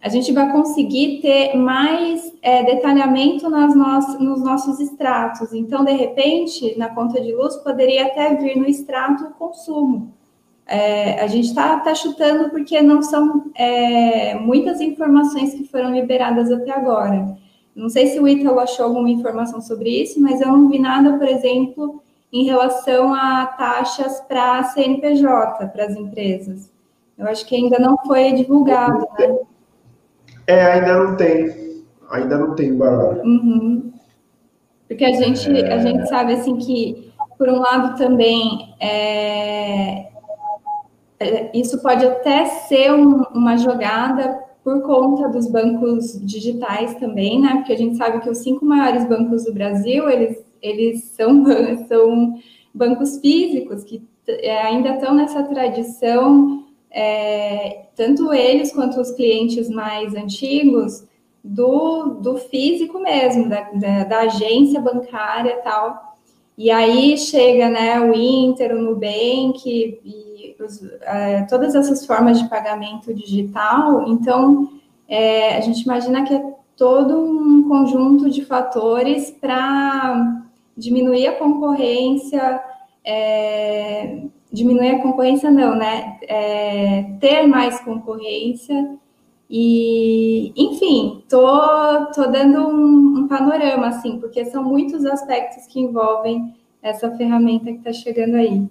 a 0.00 0.08
gente 0.08 0.32
vai 0.32 0.50
conseguir 0.50 1.20
ter 1.20 1.54
mais 1.54 2.34
é, 2.42 2.64
detalhamento 2.64 3.48
nas 3.48 3.76
no 3.76 4.24
nos 4.24 4.42
nossos 4.42 4.80
extratos. 4.80 5.52
Então, 5.52 5.84
de 5.84 5.92
repente, 5.92 6.76
na 6.76 6.88
conta 6.88 7.20
de 7.20 7.32
luz, 7.32 7.54
poderia 7.58 8.06
até 8.06 8.34
vir 8.34 8.56
no 8.56 8.66
extrato 8.66 9.30
consumo. 9.38 10.17
É, 10.70 11.18
a 11.22 11.26
gente 11.26 11.46
está 11.46 11.80
tá 11.80 11.94
chutando 11.94 12.50
porque 12.50 12.82
não 12.82 13.00
são 13.00 13.50
é, 13.54 14.34
muitas 14.34 14.82
informações 14.82 15.54
que 15.54 15.64
foram 15.64 15.94
liberadas 15.94 16.52
até 16.52 16.70
agora. 16.70 17.34
Não 17.74 17.88
sei 17.88 18.08
se 18.08 18.20
o 18.20 18.28
Ítalo 18.28 18.60
achou 18.60 18.84
alguma 18.84 19.08
informação 19.08 19.62
sobre 19.62 19.88
isso, 19.88 20.20
mas 20.20 20.42
eu 20.42 20.48
não 20.48 20.68
vi 20.68 20.78
nada, 20.78 21.16
por 21.16 21.26
exemplo, 21.26 22.02
em 22.30 22.44
relação 22.44 23.14
a 23.14 23.46
taxas 23.46 24.20
para 24.28 24.62
CNPJ, 24.64 25.68
para 25.68 25.86
as 25.86 25.96
empresas. 25.96 26.70
Eu 27.16 27.26
acho 27.26 27.46
que 27.46 27.56
ainda 27.56 27.78
não 27.78 27.96
foi 28.04 28.32
divulgado, 28.32 29.08
né? 29.18 29.38
É, 30.46 30.64
ainda 30.64 30.98
não 31.02 31.16
tem. 31.16 31.84
Ainda 32.10 32.36
não 32.36 32.54
tem 32.54 32.76
barulho. 32.76 33.22
Uhum. 33.22 33.90
Porque 34.86 35.04
a 35.04 35.12
gente, 35.12 35.50
é... 35.50 35.72
a 35.72 35.78
gente 35.78 36.06
sabe 36.08 36.34
assim 36.34 36.56
que, 36.56 37.10
por 37.38 37.48
um 37.48 37.58
lado, 37.58 37.96
também 37.96 38.74
é 38.80 40.08
isso 41.52 41.80
pode 41.82 42.06
até 42.06 42.46
ser 42.46 42.92
um, 42.92 43.22
uma 43.34 43.56
jogada 43.56 44.44
por 44.62 44.82
conta 44.82 45.28
dos 45.28 45.48
bancos 45.48 46.20
digitais 46.24 46.94
também, 46.96 47.40
né? 47.40 47.56
Porque 47.56 47.72
a 47.72 47.78
gente 47.78 47.96
sabe 47.96 48.20
que 48.20 48.30
os 48.30 48.38
cinco 48.38 48.64
maiores 48.64 49.08
bancos 49.08 49.44
do 49.44 49.52
Brasil, 49.52 50.08
eles 50.08 50.48
eles 50.62 51.04
são, 51.04 51.44
são 51.88 52.38
bancos 52.74 53.18
físicos 53.18 53.84
que 53.84 54.02
é, 54.26 54.60
ainda 54.62 54.94
estão 54.94 55.14
nessa 55.14 55.42
tradição, 55.42 56.64
é, 56.90 57.86
tanto 57.96 58.32
eles 58.32 58.72
quanto 58.72 59.00
os 59.00 59.10
clientes 59.12 59.68
mais 59.68 60.14
antigos, 60.14 61.06
do, 61.42 62.18
do 62.20 62.36
físico 62.36 62.98
mesmo, 62.98 63.48
da, 63.48 63.70
da, 63.72 64.04
da 64.04 64.18
agência 64.20 64.80
bancária 64.80 65.52
e 65.52 65.62
tal. 65.62 66.16
E 66.58 66.70
aí 66.70 67.16
chega 67.16 67.70
né, 67.70 68.00
o 68.00 68.12
Inter, 68.12 68.74
o 68.74 68.82
Nubank 68.82 69.62
e 69.64 70.27
os, 70.60 70.82
é, 71.02 71.42
todas 71.42 71.74
essas 71.74 72.04
formas 72.04 72.40
de 72.40 72.48
pagamento 72.48 73.12
digital. 73.12 74.08
Então, 74.08 74.68
é, 75.08 75.56
a 75.56 75.60
gente 75.60 75.82
imagina 75.82 76.24
que 76.24 76.34
é 76.34 76.42
todo 76.76 77.18
um 77.18 77.68
conjunto 77.68 78.30
de 78.30 78.44
fatores 78.44 79.30
para 79.30 80.42
diminuir 80.76 81.26
a 81.26 81.36
concorrência, 81.36 82.62
é, 83.04 84.22
diminuir 84.52 84.90
a 84.90 85.02
concorrência 85.02 85.50
não, 85.50 85.74
né? 85.74 86.18
É, 86.22 87.02
ter 87.20 87.46
mais 87.46 87.80
concorrência 87.80 88.98
e, 89.50 90.52
enfim, 90.54 91.24
tô, 91.28 92.06
tô 92.14 92.26
dando 92.26 92.68
um, 92.68 93.20
um, 93.20 93.28
panorama, 93.28 93.88
assim, 93.88 94.18
porque 94.18 94.44
são 94.44 94.62
muitos 94.62 95.06
aspectos 95.06 95.66
que 95.66 95.80
envolvem 95.80 96.54
essa 96.82 97.10
ferramenta 97.16 97.72
que 97.72 97.78
está 97.78 97.92
chegando 97.92 98.34
aí. 98.34 98.68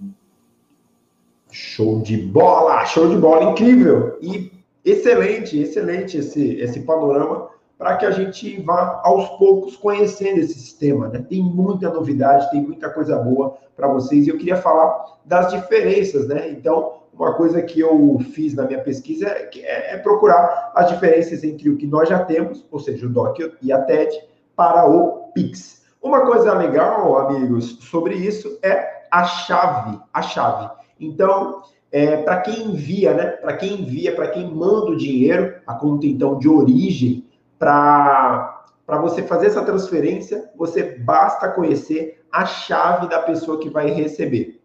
Show 1.51 2.01
de 2.01 2.17
bola, 2.17 2.85
show 2.85 3.07
de 3.09 3.17
bola, 3.17 3.51
incrível 3.51 4.17
e 4.21 4.51
excelente, 4.83 5.59
excelente 5.59 6.17
esse, 6.17 6.55
esse 6.59 6.81
panorama 6.81 7.49
para 7.77 7.95
que 7.95 8.05
a 8.05 8.11
gente 8.11 8.59
vá 8.61 9.01
aos 9.03 9.29
poucos 9.37 9.75
conhecendo 9.75 10.39
esse 10.39 10.53
sistema. 10.53 11.07
Né? 11.07 11.23
Tem 11.29 11.43
muita 11.43 11.89
novidade, 11.89 12.49
tem 12.49 12.61
muita 12.61 12.89
coisa 12.89 13.17
boa 13.17 13.55
para 13.75 13.87
vocês 13.87 14.25
e 14.25 14.29
eu 14.29 14.37
queria 14.37 14.55
falar 14.55 15.19
das 15.23 15.51
diferenças. 15.51 16.27
Né? 16.27 16.49
Então, 16.49 16.97
uma 17.13 17.33
coisa 17.33 17.61
que 17.61 17.79
eu 17.79 18.17
fiz 18.33 18.53
na 18.55 18.63
minha 18.63 18.81
pesquisa 18.81 19.27
é, 19.27 19.49
é, 19.57 19.95
é 19.95 19.97
procurar 19.97 20.71
as 20.75 20.89
diferenças 20.89 21.43
entre 21.43 21.69
o 21.69 21.77
que 21.77 21.85
nós 21.85 22.09
já 22.09 22.23
temos, 22.23 22.65
ou 22.71 22.79
seja, 22.79 23.05
o 23.05 23.09
DOC 23.09 23.53
e 23.61 23.71
a 23.71 23.81
TED, 23.81 24.17
para 24.55 24.89
o 24.89 25.31
PIX. 25.33 25.85
Uma 26.01 26.25
coisa 26.25 26.53
legal, 26.53 27.17
amigos, 27.17 27.77
sobre 27.81 28.15
isso 28.15 28.57
é 28.63 29.03
a 29.11 29.23
chave, 29.23 29.99
a 30.13 30.21
chave. 30.21 30.69
Então, 30.99 31.61
é, 31.91 32.17
para 32.17 32.41
quem 32.41 32.65
envia, 32.65 33.13
né? 33.13 33.27
Para 33.27 33.55
quem 33.55 33.81
envia, 33.81 34.15
para 34.15 34.29
quem 34.29 34.53
manda 34.53 34.91
o 34.91 34.97
dinheiro, 34.97 35.55
a 35.65 35.73
conta 35.73 36.05
então 36.05 36.37
de 36.37 36.49
origem 36.49 37.25
para 37.57 38.65
você 39.01 39.23
fazer 39.23 39.47
essa 39.47 39.63
transferência, 39.63 40.49
você 40.55 40.97
basta 40.99 41.49
conhecer 41.49 42.23
a 42.31 42.45
chave 42.45 43.07
da 43.09 43.21
pessoa 43.21 43.59
que 43.59 43.69
vai 43.69 43.89
receber. 43.89 44.61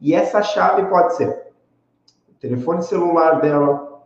E 0.00 0.14
essa 0.14 0.42
chave 0.42 0.84
pode 0.86 1.16
ser 1.16 1.28
o 2.28 2.34
telefone 2.38 2.82
celular 2.82 3.40
dela, 3.40 4.04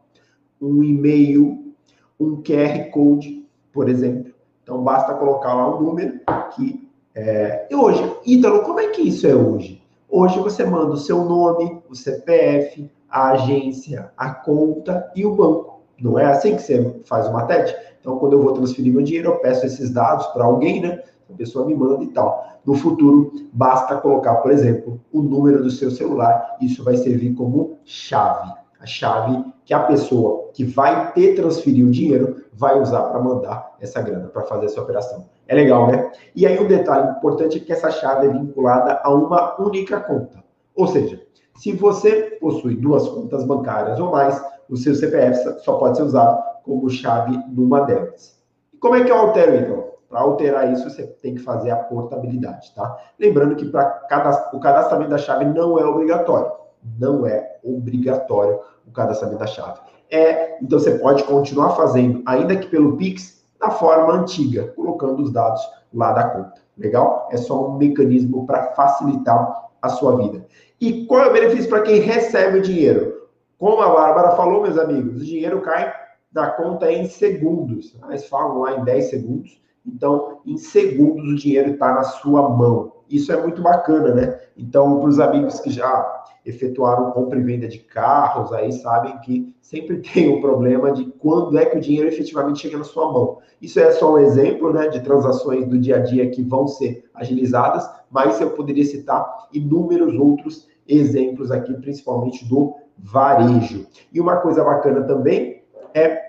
um 0.61 0.83
e-mail, 0.83 1.75
um 2.21 2.43
QR 2.43 2.91
Code, 2.91 3.47
por 3.73 3.89
exemplo. 3.89 4.33
Então 4.63 4.83
basta 4.83 5.15
colocar 5.15 5.55
lá 5.55 5.77
um 5.77 5.83
número 5.83 6.21
que 6.55 6.89
é... 7.15 7.67
E 7.71 7.75
hoje, 7.75 8.17
Ítalo, 8.27 8.63
como 8.63 8.79
é 8.79 8.89
que 8.89 9.03
isso 9.03 9.27
é 9.27 9.35
hoje? 9.35 9.78
Hoje 10.11 10.41
você 10.41 10.65
manda 10.65 10.93
o 10.93 10.97
seu 10.97 11.23
nome, 11.23 11.83
o 11.87 11.95
CPF, 11.95 12.91
a 13.11 13.33
agência, 13.33 14.11
a 14.17 14.31
conta 14.31 15.13
e 15.15 15.27
o 15.27 15.35
banco. 15.35 15.83
Não 16.01 16.19
é 16.19 16.25
assim 16.25 16.57
que 16.57 16.63
você 16.63 17.01
faz 17.05 17.27
uma 17.29 17.45
TED? 17.45 17.77
Então, 18.01 18.19
quando 18.19 18.33
eu 18.33 18.43
vou 18.43 18.55
transferir 18.55 18.91
meu 18.91 19.03
dinheiro, 19.03 19.29
eu 19.29 19.39
peço 19.41 19.67
esses 19.67 19.91
dados 19.91 20.27
para 20.29 20.45
alguém, 20.45 20.81
né? 20.81 21.03
A 21.29 21.35
pessoa 21.35 21.67
me 21.67 21.75
manda 21.75 22.03
e 22.03 22.09
tal. 22.09 22.59
No 22.65 22.75
futuro, 22.75 23.33
basta 23.53 23.97
colocar, 23.97 24.37
por 24.37 24.51
exemplo, 24.51 24.99
o 25.13 25.21
número 25.21 25.63
do 25.63 25.71
seu 25.71 25.91
celular. 25.91 26.57
Isso 26.59 26.83
vai 26.83 26.97
servir 26.97 27.35
como 27.35 27.77
chave. 27.85 28.51
A 28.81 28.87
chave 28.87 29.45
que 29.65 29.75
a 29.75 29.81
pessoa 29.81 30.51
que 30.55 30.65
vai 30.65 31.13
ter 31.13 31.35
transferir 31.35 31.85
o 31.85 31.91
dinheiro 31.91 32.45
vai 32.53 32.81
usar 32.81 33.03
para 33.03 33.21
mandar 33.21 33.77
essa 33.81 34.01
grana, 34.01 34.29
para 34.29 34.43
fazer 34.43 34.67
essa 34.67 34.81
operação. 34.81 35.27
É 35.47 35.55
legal, 35.55 35.89
né? 35.89 36.11
E 36.35 36.47
aí, 36.47 36.59
um 36.59 36.67
detalhe 36.67 37.11
importante 37.11 37.59
é 37.59 37.61
que 37.61 37.73
essa 37.73 37.91
chave 37.91 38.27
é 38.27 38.31
vinculada 38.31 39.01
a 39.03 39.13
uma 39.13 39.61
única 39.61 40.01
conta. 40.01 40.43
Ou 40.75 40.87
seja, 40.87 41.23
se 41.57 41.73
você 41.73 42.39
possui 42.41 42.77
duas 42.77 43.09
contas 43.09 43.45
bancárias 43.45 43.99
ou 43.99 44.11
mais, 44.11 44.41
o 44.69 44.77
seu 44.77 44.95
CPF 44.95 45.61
só 45.65 45.75
pode 45.75 45.97
ser 45.97 46.05
usado 46.05 46.43
como 46.63 46.89
chave 46.89 47.39
numa 47.49 47.81
delas. 47.81 48.39
E 48.73 48.77
como 48.77 48.95
é 48.95 49.05
que 49.05 49.11
eu 49.11 49.17
altero, 49.17 49.57
então? 49.57 49.89
Para 50.09 50.21
alterar 50.21 50.73
isso, 50.73 50.89
você 50.89 51.07
tem 51.07 51.35
que 51.35 51.43
fazer 51.43 51.71
a 51.71 51.77
portabilidade, 51.77 52.73
tá? 52.75 52.97
Lembrando 53.19 53.57
que 53.57 53.67
para 53.67 54.49
o 54.53 54.61
cadastramento 54.61 55.11
da 55.11 55.19
chave 55.19 55.45
não 55.45 55.79
é 55.79 55.85
obrigatório. 55.85 56.51
Não 56.99 57.27
é 57.27 57.59
obrigatório 57.63 58.61
o 58.87 58.91
cadastramento 58.91 59.41
da 59.41 59.47
chave. 59.47 59.81
É, 60.11 60.59
então 60.63 60.79
você 60.79 60.99
pode 60.99 61.25
continuar 61.25 61.71
fazendo, 61.71 62.23
ainda 62.27 62.57
que 62.57 62.69
pelo 62.69 62.97
Pix, 62.97 63.45
da 63.61 63.71
forma 63.71 64.15
antiga, 64.15 64.69
colocando 64.75 65.23
os 65.23 65.33
dados 65.33 65.61
lá 65.93 66.13
da 66.13 66.29
conta. 66.31 66.61
Legal? 66.77 67.29
É 67.31 67.37
só 67.37 67.69
um 67.69 67.77
mecanismo 67.77 68.47
para 68.47 68.73
facilitar 68.73 69.69
a 69.83 69.89
sua 69.89 70.17
vida. 70.17 70.47
E 70.81 71.07
qual 71.07 71.23
é 71.23 71.29
o 71.29 71.33
benefício 71.33 71.69
para 71.69 71.83
quem 71.83 72.01
recebe 72.01 72.59
o 72.59 72.63
dinheiro? 72.63 73.29
Como 73.59 73.83
a 73.83 73.89
Bárbara 73.89 74.37
falou, 74.37 74.63
meus 74.63 74.79
amigos, 74.79 75.21
o 75.21 75.25
dinheiro 75.25 75.61
cai 75.61 75.93
da 76.31 76.51
conta 76.53 76.91
em 76.91 77.07
segundos. 77.07 77.97
Eles 78.09 78.27
falam 78.27 78.61
lá 78.61 78.77
em 78.77 78.85
10 78.85 79.11
segundos. 79.11 79.61
Então, 79.85 80.41
em 80.47 80.57
segundos, 80.57 81.25
o 81.25 81.35
dinheiro 81.35 81.73
está 81.73 81.93
na 81.95 82.05
sua 82.05 82.49
mão. 82.49 82.93
Isso 83.11 83.33
é 83.33 83.41
muito 83.41 83.63
bacana, 83.63 84.15
né? 84.15 84.39
Então, 84.57 85.01
para 85.01 85.09
os 85.09 85.21
amigos 85.21 85.61
que 85.61 85.71
já 85.71 86.25
efetuaram 86.45 87.11
compra 87.11 87.39
e 87.39 87.43
venda 87.43 87.69
de 87.69 87.79
carros, 87.79 88.53
aí 88.53 88.73
sabem 88.73 89.19
que 89.19 89.55
sempre 89.61 89.99
tem 90.13 90.35
o 90.35 90.41
problema 90.41 90.93
de 90.93 91.05
quando 91.19 91.59
é 91.59 91.67
que 91.67 91.77
o 91.77 91.81
dinheiro 91.81 92.09
efetivamente 92.09 92.61
chega 92.61 92.79
na 92.79 92.85
sua 92.85 93.13
mão. 93.13 93.39
Isso 93.61 93.79
é 93.79 93.91
só 93.93 94.15
um 94.15 94.19
exemplo 94.19 94.73
né, 94.73 94.89
de 94.89 95.01
transações 95.01 95.67
do 95.67 95.79
dia 95.79 95.97
a 95.97 96.01
dia 96.01 96.31
que 96.31 96.43
vão 96.43 96.67
ser 96.67 97.05
agilizadas, 97.15 97.89
mas 98.11 98.41
eu 98.41 98.51
poderia 98.51 98.85
citar 98.85 99.49
inúmeros 99.53 100.15
outros 100.15 100.69
exemplos 100.87 101.51
aqui, 101.51 101.75
principalmente 101.75 102.49
do 102.49 102.75
varejo. 102.97 103.87
E 104.13 104.21
uma 104.21 104.37
coisa 104.37 104.65
bacana 104.65 105.03
também 105.03 105.63
é 105.95 106.29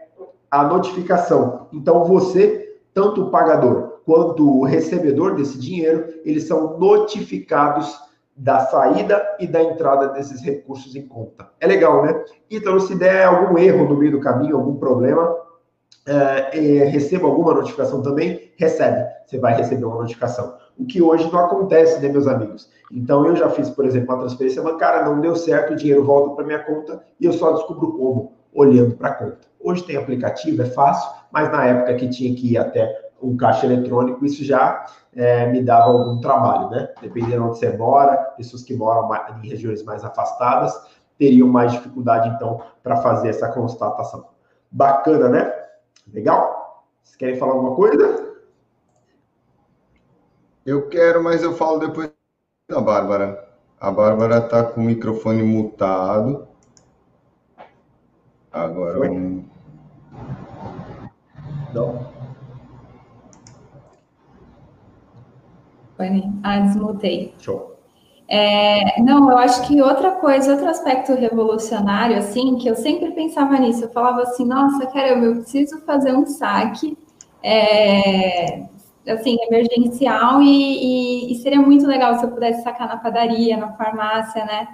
a 0.51 0.63
notificação. 0.63 1.67
Então, 1.71 2.03
você, 2.03 2.77
tanto 2.93 3.23
o 3.23 3.29
pagador 3.29 3.98
quanto 4.09 4.61
o 4.61 4.63
recebedor 4.63 5.35
desse 5.35 5.59
dinheiro, 5.59 6.03
eles 6.25 6.45
são 6.45 6.79
notificados 6.79 7.95
da 8.35 8.61
saída 8.61 9.23
e 9.39 9.45
da 9.45 9.61
entrada 9.61 10.07
desses 10.07 10.41
recursos 10.41 10.95
em 10.95 11.07
conta. 11.07 11.47
É 11.59 11.67
legal, 11.67 12.03
né? 12.03 12.25
Então, 12.49 12.79
se 12.79 12.95
der 12.95 13.25
algum 13.25 13.55
erro 13.59 13.87
no 13.87 13.95
meio 13.95 14.13
do 14.13 14.19
caminho, 14.19 14.55
algum 14.55 14.77
problema, 14.77 15.37
é, 16.07 16.85
receba 16.85 17.27
alguma 17.27 17.53
notificação 17.53 18.01
também? 18.01 18.51
Recebe, 18.57 19.05
você 19.27 19.37
vai 19.37 19.55
receber 19.55 19.85
uma 19.85 19.97
notificação. 19.97 20.55
O 20.75 20.87
que 20.87 21.03
hoje 21.03 21.31
não 21.31 21.37
acontece, 21.37 22.01
né, 22.01 22.09
meus 22.09 22.25
amigos? 22.25 22.67
Então, 22.91 23.27
eu 23.27 23.35
já 23.35 23.47
fiz, 23.51 23.69
por 23.69 23.85
exemplo, 23.85 24.15
uma 24.15 24.21
transferência 24.21 24.63
bancária, 24.63 25.05
não 25.05 25.21
deu 25.21 25.35
certo, 25.35 25.73
o 25.73 25.75
dinheiro 25.75 26.03
volta 26.03 26.35
para 26.35 26.45
minha 26.45 26.63
conta 26.63 26.99
e 27.19 27.27
eu 27.27 27.33
só 27.33 27.51
descubro 27.51 27.91
como, 27.91 28.33
olhando 28.55 28.95
para 28.95 29.09
a 29.09 29.13
conta. 29.13 29.47
Hoje 29.59 29.83
tem 29.83 29.97
aplicativo, 29.97 30.63
é 30.63 30.65
fácil, 30.65 31.11
mas 31.31 31.51
na 31.51 31.63
época 31.63 31.93
que 31.93 32.09
tinha 32.09 32.33
que 32.33 32.53
ir 32.53 32.57
até 32.57 33.08
um 33.21 33.35
caixa 33.37 33.65
eletrônico, 33.65 34.25
isso 34.25 34.43
já 34.43 34.85
é, 35.15 35.47
me 35.47 35.61
dava 35.61 35.91
algum 35.91 36.19
trabalho, 36.19 36.69
né? 36.69 36.89
Dependendo 37.01 37.45
onde 37.45 37.57
você 37.57 37.75
mora, 37.75 38.17
pessoas 38.37 38.63
que 38.63 38.73
moram 38.73 39.09
em 39.43 39.47
regiões 39.47 39.83
mais 39.83 40.03
afastadas 40.03 40.73
teriam 41.17 41.49
mais 41.49 41.73
dificuldade, 41.73 42.29
então, 42.29 42.61
para 42.81 42.97
fazer 42.97 43.29
essa 43.29 43.49
constatação. 43.51 44.25
Bacana, 44.71 45.27
né? 45.27 45.53
Legal? 46.11 46.85
Vocês 47.03 47.17
querem 47.17 47.35
falar 47.35 47.53
alguma 47.53 47.75
coisa? 47.75 48.29
Eu 50.65 50.87
quero, 50.87 51.21
mas 51.21 51.43
eu 51.43 51.53
falo 51.53 51.79
depois 51.79 52.11
da 52.69 52.79
Bárbara. 52.79 53.47
A 53.79 53.91
Bárbara 53.91 54.37
está 54.37 54.63
com 54.63 54.81
o 54.81 54.83
microfone 54.83 55.43
mutado. 55.43 56.47
Agora. 58.51 58.97
Foi? 58.97 59.09
Um... 59.09 59.45
Não. 61.73 62.18
Foi, 65.99 66.07
ah, 66.43 66.59
desmutei. 66.59 67.33
Show. 67.39 67.75
É, 68.25 69.01
não, 69.01 69.29
eu 69.29 69.37
acho 69.37 69.67
que 69.67 69.81
outra 69.81 70.11
coisa, 70.11 70.53
outro 70.53 70.69
aspecto 70.69 71.13
revolucionário, 71.13 72.17
assim, 72.17 72.57
que 72.57 72.69
eu 72.69 72.75
sempre 72.75 73.11
pensava 73.11 73.57
nisso, 73.57 73.83
eu 73.83 73.89
falava 73.89 74.21
assim, 74.21 74.45
nossa, 74.45 74.87
caramba, 74.87 75.25
eu 75.25 75.35
preciso 75.41 75.81
fazer 75.81 76.13
um 76.13 76.25
saque, 76.25 76.97
é, 77.43 78.63
assim, 79.09 79.35
emergencial 79.41 80.41
e, 80.41 81.25
e, 81.27 81.33
e, 81.33 81.35
seria 81.35 81.59
muito 81.59 81.85
legal 81.85 82.17
se 82.17 82.23
eu 82.23 82.31
pudesse 82.31 82.63
sacar 82.63 82.87
na 82.87 82.95
padaria, 82.95 83.57
na 83.57 83.73
farmácia, 83.73 84.45
né? 84.45 84.69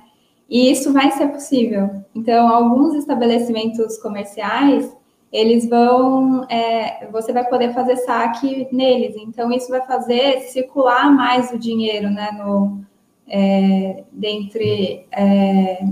E 0.47 0.69
isso 0.69 0.93
vai 0.93 1.09
ser 1.09 1.29
possível. 1.29 1.89
Então, 2.13 2.47
alguns 2.47 2.93
estabelecimentos 2.93 3.97
comerciais, 3.97 4.95
eles 5.31 5.67
vão, 5.67 6.45
é, 6.49 7.07
você 7.11 7.33
vai 7.33 7.43
poder 7.47 7.73
fazer 7.73 7.97
saque 7.97 8.67
neles. 8.71 9.15
Então, 9.17 9.51
isso 9.51 9.69
vai 9.69 9.85
fazer 9.85 10.41
circular 10.41 11.11
mais 11.11 11.51
o 11.51 11.59
dinheiro, 11.59 12.09
né, 12.09 12.31
no, 12.31 12.79
é, 13.27 14.03
dentre, 14.11 15.05
é, 15.11 15.85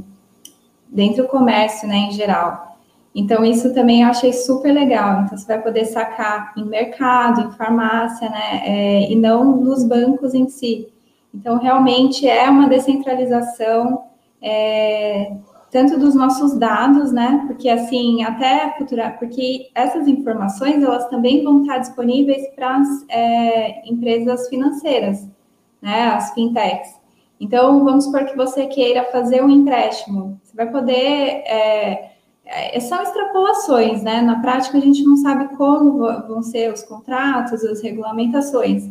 dentre 0.87 1.21
o 1.21 1.27
comércio, 1.27 1.87
né, 1.87 1.95
em 1.95 2.11
geral. 2.11 2.77
Então, 3.15 3.43
isso 3.45 3.73
também 3.73 4.01
eu 4.01 4.09
achei 4.09 4.33
super 4.33 4.71
legal. 4.71 5.23
Então, 5.23 5.37
você 5.37 5.45
vai 5.45 5.61
poder 5.61 5.85
sacar 5.85 6.53
em 6.57 6.65
mercado, 6.65 7.41
em 7.41 7.51
farmácia, 7.51 8.29
né, 8.29 8.61
é, 8.65 9.11
e 9.11 9.15
não 9.15 9.57
nos 9.57 9.83
bancos 9.83 10.33
em 10.33 10.47
si. 10.47 10.87
Então, 11.33 11.57
realmente 11.57 12.27
é 12.27 12.49
uma 12.49 12.69
descentralização 12.69 14.05
é, 14.41 15.33
tanto 15.73 15.97
dos 15.97 16.13
nossos 16.13 16.55
dados, 16.55 17.11
né? 17.11 17.45
Porque 17.47 17.67
assim, 17.67 18.23
até 18.23 18.75
futura, 18.77 19.09
porque 19.17 19.71
essas 19.73 20.07
informações 20.07 20.83
elas 20.83 21.09
também 21.09 21.43
vão 21.43 21.61
estar 21.61 21.79
disponíveis 21.79 22.47
para 22.55 22.77
as 22.77 22.87
é, 23.09 23.89
empresas 23.89 24.47
financeiras, 24.49 25.27
né? 25.81 26.11
As 26.11 26.31
fintechs. 26.35 27.01
Então, 27.39 27.83
vamos 27.83 28.05
supor 28.05 28.23
que 28.25 28.37
você 28.37 28.67
queira 28.67 29.03
fazer 29.05 29.43
um 29.43 29.49
empréstimo, 29.49 30.39
você 30.43 30.55
vai 30.55 30.69
poder. 30.69 31.41
É, 31.47 32.11
é, 32.45 32.79
são 32.79 33.01
extrapolações, 33.01 34.03
né? 34.03 34.21
Na 34.21 34.41
prática, 34.41 34.77
a 34.77 34.81
gente 34.81 35.03
não 35.03 35.17
sabe 35.17 35.55
como 35.57 35.97
vão 36.27 36.43
ser 36.43 36.71
os 36.71 36.83
contratos, 36.83 37.63
as 37.63 37.81
regulamentações. 37.81 38.89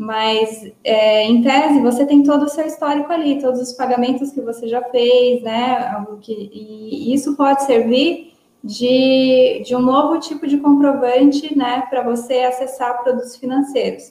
Mas, 0.00 0.72
é, 0.82 1.24
em 1.26 1.42
tese, 1.42 1.78
você 1.82 2.06
tem 2.06 2.22
todo 2.22 2.44
o 2.44 2.48
seu 2.48 2.66
histórico 2.66 3.12
ali, 3.12 3.38
todos 3.38 3.60
os 3.60 3.74
pagamentos 3.74 4.30
que 4.30 4.40
você 4.40 4.66
já 4.66 4.82
fez, 4.84 5.42
né? 5.42 6.06
Que, 6.22 6.32
e 6.32 7.12
isso 7.12 7.36
pode 7.36 7.64
servir 7.64 8.32
de, 8.64 9.62
de 9.62 9.76
um 9.76 9.80
novo 9.80 10.18
tipo 10.18 10.46
de 10.46 10.56
comprovante, 10.56 11.54
né? 11.54 11.82
Para 11.90 12.02
você 12.02 12.38
acessar 12.38 13.02
produtos 13.02 13.36
financeiros. 13.36 14.10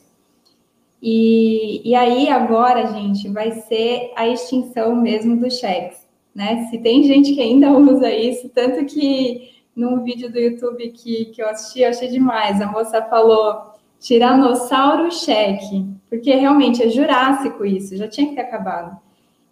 E, 1.01 1.81
e 1.83 1.95
aí, 1.95 2.29
agora, 2.29 2.85
gente, 2.93 3.27
vai 3.27 3.49
ser 3.49 4.11
a 4.15 4.27
extinção 4.27 4.95
mesmo 4.95 5.37
dos 5.37 5.55
cheques, 5.57 6.07
né? 6.35 6.67
Se 6.69 6.77
tem 6.77 7.01
gente 7.01 7.33
que 7.33 7.41
ainda 7.41 7.71
usa 7.73 8.11
isso, 8.11 8.47
tanto 8.49 8.85
que 8.85 9.55
num 9.75 10.03
vídeo 10.03 10.31
do 10.31 10.37
YouTube 10.37 10.87
que, 10.89 11.25
que 11.25 11.41
eu 11.41 11.49
assisti, 11.49 11.81
eu 11.81 11.89
achei 11.89 12.09
demais. 12.09 12.61
A 12.61 12.71
moça 12.71 13.01
falou 13.01 13.78
Tiranossauro 13.99 15.11
cheque, 15.11 15.85
porque 16.09 16.33
realmente 16.33 16.81
é 16.81 16.89
jurássico 16.89 17.65
isso, 17.65 17.97
já 17.97 18.07
tinha 18.07 18.29
que 18.29 18.35
ter 18.35 18.41
acabado. 18.41 18.97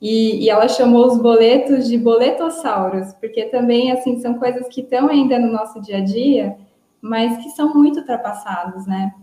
E, 0.01 0.45
e, 0.45 0.49
ela 0.49 0.67
chamou 0.67 1.07
os 1.07 1.17
boletos 1.17 1.87
de 1.87 1.97
boletossauros, 1.97 3.13
porque 3.13 3.45
também, 3.45 3.91
assim, 3.91 4.19
são 4.19 4.35
coisas 4.35 4.67
que 4.67 4.81
estão 4.81 5.09
ainda 5.09 5.39
no 5.39 5.51
nosso 5.51 5.81
dia 5.81 5.97
a 5.97 6.03
dia, 6.03 6.55
mas 7.01 7.37
que 7.43 7.49
são 7.49 7.73
muito 7.73 7.99
ultrapassados, 7.99 8.85
né? 8.85 9.13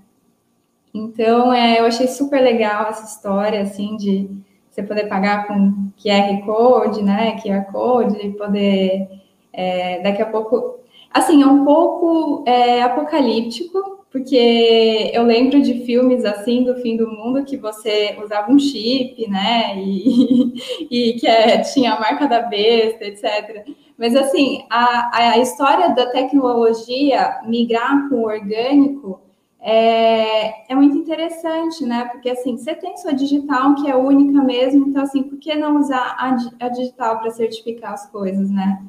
Então, 0.92 1.52
é, 1.52 1.80
eu 1.80 1.86
achei 1.86 2.08
super 2.08 2.40
legal 2.40 2.88
essa 2.88 3.04
história, 3.04 3.62
assim, 3.62 3.96
de 3.96 4.28
você 4.68 4.82
poder 4.82 5.08
pagar 5.08 5.46
com 5.46 5.90
QR 5.96 6.44
Code, 6.44 7.02
né, 7.02 7.36
QR 7.40 7.70
Code, 7.70 8.30
poder, 8.30 9.08
é, 9.52 10.02
daqui 10.02 10.22
a 10.22 10.26
pouco... 10.26 10.80
Assim, 11.12 11.42
é 11.42 11.46
um 11.46 11.64
pouco 11.64 12.42
é, 12.46 12.82
apocalíptico, 12.82 13.93
porque 14.14 15.10
eu 15.12 15.24
lembro 15.24 15.60
de 15.60 15.84
filmes 15.84 16.24
assim 16.24 16.62
do 16.62 16.76
fim 16.76 16.96
do 16.96 17.10
mundo 17.10 17.44
que 17.44 17.56
você 17.56 18.16
usava 18.22 18.48
um 18.48 18.60
chip, 18.60 19.28
né? 19.28 19.76
E, 19.76 20.54
e 20.88 21.12
que 21.14 21.26
é, 21.26 21.58
tinha 21.62 21.94
a 21.94 21.98
marca 21.98 22.28
da 22.28 22.40
besta, 22.40 23.04
etc. 23.04 23.66
Mas 23.98 24.14
assim, 24.14 24.64
a, 24.70 25.32
a 25.32 25.38
história 25.38 25.88
da 25.96 26.06
tecnologia 26.06 27.40
migrar 27.44 28.08
para 28.08 28.16
o 28.16 28.22
orgânico 28.22 29.20
é, 29.60 30.70
é, 30.70 30.76
muito 30.76 30.96
interessante, 30.96 31.84
né? 31.84 32.04
Porque 32.12 32.30
assim, 32.30 32.56
você 32.56 32.72
tem 32.72 32.96
sua 32.96 33.12
digital 33.12 33.74
que 33.74 33.90
é 33.90 33.96
única 33.96 34.40
mesmo, 34.44 34.86
então 34.86 35.02
assim, 35.02 35.24
por 35.24 35.40
que 35.40 35.56
não 35.56 35.80
usar 35.80 36.14
a, 36.16 36.36
a 36.64 36.68
digital 36.68 37.18
para 37.18 37.32
certificar 37.32 37.94
as 37.94 38.08
coisas, 38.08 38.48
né? 38.48 38.80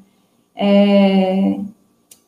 É, 0.55 1.61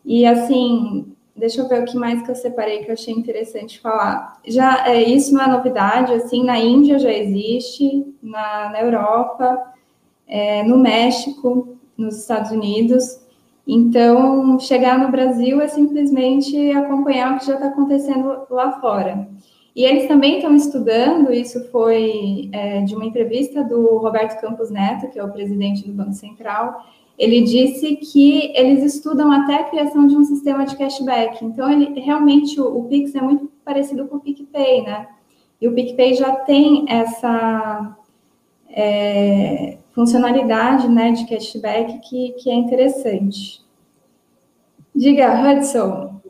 e 0.03 0.25
assim, 0.25 1.15
Deixa 1.37 1.61
eu 1.61 1.67
ver 1.67 1.83
o 1.83 1.85
que 1.85 1.95
mais 1.95 2.23
que 2.23 2.31
eu 2.31 2.35
separei 2.35 2.79
que 2.79 2.89
eu 2.89 2.93
achei 2.93 3.13
interessante 3.13 3.79
falar. 3.79 4.39
Já 4.45 4.87
é, 4.87 5.03
isso 5.03 5.33
não 5.33 5.43
é 5.43 5.47
novidade, 5.47 6.11
assim, 6.13 6.43
na 6.43 6.59
Índia 6.59 6.97
já 6.97 7.13
existe, 7.13 8.11
na, 8.21 8.69
na 8.69 8.81
Europa, 8.81 9.73
é, 10.27 10.63
no 10.63 10.77
México, 10.77 11.77
nos 11.95 12.17
Estados 12.17 12.49
Unidos. 12.49 13.21
Então, 13.67 14.57
chegar 14.59 14.97
no 14.97 15.11
Brasil 15.11 15.61
é 15.61 15.67
simplesmente 15.67 16.71
acompanhar 16.71 17.35
o 17.35 17.39
que 17.39 17.45
já 17.45 17.53
está 17.53 17.67
acontecendo 17.67 18.47
lá 18.49 18.79
fora. 18.79 19.27
E 19.75 19.83
eles 19.83 20.07
também 20.07 20.37
estão 20.37 20.55
estudando, 20.55 21.31
isso 21.31 21.69
foi 21.69 22.49
é, 22.51 22.81
de 22.81 22.95
uma 22.95 23.05
entrevista 23.05 23.63
do 23.63 23.97
Roberto 23.97 24.41
Campos 24.41 24.71
Neto, 24.71 25.07
que 25.09 25.19
é 25.19 25.23
o 25.23 25.31
presidente 25.31 25.85
do 25.85 25.93
Banco 25.93 26.13
Central, 26.13 26.83
ele 27.17 27.41
disse 27.41 27.95
que 27.95 28.51
eles 28.55 28.83
estudam 28.83 29.31
até 29.31 29.55
a 29.55 29.63
criação 29.63 30.05
de 30.05 30.15
um 30.15 30.23
sistema 30.23 30.65
de 30.65 30.75
cashback. 30.75 31.43
Então, 31.43 31.69
ele 31.69 31.99
realmente 31.99 32.61
o, 32.61 32.77
o 32.77 32.83
Pix 32.85 33.15
é 33.15 33.21
muito 33.21 33.51
parecido 33.65 34.05
com 34.07 34.17
o 34.17 34.19
PicPay, 34.19 34.83
né? 34.83 35.07
E 35.59 35.67
o 35.67 35.73
PicPay 35.73 36.13
já 36.13 36.35
tem 36.35 36.85
essa 36.87 37.97
é, 38.69 39.77
funcionalidade 39.91 40.87
né, 40.87 41.11
de 41.11 41.25
cashback 41.25 41.99
que, 42.07 42.33
que 42.33 42.51
é 42.51 42.53
interessante. 42.53 43.65
Diga, 44.93 45.41
Hudson. 45.41 46.21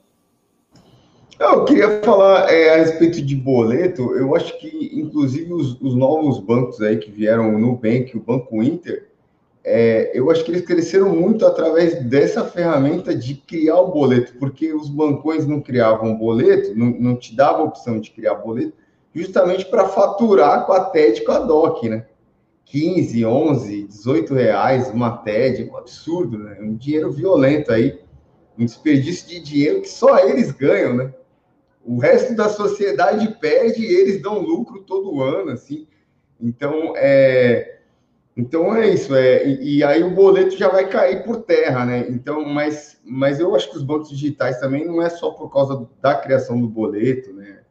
Eu 1.40 1.66
queria 1.66 2.02
falar 2.02 2.52
é, 2.52 2.74
a 2.74 2.78
respeito 2.78 3.22
de 3.22 3.36
boleto. 3.36 4.14
Eu 4.16 4.36
acho 4.36 4.58
que, 4.60 4.92
inclusive, 4.94 5.54
os, 5.54 5.80
os 5.82 5.96
novos 5.96 6.40
bancos 6.40 6.82
aí 6.82 6.98
que 6.98 7.12
vieram, 7.12 7.54
o 7.54 7.60
Nubank, 7.60 8.16
o 8.18 8.22
Banco 8.22 8.64
Inter, 8.64 9.07
é, 9.70 10.12
eu 10.14 10.32
acho 10.32 10.46
que 10.46 10.52
eles 10.52 10.66
cresceram 10.66 11.14
muito 11.14 11.46
através 11.46 12.02
dessa 12.04 12.46
ferramenta 12.46 13.14
de 13.14 13.36
criar 13.36 13.82
o 13.82 13.92
boleto, 13.92 14.34
porque 14.40 14.74
os 14.74 14.88
bancões 14.88 15.46
não 15.46 15.60
criavam 15.60 16.18
boleto, 16.18 16.74
não, 16.74 16.86
não 16.88 17.16
te 17.18 17.36
davam 17.36 17.64
a 17.64 17.66
opção 17.66 18.00
de 18.00 18.12
criar 18.12 18.36
boleto, 18.36 18.72
justamente 19.14 19.66
para 19.66 19.90
faturar 19.90 20.66
com 20.66 20.72
a 20.72 20.86
TED 20.86 21.22
com 21.26 21.34
a 21.34 21.40
DOC, 21.40 21.90
né? 21.90 22.06
15, 22.64 23.26
11, 23.26 23.84
18 23.84 24.34
reais 24.34 24.90
uma 24.90 25.18
TED, 25.18 25.70
um 25.70 25.76
absurdo, 25.76 26.38
né? 26.38 26.58
Um 26.62 26.74
dinheiro 26.74 27.12
violento 27.12 27.70
aí, 27.74 28.00
um 28.58 28.64
desperdício 28.64 29.28
de 29.28 29.42
dinheiro 29.42 29.82
que 29.82 29.90
só 29.90 30.18
eles 30.20 30.50
ganham, 30.50 30.96
né? 30.96 31.14
O 31.84 31.98
resto 32.00 32.34
da 32.36 32.48
sociedade 32.48 33.36
perde 33.42 33.82
e 33.82 33.94
eles 33.94 34.22
dão 34.22 34.40
lucro 34.40 34.84
todo 34.84 35.22
ano, 35.22 35.52
assim. 35.52 35.86
Então, 36.40 36.94
é, 36.96 37.77
Então 38.38 38.76
é 38.76 38.88
isso, 38.88 39.16
é, 39.16 39.48
e, 39.48 39.78
e, 39.78 39.84
aí 39.84 40.04
o 40.04 40.14
boleto 40.14 40.56
já 40.56 40.70
vai 40.70 40.88
cair 40.88 41.24
por 41.24 41.38
terra, 41.38 41.84
né? 41.84 42.06
Então, 42.08 42.46
mas, 42.46 43.02
mas 43.04 43.40
eu 43.40 43.56
acho 43.56 43.72
que 43.72 43.78
os 43.78 43.84
bancos 43.84 44.10
digitais 44.10 44.60
também 44.60 44.86
não 44.86 45.02
é 45.02 45.10
só 45.10 45.32
por 45.32 45.52
causa 45.52 45.90
da 46.00 46.14
criação 46.14 46.62
do 46.62 46.68
boleto, 46.68 47.34
né? 47.34 47.62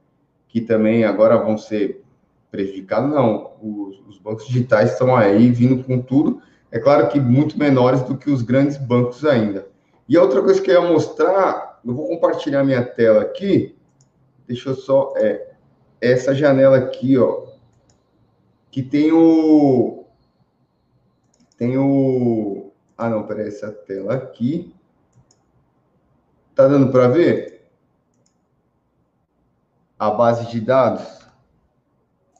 Que 0.48 0.60
também 0.60 1.04
agora 1.04 1.36
vão 1.36 1.56
ser 1.56 2.02
prejudicados, 2.50 3.08
não. 3.08 3.52
Os, 3.62 4.00
os 4.08 4.18
bancos 4.18 4.44
digitais 4.48 4.90
estão 4.90 5.14
aí 5.14 5.48
vindo 5.52 5.84
com 5.84 6.02
tudo, 6.02 6.42
é 6.72 6.80
claro 6.80 7.06
que 7.08 7.20
muito 7.20 7.56
menores 7.56 8.02
do 8.02 8.16
que 8.16 8.28
os 8.28 8.42
grandes 8.42 8.76
bancos 8.76 9.24
ainda. 9.24 9.68
E 10.08 10.16
a 10.16 10.22
outra 10.22 10.42
coisa 10.42 10.60
que 10.60 10.68
eu 10.68 10.82
ia 10.82 10.88
mostrar, 10.88 11.80
eu 11.84 11.94
vou 11.94 12.08
compartilhar 12.08 12.64
minha 12.64 12.82
tela 12.82 13.22
aqui, 13.22 13.76
deixa 14.48 14.70
eu 14.70 14.74
só, 14.74 15.14
é, 15.16 15.52
essa 16.00 16.34
janela 16.34 16.76
aqui, 16.76 17.16
ó, 17.16 17.44
que 18.68 18.82
tem 18.82 19.12
o 19.12 19.95
tem 21.56 21.78
o. 21.78 22.70
Ah, 22.96 23.08
não, 23.08 23.26
peraí, 23.26 23.48
essa 23.48 23.70
tela 23.70 24.14
aqui. 24.14 24.74
Tá 26.54 26.66
dando 26.66 26.90
para 26.90 27.08
ver? 27.08 27.62
A 29.98 30.10
base 30.10 30.46
de 30.50 30.60
dados? 30.60 31.06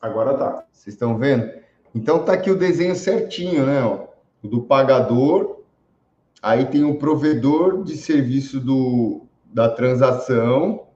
Agora 0.01 0.37
tá. 0.37 0.65
Vocês 0.73 0.95
estão 0.95 1.17
vendo? 1.19 1.51
Então 1.95 2.25
tá 2.25 2.33
aqui 2.33 2.51
o 2.51 2.59
desenho 2.59 2.95
certinho, 2.95 3.67
né? 3.67 3.83
Ó, 3.83 4.07
do 4.43 4.63
pagador. 4.63 5.61
Aí 6.43 6.67
tem 6.67 6.85
o 6.85 6.99
provedor 6.99 7.83
de 7.83 7.97
serviço 7.97 8.61
do, 8.61 9.27
da 9.45 9.69
transação. 9.69 10.87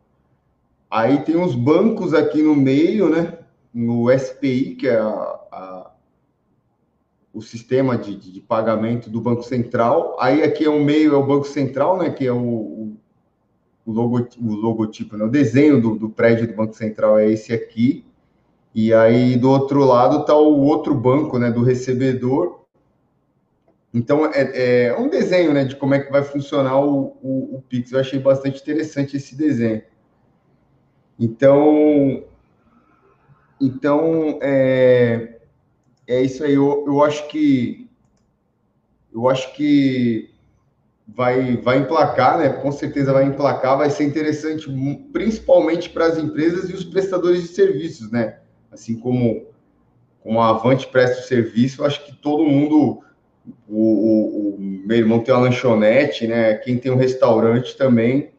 Aí 0.90 1.24
tem 1.24 1.40
os 1.40 1.54
bancos 1.54 2.12
aqui 2.12 2.42
no 2.42 2.54
meio, 2.54 3.08
né? 3.08 3.38
No 3.72 4.10
SPI, 4.16 4.76
que 4.76 4.88
é 4.88 4.98
a, 4.98 5.40
o 7.32 7.40
sistema 7.40 7.96
de, 7.96 8.16
de, 8.16 8.32
de, 8.32 8.40
pagamento 8.40 9.08
do 9.08 9.20
Banco 9.20 9.42
Central. 9.42 10.16
Aí 10.20 10.42
aqui 10.42 10.64
é 10.64 10.68
o 10.68 10.82
meio, 10.82 11.14
é 11.14 11.16
o 11.16 11.26
Banco 11.26 11.46
Central, 11.46 11.98
né? 11.98 12.10
Que 12.10 12.26
é 12.26 12.32
o, 12.32 12.96
o, 13.86 13.92
logo, 13.92 14.28
o 14.40 14.54
logotipo, 14.54 15.16
né? 15.16 15.24
o 15.24 15.30
desenho 15.30 15.80
do, 15.80 15.96
do 15.96 16.10
prédio 16.10 16.48
do 16.48 16.54
Banco 16.54 16.74
Central 16.74 17.18
é 17.18 17.30
esse 17.30 17.52
aqui. 17.52 18.04
E 18.74 18.92
aí 18.94 19.36
do 19.36 19.50
outro 19.50 19.84
lado 19.84 20.20
está 20.20 20.34
o 20.34 20.60
outro 20.60 20.94
banco, 20.94 21.38
né? 21.38 21.50
Do 21.50 21.62
recebedor. 21.62 22.60
Então 23.92 24.26
é, 24.26 24.88
é, 24.88 24.96
um 24.98 25.08
desenho, 25.08 25.52
né? 25.52 25.64
De 25.64 25.76
como 25.76 25.94
é 25.94 26.00
que 26.00 26.10
vai 26.10 26.22
funcionar 26.22 26.80
o, 26.80 27.16
o, 27.22 27.56
o 27.56 27.64
Pix. 27.68 27.92
Eu 27.92 28.00
achei 28.00 28.18
bastante 28.18 28.60
interessante 28.60 29.16
esse 29.16 29.36
desenho. 29.36 29.82
Então, 31.18 32.24
então 33.60 34.38
é, 34.40 35.39
é 36.10 36.22
isso 36.22 36.42
aí. 36.42 36.54
Eu, 36.54 36.84
eu 36.86 37.02
acho 37.04 37.28
que 37.28 37.88
eu 39.12 39.28
acho 39.28 39.54
que 39.54 40.30
vai 41.06 41.56
vai 41.56 41.78
emplacar, 41.78 42.38
né? 42.38 42.48
Com 42.48 42.72
certeza 42.72 43.12
vai 43.12 43.24
emplacar, 43.24 43.78
vai 43.78 43.90
ser 43.90 44.04
interessante, 44.04 44.66
principalmente 45.12 45.88
para 45.88 46.06
as 46.06 46.18
empresas 46.18 46.68
e 46.68 46.72
os 46.72 46.84
prestadores 46.84 47.42
de 47.42 47.48
serviços, 47.48 48.10
né? 48.10 48.40
Assim 48.72 48.98
como 48.98 49.46
como 50.20 50.40
a 50.40 50.50
Avante 50.50 50.86
presta 50.88 51.20
o 51.20 51.24
serviço, 51.24 51.80
eu 51.80 51.86
acho 51.86 52.04
que 52.04 52.14
todo 52.14 52.44
mundo 52.44 53.02
o, 53.68 53.78
o, 53.78 54.54
o, 54.54 54.60
meu 54.60 54.98
irmão 54.98 55.20
tem 55.20 55.32
uma 55.32 55.44
lanchonete, 55.44 56.26
né? 56.26 56.54
Quem 56.54 56.76
tem 56.76 56.92
um 56.92 56.96
restaurante 56.96 57.76
também 57.76 58.32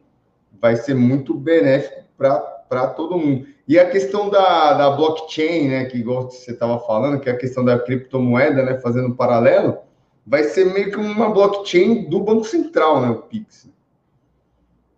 vai 0.60 0.76
ser 0.76 0.94
muito 0.94 1.34
benéfico 1.34 2.04
para 2.16 2.86
todo 2.88 3.18
mundo. 3.18 3.46
E 3.72 3.78
a 3.78 3.88
questão 3.88 4.28
da, 4.28 4.74
da 4.74 4.90
blockchain, 4.90 5.68
né, 5.68 5.86
que 5.86 5.96
igual 5.96 6.30
você 6.30 6.50
estava 6.50 6.78
falando, 6.80 7.18
que 7.18 7.30
é 7.30 7.32
a 7.32 7.38
questão 7.38 7.64
da 7.64 7.78
criptomoeda, 7.78 8.62
né, 8.62 8.78
fazendo 8.78 9.08
um 9.08 9.16
paralelo, 9.16 9.78
vai 10.26 10.44
ser 10.44 10.66
meio 10.74 10.90
que 10.90 10.98
uma 10.98 11.30
blockchain 11.30 12.04
do 12.10 12.20
Banco 12.20 12.44
Central, 12.44 13.00
né, 13.00 13.08
o 13.08 13.22
Pix. 13.22 13.66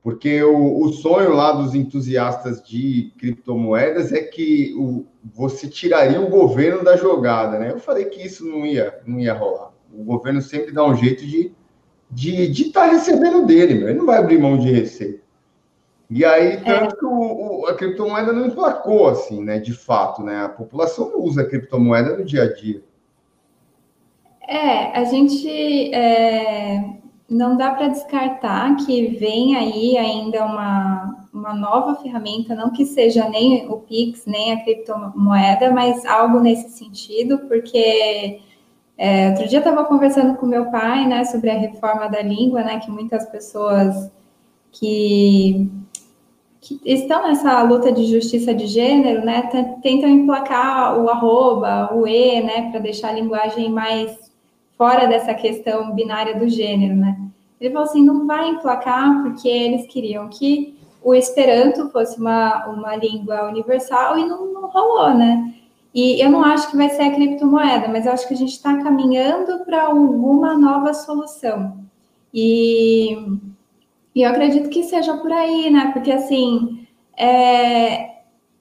Porque 0.02 0.42
o, 0.42 0.80
o 0.80 0.92
sonho 0.92 1.34
lá 1.34 1.52
dos 1.52 1.72
entusiastas 1.72 2.60
de 2.64 3.12
criptomoedas 3.16 4.12
é 4.12 4.22
que 4.22 4.74
o, 4.76 5.06
você 5.32 5.68
tiraria 5.68 6.20
o 6.20 6.28
governo 6.28 6.82
da 6.82 6.96
jogada, 6.96 7.60
né? 7.60 7.70
Eu 7.70 7.78
falei 7.78 8.06
que 8.06 8.26
isso 8.26 8.44
não 8.44 8.66
ia, 8.66 8.98
não 9.06 9.20
ia 9.20 9.34
rolar. 9.34 9.72
O 9.96 10.02
governo 10.02 10.42
sempre 10.42 10.72
dá 10.72 10.84
um 10.84 10.96
jeito 10.96 11.24
de 11.24 11.52
de 12.10 12.50
estar 12.50 12.86
tá 12.86 12.92
recebendo 12.92 13.46
dele, 13.46 13.74
meu. 13.74 13.88
ele 13.88 13.98
não 13.98 14.06
vai 14.06 14.18
abrir 14.18 14.38
mão 14.38 14.58
de 14.58 14.70
receita. 14.70 15.23
E 16.10 16.24
aí, 16.24 16.52
é. 16.52 16.56
tanto 16.56 16.96
que 16.96 17.04
o, 17.04 17.62
o, 17.62 17.66
a 17.66 17.74
criptomoeda 17.74 18.32
não 18.32 18.46
emplacou, 18.46 19.08
assim, 19.08 19.42
né? 19.42 19.58
De 19.58 19.72
fato, 19.72 20.22
né? 20.22 20.44
A 20.44 20.48
população 20.48 21.12
usa 21.16 21.42
a 21.42 21.48
criptomoeda 21.48 22.16
no 22.16 22.24
dia 22.24 22.42
a 22.44 22.54
dia. 22.54 22.82
É, 24.46 24.98
a 24.98 25.04
gente 25.04 25.94
é, 25.94 26.84
não 27.28 27.56
dá 27.56 27.72
para 27.72 27.88
descartar 27.88 28.76
que 28.76 29.16
vem 29.18 29.56
aí 29.56 29.96
ainda 29.96 30.44
uma, 30.44 31.26
uma 31.32 31.54
nova 31.54 31.94
ferramenta, 31.96 32.54
não 32.54 32.70
que 32.70 32.84
seja 32.84 33.28
nem 33.28 33.66
o 33.68 33.78
Pix, 33.78 34.26
nem 34.26 34.52
a 34.52 34.62
criptomoeda, 34.62 35.70
mas 35.72 36.04
algo 36.04 36.40
nesse 36.40 36.70
sentido, 36.70 37.38
porque 37.48 38.40
é, 38.98 39.30
outro 39.30 39.48
dia 39.48 39.58
eu 39.58 39.64
estava 39.64 39.84
conversando 39.84 40.36
com 40.36 40.44
meu 40.44 40.70
pai, 40.70 41.06
né, 41.06 41.24
sobre 41.24 41.50
a 41.50 41.58
reforma 41.58 42.06
da 42.08 42.22
língua, 42.22 42.62
né, 42.62 42.78
que 42.78 42.90
muitas 42.90 43.26
pessoas 43.26 44.12
que 44.70 45.70
que 46.64 46.80
estão 46.82 47.28
nessa 47.28 47.62
luta 47.62 47.92
de 47.92 48.06
justiça 48.06 48.54
de 48.54 48.66
gênero, 48.66 49.22
né, 49.22 49.42
tentam 49.82 50.08
emplacar 50.08 50.98
o 50.98 51.10
arroba, 51.10 51.94
o 51.94 52.06
e, 52.08 52.42
né, 52.42 52.70
para 52.70 52.80
deixar 52.80 53.10
a 53.10 53.12
linguagem 53.12 53.70
mais 53.70 54.32
fora 54.78 55.06
dessa 55.06 55.34
questão 55.34 55.94
binária 55.94 56.34
do 56.34 56.48
gênero, 56.48 56.96
né. 56.96 57.18
Ele 57.60 57.70
falou 57.70 57.86
assim, 57.86 58.02
não 58.02 58.26
vai 58.26 58.48
emplacar 58.48 59.22
porque 59.22 59.46
eles 59.46 59.86
queriam 59.86 60.28
que 60.28 60.74
o 61.02 61.14
Esperanto 61.14 61.90
fosse 61.90 62.18
uma, 62.18 62.66
uma 62.66 62.96
língua 62.96 63.46
universal 63.46 64.18
e 64.18 64.24
não, 64.24 64.50
não 64.50 64.68
rolou, 64.68 65.12
né. 65.12 65.54
E 65.94 66.18
eu 66.20 66.30
não 66.30 66.42
acho 66.42 66.70
que 66.70 66.76
vai 66.78 66.88
ser 66.88 67.02
a 67.02 67.14
criptomoeda, 67.14 67.88
mas 67.88 68.06
eu 68.06 68.12
acho 68.12 68.26
que 68.26 68.34
a 68.34 68.38
gente 68.38 68.52
está 68.52 68.82
caminhando 68.82 69.64
para 69.66 69.84
alguma 69.84 70.56
nova 70.58 70.94
solução. 70.94 71.78
E 72.32 73.16
e 74.14 74.22
eu 74.22 74.30
acredito 74.30 74.68
que 74.68 74.84
seja 74.84 75.16
por 75.16 75.32
aí, 75.32 75.70
né? 75.70 75.90
Porque 75.92 76.12
assim, 76.12 76.86
é, 77.18 78.14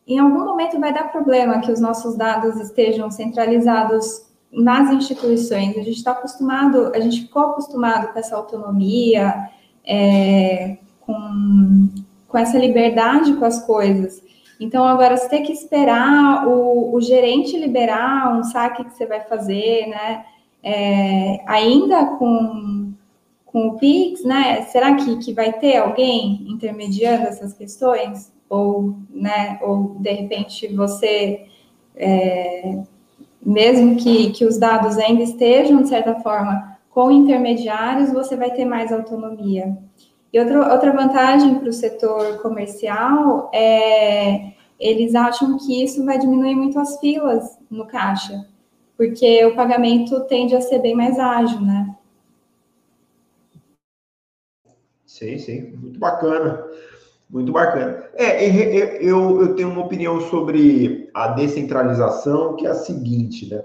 em 0.07 0.19
algum 0.19 0.45
momento 0.45 0.79
vai 0.79 0.93
dar 0.93 1.11
problema 1.11 1.61
que 1.61 1.71
os 1.71 1.79
nossos 1.79 2.15
dados 2.15 2.59
estejam 2.59 3.11
centralizados 3.11 4.25
nas 4.51 4.91
instituições. 4.91 5.77
A 5.77 5.81
gente 5.81 5.97
está 5.97 6.11
acostumado, 6.11 6.91
a 6.93 6.99
gente 6.99 7.21
ficou 7.21 7.43
acostumado 7.43 8.11
com 8.11 8.19
essa 8.19 8.35
autonomia, 8.35 9.49
é, 9.85 10.77
com, 11.01 11.89
com 12.27 12.37
essa 12.37 12.57
liberdade 12.57 13.33
com 13.33 13.45
as 13.45 13.65
coisas. 13.65 14.21
Então, 14.59 14.85
agora 14.85 15.17
você 15.17 15.27
tem 15.29 15.43
que 15.43 15.51
esperar 15.51 16.47
o, 16.47 16.95
o 16.95 17.01
gerente 17.01 17.57
liberar 17.57 18.37
um 18.37 18.43
saque 18.43 18.83
que 18.85 18.93
você 18.93 19.05
vai 19.05 19.21
fazer, 19.21 19.87
né? 19.87 20.25
É, 20.63 21.43
ainda 21.45 22.05
com 22.17 22.82
com 23.53 23.67
o 23.67 23.77
Pix, 23.77 24.23
né? 24.23 24.63
Será 24.63 24.95
que, 24.95 25.17
que 25.19 25.31
vai 25.31 25.53
ter 25.53 25.77
alguém 25.77 26.43
intermediando 26.49 27.27
essas 27.27 27.53
questões? 27.53 28.33
Ou, 28.49 28.95
né, 29.09 29.59
ou 29.61 29.95
de 29.99 30.11
repente 30.11 30.67
você, 30.75 31.45
é, 31.95 32.79
mesmo 33.43 33.95
que, 33.95 34.31
que 34.31 34.45
os 34.45 34.57
dados 34.57 34.97
ainda 34.97 35.23
estejam, 35.23 35.81
de 35.81 35.89
certa 35.89 36.15
forma, 36.15 36.77
com 36.89 37.11
intermediários, 37.11 38.11
você 38.11 38.35
vai 38.35 38.51
ter 38.51 38.65
mais 38.65 38.91
autonomia. 38.91 39.77
E 40.31 40.39
outra, 40.39 40.73
outra 40.73 40.91
vantagem 40.91 41.55
para 41.55 41.69
o 41.69 41.73
setor 41.73 42.41
comercial 42.41 43.49
é 43.53 44.51
eles 44.79 45.15
acham 45.15 45.57
que 45.57 45.81
isso 45.81 46.03
vai 46.03 46.17
diminuir 46.17 46.55
muito 46.55 46.77
as 46.79 46.99
filas 46.99 47.57
no 47.69 47.85
caixa, 47.85 48.45
porque 48.97 49.45
o 49.45 49.55
pagamento 49.55 50.19
tende 50.25 50.55
a 50.55 50.61
ser 50.61 50.79
bem 50.79 50.93
mais 50.95 51.17
ágil, 51.17 51.61
né? 51.61 51.95
Sim, 55.13 55.37
sim, 55.37 55.61
muito 55.79 55.99
bacana. 55.99 56.65
Muito 57.29 57.51
bacana. 57.51 58.03
É, 58.15 58.47
eu, 58.99 59.41
eu 59.41 59.55
tenho 59.55 59.69
uma 59.69 59.85
opinião 59.85 60.19
sobre 60.21 61.07
a 61.13 61.27
descentralização, 61.27 62.55
que 62.55 62.65
é 62.65 62.71
a 62.71 62.73
seguinte, 62.73 63.47
né? 63.47 63.63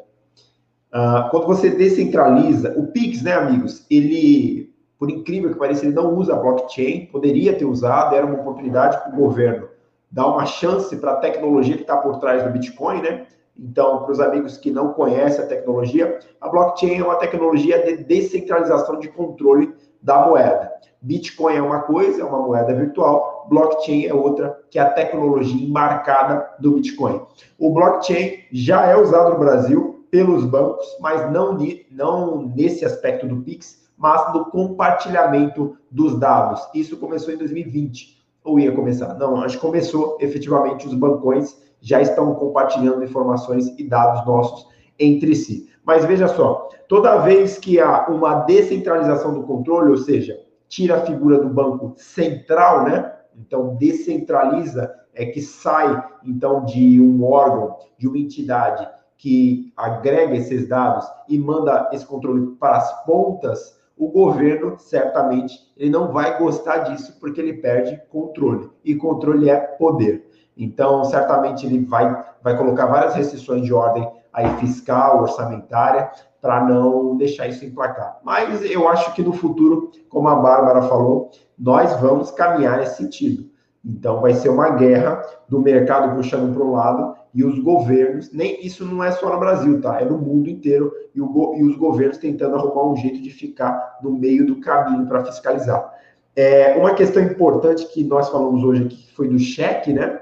Ah, 0.92 1.28
quando 1.30 1.46
você 1.46 1.70
descentraliza, 1.70 2.74
o 2.76 2.88
Pix, 2.88 3.22
né, 3.22 3.32
amigos, 3.32 3.86
ele, 3.90 4.74
por 4.98 5.10
incrível 5.10 5.50
que 5.50 5.58
pareça, 5.58 5.86
ele 5.86 5.94
não 5.94 6.14
usa 6.16 6.36
blockchain, 6.36 7.06
poderia 7.06 7.56
ter 7.56 7.64
usado, 7.64 8.14
era 8.14 8.26
uma 8.26 8.40
oportunidade 8.40 8.98
para 8.98 9.14
o 9.14 9.16
governo 9.16 9.68
dar 10.10 10.26
uma 10.26 10.44
chance 10.44 10.94
para 10.98 11.12
a 11.12 11.16
tecnologia 11.16 11.76
que 11.76 11.82
está 11.82 11.96
por 11.96 12.18
trás 12.18 12.42
do 12.44 12.50
Bitcoin, 12.50 13.00
né? 13.00 13.26
Então, 13.58 14.02
para 14.02 14.12
os 14.12 14.20
amigos 14.20 14.58
que 14.58 14.70
não 14.70 14.92
conhecem 14.92 15.42
a 15.42 15.48
tecnologia, 15.48 16.18
a 16.42 16.48
blockchain 16.50 16.98
é 17.00 17.04
uma 17.04 17.16
tecnologia 17.16 17.82
de 17.82 18.04
descentralização 18.04 18.98
de 18.98 19.08
controle 19.08 19.74
da 20.02 20.26
moeda. 20.26 20.78
Bitcoin 21.00 21.54
é 21.54 21.62
uma 21.62 21.80
coisa, 21.82 22.22
é 22.22 22.24
uma 22.24 22.42
moeda 22.42 22.74
virtual, 22.74 23.46
blockchain 23.48 24.06
é 24.06 24.14
outra, 24.14 24.58
que 24.70 24.78
é 24.78 24.82
a 24.82 24.90
tecnologia 24.90 25.64
embarcada 25.64 26.48
do 26.58 26.72
Bitcoin. 26.72 27.20
O 27.58 27.72
blockchain 27.72 28.40
já 28.52 28.86
é 28.86 28.96
usado 28.96 29.30
no 29.30 29.38
Brasil, 29.38 29.98
pelos 30.10 30.44
bancos, 30.44 30.86
mas 31.00 31.30
não, 31.32 31.56
não 31.90 32.52
nesse 32.54 32.84
aspecto 32.84 33.26
do 33.26 33.42
Pix, 33.42 33.88
mas 33.96 34.32
do 34.32 34.46
compartilhamento 34.46 35.76
dos 35.90 36.18
dados. 36.18 36.66
Isso 36.74 36.96
começou 36.96 37.34
em 37.34 37.36
2020, 37.36 38.24
ou 38.44 38.58
ia 38.58 38.72
começar? 38.72 39.14
Não, 39.14 39.42
acho 39.42 39.56
que 39.56 39.66
começou 39.66 40.16
efetivamente 40.20 40.86
os 40.86 40.94
bancões 40.94 41.56
já 41.80 42.00
estão 42.00 42.34
compartilhando 42.34 43.04
informações 43.04 43.68
e 43.78 43.84
dados 43.84 44.24
nossos 44.26 44.66
entre 44.98 45.34
si. 45.34 45.68
Mas 45.84 46.04
veja 46.04 46.28
só, 46.28 46.68
toda 46.88 47.18
vez 47.18 47.58
que 47.58 47.80
há 47.80 48.08
uma 48.08 48.40
descentralização 48.40 49.32
do 49.32 49.42
controle, 49.44 49.90
ou 49.90 49.96
seja, 49.96 50.38
tira 50.68 50.98
a 50.98 51.06
figura 51.06 51.38
do 51.38 51.48
banco 51.48 51.94
central, 51.96 52.84
né? 52.84 53.14
Então 53.34 53.76
descentraliza 53.76 54.94
é 55.14 55.26
que 55.26 55.40
sai 55.40 56.04
então 56.24 56.64
de 56.64 57.00
um 57.00 57.24
órgão, 57.24 57.76
de 57.98 58.06
uma 58.06 58.18
entidade 58.18 58.88
que 59.16 59.72
agrega 59.76 60.36
esses 60.36 60.68
dados 60.68 61.04
e 61.28 61.38
manda 61.38 61.88
esse 61.92 62.06
controle 62.06 62.54
para 62.56 62.76
as 62.76 63.04
pontas, 63.04 63.76
o 63.96 64.08
governo 64.08 64.78
certamente 64.78 65.58
ele 65.76 65.90
não 65.90 66.12
vai 66.12 66.38
gostar 66.38 66.78
disso 66.78 67.18
porque 67.18 67.40
ele 67.40 67.54
perde 67.54 68.00
controle 68.08 68.70
e 68.84 68.94
controle 68.94 69.50
é 69.50 69.56
poder. 69.56 70.28
Então, 70.56 71.04
certamente 71.04 71.66
ele 71.66 71.84
vai, 71.84 72.24
vai 72.42 72.56
colocar 72.56 72.86
várias 72.86 73.14
restrições 73.14 73.62
de 73.62 73.72
ordem 73.72 74.08
aí 74.32 74.48
fiscal, 74.58 75.22
orçamentária, 75.22 76.10
para 76.40 76.64
não 76.64 77.16
deixar 77.16 77.48
isso 77.48 77.64
emplacar. 77.64 78.20
Mas 78.22 78.62
eu 78.64 78.88
acho 78.88 79.14
que 79.14 79.22
no 79.22 79.32
futuro, 79.32 79.90
como 80.08 80.28
a 80.28 80.36
Bárbara 80.36 80.82
falou, 80.82 81.30
nós 81.58 81.98
vamos 82.00 82.30
caminhar 82.30 82.78
nesse 82.78 82.96
sentido. 82.96 83.48
Então, 83.84 84.20
vai 84.20 84.34
ser 84.34 84.48
uma 84.48 84.70
guerra 84.70 85.22
do 85.48 85.60
mercado 85.60 86.14
puxando 86.14 86.52
para 86.54 86.64
um 86.64 86.72
lado 86.72 87.16
e 87.34 87.44
os 87.44 87.58
governos, 87.58 88.32
nem 88.32 88.64
isso 88.64 88.84
não 88.84 89.02
é 89.02 89.12
só 89.12 89.32
no 89.32 89.38
Brasil, 89.38 89.80
tá? 89.80 90.00
É 90.00 90.04
no 90.04 90.18
mundo 90.18 90.48
inteiro 90.48 90.92
e, 91.14 91.20
o, 91.20 91.54
e 91.56 91.62
os 91.62 91.76
governos 91.76 92.18
tentando 92.18 92.56
arrumar 92.56 92.90
um 92.90 92.96
jeito 92.96 93.22
de 93.22 93.30
ficar 93.30 93.98
no 94.02 94.10
meio 94.10 94.46
do 94.46 94.56
caminho 94.56 95.06
para 95.06 95.24
fiscalizar. 95.24 95.92
É, 96.34 96.76
uma 96.76 96.94
questão 96.94 97.22
importante 97.22 97.86
que 97.92 98.02
nós 98.04 98.28
falamos 98.28 98.62
hoje 98.62 98.84
aqui, 98.84 98.96
que 98.96 99.12
foi 99.12 99.28
do 99.28 99.38
cheque, 99.38 99.92
né? 99.92 100.20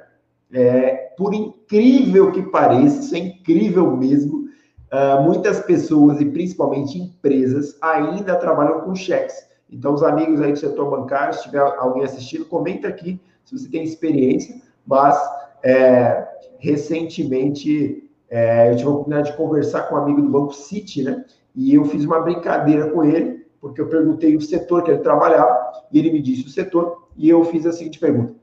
É, 0.53 1.13
por 1.17 1.35
incrível 1.35 2.31
que 2.33 2.43
pareça, 2.43 3.01
isso 3.01 3.15
é 3.15 3.19
incrível 3.19 3.97
mesmo, 3.97 4.46
uh, 4.93 5.23
muitas 5.23 5.61
pessoas 5.61 6.21
e 6.21 6.25
principalmente 6.27 6.99
empresas 6.99 7.77
ainda 7.81 8.37
trabalham 8.37 8.81
com 8.81 8.95
cheques. 8.95 9.47
Então, 9.71 9.95
os 9.95 10.03
amigos 10.03 10.41
aí 10.41 10.53
do 10.53 10.59
setor 10.59 10.91
bancário, 10.91 11.35
se 11.35 11.43
tiver 11.43 11.61
alguém 11.61 12.05
assistindo, 12.05 12.45
comenta 12.45 12.89
aqui 12.89 13.21
se 13.45 13.57
você 13.57 13.69
tem 13.69 13.83
experiência, 13.83 14.61
mas 14.87 15.17
é, 15.63 16.27
recentemente 16.59 18.09
é, 18.29 18.71
eu 18.71 18.77
tive 18.77 18.89
a 18.89 18.93
oportunidade 18.93 19.31
de 19.31 19.37
conversar 19.37 19.83
com 19.83 19.95
um 19.95 19.99
amigo 19.99 20.23
do 20.23 20.29
Banco 20.29 20.53
City, 20.53 21.03
né? 21.03 21.25
E 21.55 21.75
eu 21.75 21.85
fiz 21.85 22.05
uma 22.05 22.21
brincadeira 22.21 22.91
com 22.91 23.05
ele, 23.05 23.47
porque 23.61 23.81
eu 23.81 23.89
perguntei 23.89 24.37
o 24.37 24.41
setor 24.41 24.83
que 24.83 24.91
ele 24.91 25.01
trabalhava, 25.01 25.73
e 25.93 25.99
ele 25.99 26.13
me 26.13 26.21
disse 26.21 26.47
o 26.47 26.51
setor, 26.51 27.09
e 27.17 27.29
eu 27.29 27.43
fiz 27.45 27.65
a 27.67 27.73
seguinte 27.73 27.99
pergunta: 27.99 28.35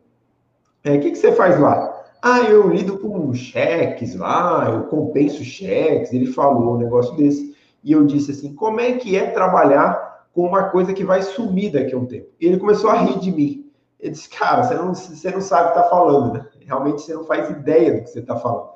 é, 0.83 0.95
O 0.95 0.99
que, 0.99 1.11
que 1.11 1.17
você 1.17 1.31
faz 1.33 1.59
lá? 1.59 1.92
Ah, 2.25 2.39
eu 2.39 2.69
lido 2.69 2.97
com 2.99 3.33
cheques 3.33 4.15
lá, 4.15 4.69
eu 4.71 4.83
compenso 4.83 5.43
cheques. 5.43 6.13
Ele 6.13 6.25
falou 6.25 6.75
um 6.75 6.77
negócio 6.77 7.13
desse. 7.17 7.53
E 7.83 7.91
eu 7.91 8.05
disse 8.05 8.31
assim: 8.31 8.55
como 8.55 8.79
é 8.79 8.93
que 8.93 9.17
é 9.17 9.29
trabalhar 9.31 10.25
com 10.31 10.47
uma 10.47 10.69
coisa 10.69 10.93
que 10.93 11.03
vai 11.03 11.21
sumir 11.21 11.73
daqui 11.73 11.93
a 11.93 11.97
um 11.97 12.05
tempo? 12.05 12.29
E 12.39 12.45
ele 12.45 12.57
começou 12.57 12.89
a 12.89 12.93
rir 12.93 13.19
de 13.19 13.29
mim. 13.29 13.69
Ele 13.99 14.11
disse: 14.11 14.29
cara, 14.29 14.63
você 14.63 14.73
não, 14.73 14.95
você 14.95 15.31
não 15.31 15.41
sabe 15.41 15.63
o 15.63 15.73
que 15.73 15.79
está 15.79 15.89
falando, 15.89 16.33
né? 16.35 16.47
Realmente 16.61 17.01
você 17.01 17.13
não 17.13 17.25
faz 17.25 17.49
ideia 17.49 17.91
do 17.91 18.03
que 18.03 18.09
você 18.09 18.19
está 18.19 18.37
falando. 18.37 18.69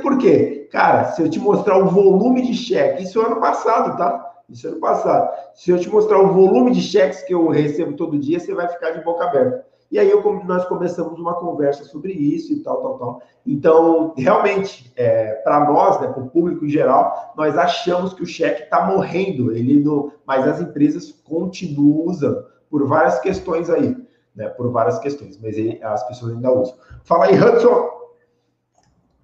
Por 0.00 0.16
quê? 0.18 0.68
Cara, 0.70 1.06
se 1.06 1.20
eu 1.20 1.28
te 1.28 1.40
mostrar 1.40 1.76
o 1.76 1.88
volume 1.88 2.42
de 2.42 2.54
cheque, 2.54 3.02
isso 3.02 3.20
é 3.20 3.26
ano 3.26 3.40
passado, 3.40 3.98
tá? 3.98 4.34
Isso 4.48 4.68
é 4.68 4.70
ano 4.70 4.78
passado. 4.78 5.32
Se 5.52 5.72
eu 5.72 5.80
te 5.80 5.88
mostrar 5.88 6.20
o 6.20 6.32
volume 6.32 6.70
de 6.70 6.80
cheques 6.80 7.22
que 7.22 7.34
eu 7.34 7.48
recebo 7.48 7.96
todo 7.96 8.16
dia, 8.20 8.38
você 8.38 8.54
vai 8.54 8.68
ficar 8.68 8.92
de 8.92 9.02
boca 9.02 9.24
aberta. 9.24 9.73
E 9.90 9.98
aí 9.98 10.10
eu, 10.10 10.22
nós 10.44 10.64
começamos 10.66 11.18
uma 11.18 11.34
conversa 11.34 11.84
sobre 11.84 12.12
isso 12.12 12.52
e 12.52 12.60
tal, 12.60 12.82
tal, 12.82 12.98
tal. 12.98 13.22
Então, 13.46 14.14
realmente, 14.16 14.92
é, 14.96 15.34
para 15.44 15.70
nós, 15.70 16.00
né, 16.00 16.08
para 16.08 16.22
o 16.22 16.28
público 16.30 16.64
em 16.64 16.68
geral, 16.68 17.32
nós 17.36 17.56
achamos 17.56 18.12
que 18.12 18.22
o 18.22 18.26
cheque 18.26 18.64
está 18.64 18.86
morrendo, 18.86 19.54
ele 19.54 19.80
não, 19.80 20.10
mas 20.26 20.46
as 20.48 20.60
empresas 20.60 21.12
continuam 21.24 22.06
usando 22.06 22.44
por 22.70 22.86
várias 22.86 23.20
questões 23.20 23.70
aí, 23.70 23.96
né, 24.34 24.48
por 24.48 24.70
várias 24.72 24.98
questões, 24.98 25.38
mas 25.40 25.56
ele, 25.56 25.80
as 25.82 26.06
pessoas 26.08 26.32
ainda 26.32 26.52
usam. 26.52 26.74
Fala 27.04 27.26
aí, 27.26 27.34
Hudson. 27.34 27.94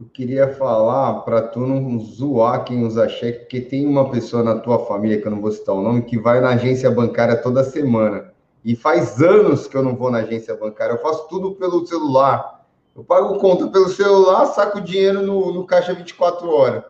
Eu 0.00 0.06
queria 0.14 0.54
falar 0.54 1.20
para 1.22 1.42
tu 1.42 1.60
não 1.60 1.98
zoar 1.98 2.64
quem 2.64 2.86
usa 2.86 3.06
cheque, 3.06 3.40
porque 3.40 3.60
tem 3.60 3.86
uma 3.86 4.10
pessoa 4.10 4.42
na 4.42 4.58
tua 4.58 4.78
família, 4.86 5.20
que 5.20 5.26
eu 5.26 5.30
não 5.30 5.42
vou 5.42 5.52
citar 5.52 5.74
o 5.74 5.82
nome, 5.82 6.02
que 6.02 6.18
vai 6.18 6.40
na 6.40 6.50
agência 6.50 6.90
bancária 6.90 7.36
toda 7.36 7.62
semana. 7.62 8.32
E 8.64 8.76
faz 8.76 9.20
anos 9.22 9.66
que 9.66 9.76
eu 9.76 9.82
não 9.82 9.96
vou 9.96 10.10
na 10.10 10.18
agência 10.18 10.54
bancária, 10.54 10.94
eu 10.94 11.02
faço 11.02 11.26
tudo 11.28 11.52
pelo 11.52 11.86
celular. 11.86 12.60
Eu 12.94 13.04
pago 13.04 13.38
conta 13.38 13.68
pelo 13.68 13.88
celular, 13.88 14.46
saco 14.46 14.80
dinheiro 14.80 15.22
no, 15.22 15.52
no 15.52 15.64
caixa 15.64 15.94
24 15.94 16.48
horas. 16.50 16.84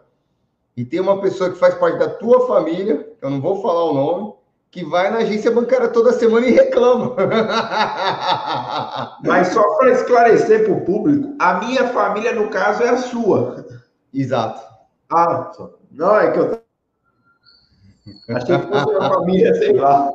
E 0.76 0.84
tem 0.84 1.00
uma 1.00 1.20
pessoa 1.20 1.50
que 1.50 1.58
faz 1.58 1.74
parte 1.74 1.98
da 1.98 2.08
tua 2.08 2.46
família, 2.46 3.08
eu 3.20 3.30
não 3.30 3.40
vou 3.40 3.60
falar 3.60 3.84
o 3.84 3.94
nome, 3.94 4.32
que 4.70 4.84
vai 4.84 5.10
na 5.10 5.18
agência 5.18 5.50
bancária 5.50 5.88
toda 5.88 6.12
semana 6.12 6.46
e 6.46 6.52
reclama. 6.52 7.14
Mas 9.24 9.48
só 9.48 9.62
para 9.76 9.90
esclarecer 9.90 10.64
para 10.64 10.72
o 10.72 10.84
público, 10.84 11.34
a 11.38 11.54
minha 11.54 11.88
família, 11.88 12.32
no 12.32 12.48
caso, 12.50 12.82
é 12.82 12.88
a 12.88 12.98
sua. 12.98 13.66
Exato. 14.14 14.62
Ah, 15.12 15.50
não, 15.90 16.16
é 16.16 16.30
que 16.30 16.38
eu. 16.38 16.60
Achei 18.36 18.58
que 18.58 18.66
fosse 18.66 18.86
uma 18.86 19.08
família, 19.08 19.54
sei 19.54 19.72
lá. 19.72 20.10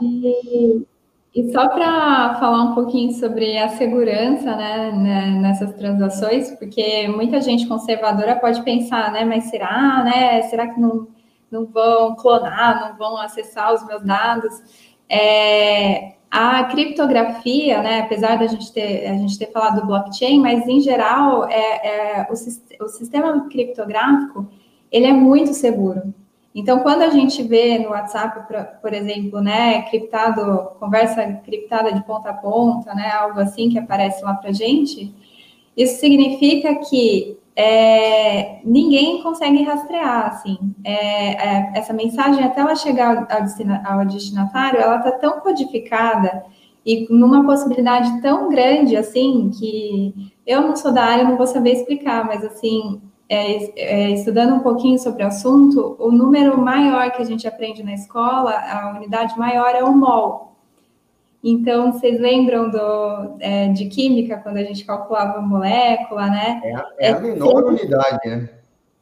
E, 0.00 0.86
e 1.34 1.52
só 1.52 1.68
para 1.68 2.34
falar 2.40 2.62
um 2.64 2.74
pouquinho 2.74 3.12
sobre 3.12 3.56
a 3.58 3.68
segurança 3.70 4.56
né, 4.56 4.92
né, 4.92 5.26
nessas 5.40 5.72
transações, 5.74 6.50
porque 6.58 7.06
muita 7.08 7.40
gente 7.40 7.66
conservadora 7.68 8.36
pode 8.36 8.62
pensar, 8.62 9.12
né, 9.12 9.24
mas 9.24 9.44
será, 9.44 10.02
né? 10.04 10.42
Será 10.42 10.68
que 10.68 10.80
não, 10.80 11.06
não 11.50 11.66
vão 11.66 12.16
clonar, 12.16 12.88
não 12.88 12.98
vão 12.98 13.16
acessar 13.16 13.72
os 13.74 13.86
meus 13.86 14.02
dados? 14.02 14.52
É, 15.08 16.14
a 16.30 16.64
criptografia, 16.64 17.82
né, 17.82 18.00
apesar 18.00 18.38
da 18.38 18.46
gente 18.46 18.72
ter, 18.72 19.06
a 19.06 19.14
gente 19.14 19.38
ter 19.38 19.50
falado 19.52 19.80
do 19.80 19.86
blockchain, 19.86 20.40
mas 20.40 20.66
em 20.66 20.80
geral 20.80 21.48
é, 21.48 22.22
é 22.22 22.28
o, 22.28 22.32
o 22.84 22.88
sistema 22.88 23.48
criptográfico 23.48 24.48
ele 24.90 25.06
é 25.06 25.12
muito 25.12 25.54
seguro. 25.54 26.12
Então, 26.54 26.80
quando 26.80 27.02
a 27.02 27.10
gente 27.10 27.42
vê 27.44 27.78
no 27.78 27.90
WhatsApp, 27.90 28.52
por 28.82 28.92
exemplo, 28.92 29.40
né, 29.40 29.82
criptado, 29.82 30.70
conversa 30.80 31.24
criptada 31.44 31.92
de 31.92 32.04
ponta 32.04 32.30
a 32.30 32.34
ponta, 32.34 32.92
né, 32.92 33.10
algo 33.12 33.38
assim 33.38 33.70
que 33.70 33.78
aparece 33.78 34.22
lá 34.24 34.34
para 34.34 34.50
gente, 34.50 35.14
isso 35.76 36.00
significa 36.00 36.74
que 36.74 37.38
é, 37.54 38.60
ninguém 38.64 39.22
consegue 39.22 39.62
rastrear, 39.62 40.26
assim. 40.26 40.58
É, 40.82 41.34
é, 41.34 41.72
essa 41.74 41.92
mensagem, 41.92 42.42
até 42.44 42.60
ela 42.60 42.74
chegar 42.74 43.28
ao, 43.30 43.40
ao 44.00 44.06
destinatário, 44.06 44.80
ela 44.80 44.96
está 44.96 45.12
tão 45.12 45.40
codificada 45.40 46.44
e 46.84 47.06
numa 47.10 47.44
possibilidade 47.44 48.20
tão 48.22 48.48
grande, 48.48 48.96
assim, 48.96 49.50
que 49.50 50.32
eu 50.46 50.62
não 50.62 50.74
sou 50.74 50.92
da 50.92 51.04
área, 51.04 51.24
não 51.24 51.36
vou 51.36 51.46
saber 51.46 51.72
explicar, 51.72 52.24
mas, 52.26 52.44
assim, 52.44 53.00
é, 53.30 53.70
é, 53.76 54.10
estudando 54.10 54.56
um 54.56 54.58
pouquinho 54.58 54.98
sobre 54.98 55.22
o 55.22 55.28
assunto, 55.28 55.94
o 56.00 56.10
número 56.10 56.60
maior 56.60 57.12
que 57.12 57.22
a 57.22 57.24
gente 57.24 57.46
aprende 57.46 57.80
na 57.80 57.94
escola, 57.94 58.50
a 58.50 58.92
unidade 58.96 59.38
maior 59.38 59.68
é 59.72 59.84
o 59.84 59.96
mol. 59.96 60.56
Então, 61.42 61.92
vocês 61.92 62.20
lembram 62.20 62.68
do, 62.68 63.36
é, 63.38 63.68
de 63.68 63.86
química, 63.86 64.36
quando 64.38 64.56
a 64.56 64.64
gente 64.64 64.84
calculava 64.84 65.38
a 65.38 65.42
molécula, 65.42 66.26
né? 66.26 66.60
É, 66.64 66.74
a, 66.74 66.86
é 66.98 67.12
a 67.12 67.16
é 67.16 67.20
menor 67.20 67.64
unidade, 67.66 68.28
né? 68.28 68.48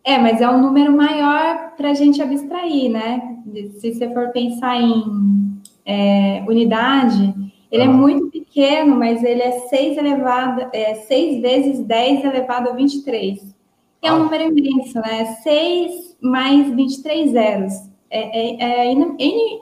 É, 0.05 0.19
mas 0.19 0.43
é 0.43 0.49
um 0.49 0.61
número 0.61 0.95
maior 0.95 1.73
para 1.75 1.91
a 1.91 1.95
gente 1.95 2.21
abstrair, 2.21 2.91
né? 2.91 3.39
Se 3.81 3.95
você 3.95 4.13
for 4.13 4.29
pensar 4.29 4.77
em 4.77 5.59
é, 5.87 6.45
unidade, 6.47 7.35
ele 7.73 7.83
ah. 7.83 7.87
é 7.87 7.89
muito 7.89 8.31
pequeno, 8.31 8.95
mas 8.95 9.25
ele 9.25 9.41
é 9.41 9.53
6 9.53 9.97
elevado, 9.97 10.69
é 10.75 10.97
6 10.97 11.41
vezes 11.41 11.81
10 11.81 12.25
elevado 12.25 12.69
a 12.69 12.73
23 12.73 13.58
é 14.03 14.13
um 14.13 14.17
ah. 14.17 14.19
número 14.21 14.45
imenso, 14.45 14.99
né? 15.01 15.25
6 15.43 16.17
mais 16.21 16.71
23 16.71 17.31
zeros. 17.31 17.73
É, 18.11 18.57
é, 18.61 18.87
é 18.87 18.93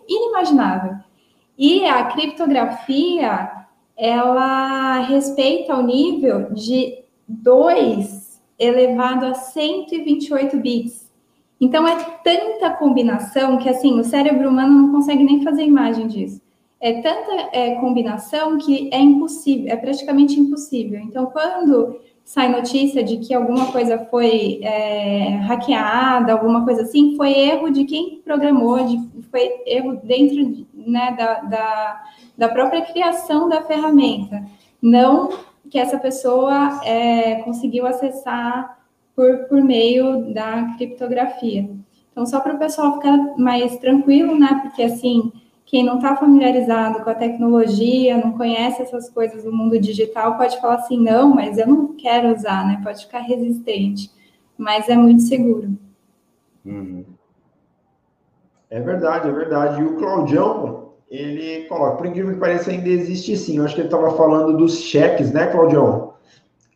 inimaginável. 0.09 0.95
E 1.59 1.84
a 1.84 2.05
criptografia, 2.05 3.51
ela 3.97 5.01
respeita 5.01 5.74
o 5.74 5.82
nível 5.82 6.53
de 6.53 6.99
2 7.26 8.41
elevado 8.59 9.26
a 9.26 9.34
128 9.34 10.57
bits. 10.59 11.11
Então, 11.61 11.89
é 11.89 11.97
tanta 12.22 12.70
combinação 12.70 13.57
que, 13.59 13.68
assim, 13.68 13.99
o 13.99 14.05
cérebro 14.05 14.49
humano 14.49 14.82
não 14.82 14.93
consegue 14.93 15.24
nem 15.24 15.43
fazer 15.43 15.64
imagem 15.64 16.07
disso. 16.07 16.41
É 16.78 17.01
tanta 17.01 17.49
é, 17.53 17.74
combinação 17.76 18.59
que 18.59 18.91
é 18.93 19.01
impossível, 19.01 19.72
é 19.72 19.76
praticamente 19.76 20.39
impossível. 20.39 21.01
Então, 21.01 21.26
quando 21.26 21.99
sai 22.26 22.48
notícia 22.48 23.04
de 23.04 23.18
que 23.18 23.32
alguma 23.32 23.70
coisa 23.70 24.04
foi 24.10 24.58
é, 24.60 25.36
hackeada, 25.46 26.32
alguma 26.32 26.64
coisa 26.64 26.82
assim, 26.82 27.14
foi 27.16 27.32
erro 27.32 27.70
de 27.70 27.84
quem 27.84 28.20
programou, 28.20 28.84
de, 28.84 29.00
foi 29.30 29.62
erro 29.64 30.00
dentro 30.02 30.66
né, 30.74 31.14
da, 31.16 31.34
da, 31.42 32.04
da, 32.36 32.48
própria 32.48 32.82
criação 32.82 33.48
da 33.48 33.62
ferramenta. 33.62 34.44
Não 34.82 35.30
que 35.70 35.78
essa 35.78 35.98
pessoa 35.98 36.80
é, 36.84 37.36
conseguiu 37.42 37.86
acessar 37.86 38.76
por, 39.14 39.44
por 39.48 39.62
meio 39.62 40.34
da 40.34 40.74
criptografia. 40.76 41.70
Então, 42.10 42.26
só 42.26 42.40
para 42.40 42.54
o 42.54 42.58
pessoal 42.58 42.94
ficar 42.94 43.16
mais 43.38 43.78
tranquilo, 43.78 44.36
né? 44.36 44.62
Porque 44.62 44.82
assim 44.82 45.30
quem 45.66 45.84
não 45.84 45.96
está 45.96 46.16
familiarizado 46.16 47.02
com 47.02 47.10
a 47.10 47.14
tecnologia, 47.14 48.16
não 48.16 48.38
conhece 48.38 48.80
essas 48.80 49.10
coisas 49.10 49.42
do 49.42 49.52
mundo 49.52 49.78
digital, 49.80 50.36
pode 50.36 50.58
falar 50.60 50.76
assim, 50.76 50.96
não, 50.96 51.34
mas 51.34 51.58
eu 51.58 51.66
não 51.66 51.96
quero 51.96 52.32
usar, 52.32 52.64
né? 52.64 52.80
Pode 52.84 53.04
ficar 53.04 53.18
resistente, 53.18 54.10
mas 54.56 54.88
é 54.88 54.96
muito 54.96 55.22
seguro. 55.22 55.76
Uhum. 56.64 57.04
É 58.70 58.80
verdade, 58.80 59.28
é 59.28 59.32
verdade. 59.32 59.80
E 59.80 59.84
o 59.84 59.96
Claudião, 59.96 60.92
ele 61.10 61.66
coloca, 61.66 61.96
por 61.96 62.06
incrível 62.06 62.34
que 62.34 62.40
pareça, 62.40 62.70
ainda 62.70 62.88
existe 62.88 63.36
sim. 63.36 63.58
Eu 63.58 63.64
acho 63.64 63.74
que 63.74 63.80
ele 63.80 63.88
estava 63.88 64.16
falando 64.16 64.56
dos 64.56 64.78
cheques, 64.78 65.32
né, 65.32 65.48
Claudião? 65.48 66.14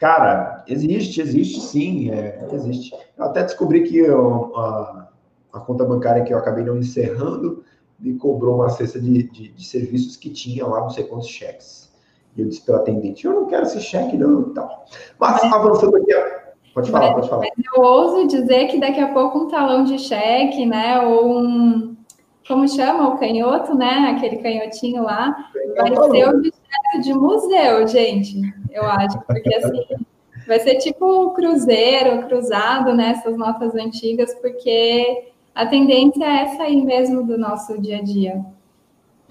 Cara, 0.00 0.64
existe, 0.66 1.20
existe 1.20 1.60
sim, 1.60 2.10
é, 2.10 2.48
existe. 2.52 2.92
Eu 3.16 3.24
até 3.26 3.44
descobri 3.44 3.84
que 3.84 3.98
eu, 3.98 4.56
a, 4.56 5.08
a 5.52 5.60
conta 5.60 5.84
bancária 5.84 6.24
que 6.24 6.32
eu 6.32 6.38
acabei 6.38 6.64
não 6.64 6.78
encerrando, 6.78 7.62
me 8.00 8.14
cobrou 8.16 8.56
uma 8.56 8.70
cesta 8.70 8.98
de, 9.00 9.24
de, 9.24 9.48
de, 9.48 9.64
serviços 9.64 10.16
que 10.16 10.30
tinha 10.30 10.66
lá 10.66 10.80
não 10.80 10.90
sei 10.90 11.04
quantos 11.04 11.28
cheques. 11.28 11.90
E 12.36 12.40
eu 12.40 12.48
disse 12.48 12.62
para 12.62 12.76
o 12.76 12.80
atendente, 12.80 13.26
eu 13.26 13.32
não 13.32 13.46
quero 13.46 13.64
esse 13.64 13.80
cheque 13.80 14.16
não 14.16 14.42
e 14.42 14.54
tal. 14.54 14.86
Mas, 15.18 15.42
avançando 15.44 15.96
aqui, 15.96 16.12
pode 16.74 16.90
falar, 16.90 17.06
mas, 17.06 17.14
pode 17.14 17.28
falar. 17.28 17.46
Mas 17.56 17.66
eu 17.76 17.82
ouso 17.82 18.28
dizer 18.28 18.68
que 18.68 18.80
daqui 18.80 19.00
a 19.00 19.12
pouco 19.12 19.38
um 19.38 19.48
talão 19.48 19.84
de 19.84 19.98
cheque, 19.98 20.64
né, 20.64 21.00
ou 21.00 21.38
um, 21.38 21.96
como 22.48 22.66
chama, 22.68 23.08
o 23.08 23.18
canhoto, 23.18 23.76
né, 23.76 24.14
aquele 24.16 24.38
canhotinho 24.38 25.02
lá, 25.02 25.50
vai 25.76 25.88
ser 25.88 26.28
objeto 26.28 27.02
de 27.02 27.12
museu, 27.12 27.86
gente, 27.86 28.40
eu 28.72 28.84
acho, 28.84 29.20
porque 29.26 29.54
assim... 29.54 29.84
Vai 30.46 30.58
ser 30.58 30.78
tipo 30.78 31.30
cruzeiro, 31.30 32.26
cruzado, 32.26 32.92
né? 32.92 33.10
Essas 33.10 33.36
notas 33.36 33.72
antigas, 33.76 34.34
porque 34.40 35.30
a 35.54 35.66
tendência 35.66 36.24
é 36.24 36.56
sair 36.56 36.84
mesmo 36.84 37.26
do 37.26 37.36
nosso 37.36 37.80
dia 37.80 37.98
a 37.98 38.02
dia. 38.02 38.44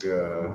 É, 0.03 0.49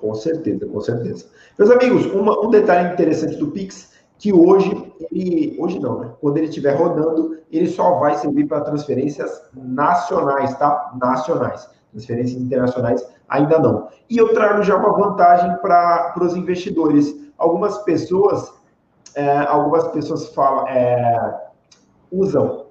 com 0.00 0.14
certeza, 0.14 0.66
com 0.66 0.80
certeza. 0.80 1.26
Meus 1.58 1.70
amigos, 1.70 2.06
uma, 2.06 2.38
um 2.44 2.50
detalhe 2.50 2.92
interessante 2.92 3.36
do 3.36 3.50
Pix, 3.50 3.92
que 4.18 4.32
hoje, 4.32 4.70
ele, 5.10 5.56
hoje 5.58 5.78
não, 5.78 6.00
né? 6.00 6.10
Quando 6.20 6.36
ele 6.36 6.46
estiver 6.46 6.74
rodando, 6.74 7.38
ele 7.50 7.68
só 7.68 7.98
vai 7.98 8.16
servir 8.16 8.46
para 8.46 8.60
transferências 8.62 9.42
nacionais, 9.54 10.56
tá? 10.58 10.92
Nacionais. 11.00 11.68
Transferências 11.92 12.40
internacionais 12.40 13.06
ainda 13.28 13.58
não. 13.58 13.88
E 14.08 14.16
eu 14.16 14.32
trago 14.34 14.62
já 14.62 14.76
uma 14.76 14.92
vantagem 14.92 15.56
para 15.58 16.14
os 16.20 16.36
investidores. 16.36 17.14
Algumas 17.38 17.78
pessoas, 17.78 18.52
é, 19.14 19.38
algumas 19.38 19.88
pessoas 19.88 20.28
falam, 20.34 20.66
é, 20.68 21.48
usam 22.10 22.63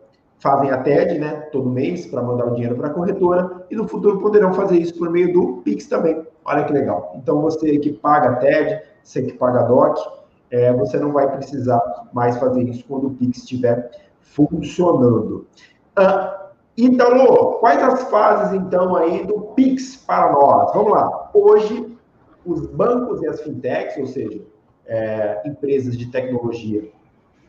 fazem 0.43 0.71
a 0.71 0.77
TED, 0.77 1.17
né, 1.17 1.47
todo 1.53 1.69
mês, 1.69 2.05
para 2.05 2.21
mandar 2.21 2.47
o 2.47 2.53
dinheiro 2.53 2.75
para 2.75 2.87
a 2.87 2.93
corretora, 2.93 3.65
e 3.71 3.75
no 3.77 3.87
futuro 3.87 4.19
poderão 4.19 4.53
fazer 4.53 4.77
isso 4.77 4.93
por 4.97 5.09
meio 5.09 5.31
do 5.31 5.61
Pix 5.63 5.87
também. 5.87 6.21
Olha 6.43 6.65
que 6.65 6.73
legal. 6.73 7.13
Então, 7.15 7.41
você 7.41 7.79
que 7.79 7.93
paga 7.93 8.31
a 8.31 8.35
TED, 8.35 8.83
você 9.01 9.21
que 9.21 9.33
paga 9.37 9.61
a 9.61 9.63
DOC, 9.63 9.97
é, 10.51 10.73
você 10.73 10.99
não 10.99 11.13
vai 11.13 11.31
precisar 11.31 11.81
mais 12.11 12.37
fazer 12.37 12.61
isso 12.63 12.83
quando 12.85 13.07
o 13.07 13.11
Pix 13.11 13.37
estiver 13.37 13.89
funcionando. 14.19 15.47
Ah, 15.95 16.49
Italo, 16.75 17.59
quais 17.59 17.81
as 17.81 18.03
fases, 18.09 18.53
então, 18.53 18.97
aí 18.97 19.25
do 19.25 19.39
Pix 19.55 19.95
para 19.95 20.33
nós? 20.33 20.73
Vamos 20.73 20.91
lá. 20.91 21.31
Hoje, 21.33 21.97
os 22.45 22.67
bancos 22.67 23.21
e 23.21 23.27
as 23.27 23.41
fintechs, 23.41 23.97
ou 23.97 24.07
seja, 24.07 24.41
é, 24.85 25.41
empresas 25.45 25.97
de 25.97 26.11
tecnologia 26.11 26.83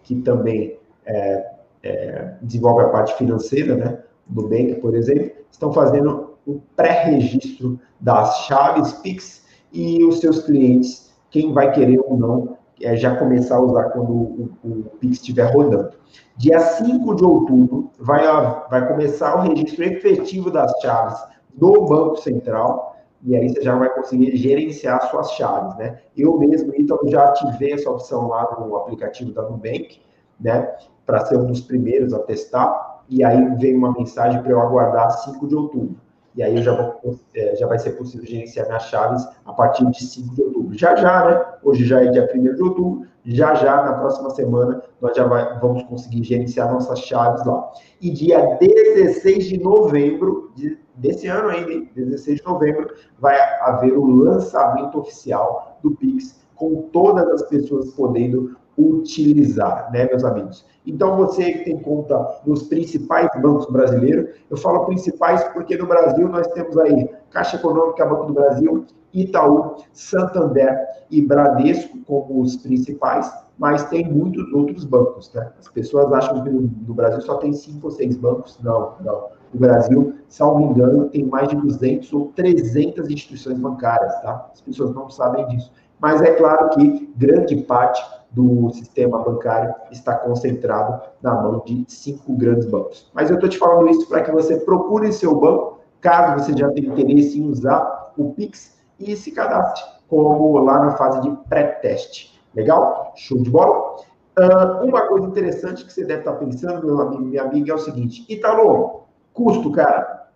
que 0.05 0.15
também 0.15 0.79
é, 1.05 1.54
é, 1.85 2.35
desenvolve 2.41 2.83
a 2.83 2.89
parte 2.89 3.15
financeira, 3.15 3.77
né, 3.77 3.99
do 4.27 4.43
Nubank, 4.43 4.77
por 4.77 4.97
exemplo, 4.97 5.31
estão 5.51 5.73
fazendo 5.73 6.35
o 6.47 6.61
pré-registro 6.75 7.79
das 8.01 8.47
chaves 8.47 8.93
Pix 8.95 9.45
e 9.73 10.03
os 10.05 10.21
seus 10.21 10.43
clientes, 10.43 11.13
quem 11.31 11.53
vai 11.53 11.73
querer 11.73 12.01
ou 12.01 12.17
não, 12.17 12.57
é, 12.83 12.97
já 12.97 13.17
começar 13.17 13.57
a 13.57 13.61
usar 13.61 13.91
quando 13.91 14.13
o, 14.13 14.51
o 14.65 14.83
Pix 14.99 15.19
estiver 15.19 15.53
rodando. 15.55 15.91
Dia 16.37 16.59
5 16.59 17.15
de 17.15 17.25
outubro 17.25 17.91
vai, 17.99 18.25
vai 18.71 18.89
começar 18.89 19.37
o 19.37 19.43
registro 19.43 19.85
efetivo 19.85 20.51
das 20.51 20.73
chaves 20.81 21.23
do 21.55 21.85
Banco 21.85 22.17
Central, 22.17 22.97
e 23.23 23.37
aí 23.37 23.49
você 23.49 23.63
já 23.63 23.77
vai 23.77 23.89
conseguir 23.95 24.37
gerenciar 24.37 25.11
suas 25.11 25.31
chaves, 25.33 25.77
né? 25.79 25.99
Eu 26.17 26.37
mesmo, 26.39 26.73
então, 26.77 26.99
já 27.07 27.25
ativei 27.25 27.73
essa 27.73 27.91
opção 27.91 28.29
lá 28.29 28.57
no 28.61 28.77
aplicativo 28.77 29.33
da 29.33 29.43
Nubank, 29.43 30.01
né? 30.39 30.75
Para 31.07 31.25
ser 31.27 31.37
um 31.37 31.47
dos 31.47 31.61
primeiros 31.61 32.13
a 32.13 32.19
testar, 32.21 33.03
e 33.09 33.23
aí 33.23 33.55
veio 33.57 33.77
uma 33.77 33.93
mensagem 33.93 34.43
para 34.43 34.51
eu 34.51 34.61
aguardar 34.61 35.11
5 35.11 35.47
de 35.47 35.55
outubro. 35.55 35.97
E 36.35 36.43
aí 36.43 36.61
já, 36.63 36.75
vou, 36.75 37.19
é, 37.35 37.55
já 37.55 37.67
vai 37.67 37.79
ser 37.79 37.93
possível 37.93 38.27
gerenciar 38.27 38.67
minhas 38.67 38.85
chaves 38.85 39.27
a 39.45 39.53
partir 39.53 39.89
de 39.91 40.05
5 40.05 40.35
de 40.35 40.43
outubro. 40.43 40.77
Já 40.77 40.97
já, 40.97 41.25
né? 41.31 41.45
Hoje 41.63 41.85
já 41.85 42.03
é 42.03 42.09
dia 42.09 42.29
1 42.35 42.55
de 42.55 42.63
outubro, 42.63 43.07
já 43.25 43.55
já, 43.55 43.83
na 43.83 43.95
próxima 43.95 44.31
semana, 44.31 44.83
nós 45.01 45.17
já 45.17 45.27
vai, 45.27 45.59
vamos 45.61 45.85
conseguir 45.85 46.25
gerenciar 46.25 46.73
nossas 46.73 46.99
chaves 47.01 47.45
lá. 47.47 47.73
E 48.01 48.11
dia 48.11 48.59
16 48.61 49.47
de 49.47 49.59
novembro 49.61 50.51
de, 50.57 50.79
desse 50.97 51.29
ano 51.29 51.49
ainda, 51.49 51.87
16 51.95 52.39
de 52.39 52.45
novembro, 52.45 52.93
vai 53.19 53.39
haver 53.63 53.97
o 53.97 54.05
lançamento 54.05 54.99
oficial 54.99 55.79
do 55.83 55.93
Pix, 55.93 56.45
com 56.55 56.83
todas 56.93 57.27
as 57.29 57.49
pessoas 57.49 57.91
podendo 57.95 58.57
utilizar, 58.77 59.91
né, 59.93 60.07
meus 60.07 60.25
amigos? 60.25 60.65
Então, 60.87 61.17
você 61.17 61.53
que 61.53 61.65
tem 61.65 61.79
conta 61.79 62.41
nos 62.45 62.65
principais 62.65 63.29
bancos 63.41 63.67
brasileiros, 63.67 64.31
eu 64.51 64.57
falo 64.57 64.85
principais 64.87 65.43
porque 65.53 65.77
no 65.77 65.87
Brasil 65.87 66.29
nós 66.29 66.47
temos 66.49 66.77
aí 66.77 67.09
Caixa 67.31 67.57
Econômica, 67.57 68.05
Banco 68.05 68.27
do 68.27 68.35
Brasil, 68.35 68.85
Itaú, 69.15 69.77
Santander 69.93 70.77
e 71.11 71.23
Bradesco 71.23 71.99
como 72.05 72.41
os 72.41 72.57
principais, 72.57 73.33
mas 73.57 73.85
tem 73.89 74.11
muitos 74.11 74.53
outros 74.53 74.85
bancos, 74.85 75.33
né? 75.33 75.53
As 75.59 75.69
pessoas 75.69 76.13
acham 76.13 76.43
que 76.43 76.51
no, 76.51 76.95
Brasil 76.95 77.21
só 77.21 77.37
tem 77.37 77.53
cinco 77.53 77.87
ou 77.87 77.91
seis 77.93 78.17
bancos. 78.17 78.59
Não, 78.63 78.95
não. 79.01 79.29
No 79.53 79.61
Brasil, 79.61 80.15
salvo 80.29 80.63
engano, 80.63 81.09
tem 81.11 81.25
mais 81.25 81.49
de 81.49 81.55
200 81.55 82.13
ou 82.13 82.33
300 82.35 83.09
instituições 83.09 83.57
bancárias, 83.57 84.21
tá? 84.21 84.51
As 84.53 84.61
pessoas 84.61 84.93
não 84.93 85.09
sabem 85.09 85.47
disso. 85.47 85.71
Mas 86.05 86.21
é 86.21 86.33
claro 86.33 86.69
que 86.69 87.11
grande 87.17 87.57
parte 87.63 88.05
do 88.31 88.69
sistema 88.75 89.21
bancário 89.21 89.75
está 89.91 90.15
concentrado 90.15 91.01
na 91.23 91.33
mão 91.35 91.63
de 91.65 91.83
cinco 91.89 92.35
grandes 92.35 92.67
bancos. 92.67 93.11
Mas 93.15 93.31
eu 93.31 93.37
estou 93.37 93.49
te 93.49 93.57
falando 93.57 93.89
isso 93.89 94.07
para 94.07 94.21
que 94.21 94.31
você 94.31 94.59
procure 94.59 95.11
seu 95.15 95.35
banco, 95.35 95.81
caso 96.03 96.45
você 96.45 96.55
já 96.55 96.71
tenha 96.73 96.89
interesse 96.89 97.41
em 97.41 97.49
usar 97.49 98.13
o 98.19 98.35
Pix, 98.35 98.79
e 99.01 99.17
se 99.17 99.31
cadastre 99.33 99.83
como 100.07 100.59
lá 100.59 100.79
na 100.79 100.91
fase 100.91 101.23
de 101.23 101.31
pré-teste. 101.49 102.39
Legal? 102.55 103.15
Show 103.17 103.43
de 103.43 103.49
bola? 103.49 103.97
Uh, 104.39 104.87
uma 104.87 105.07
coisa 105.07 105.27
interessante 105.27 105.87
que 105.87 105.91
você 105.91 106.05
deve 106.05 106.19
estar 106.19 106.35
pensando, 106.35 106.85
meu 106.85 107.01
amigo, 107.01 107.23
minha 107.23 107.45
amiga, 107.45 107.73
é 107.73 107.75
o 107.75 107.79
seguinte: 107.79 108.27
Italo, 108.29 109.05
custo, 109.33 109.73
cara. 109.73 110.29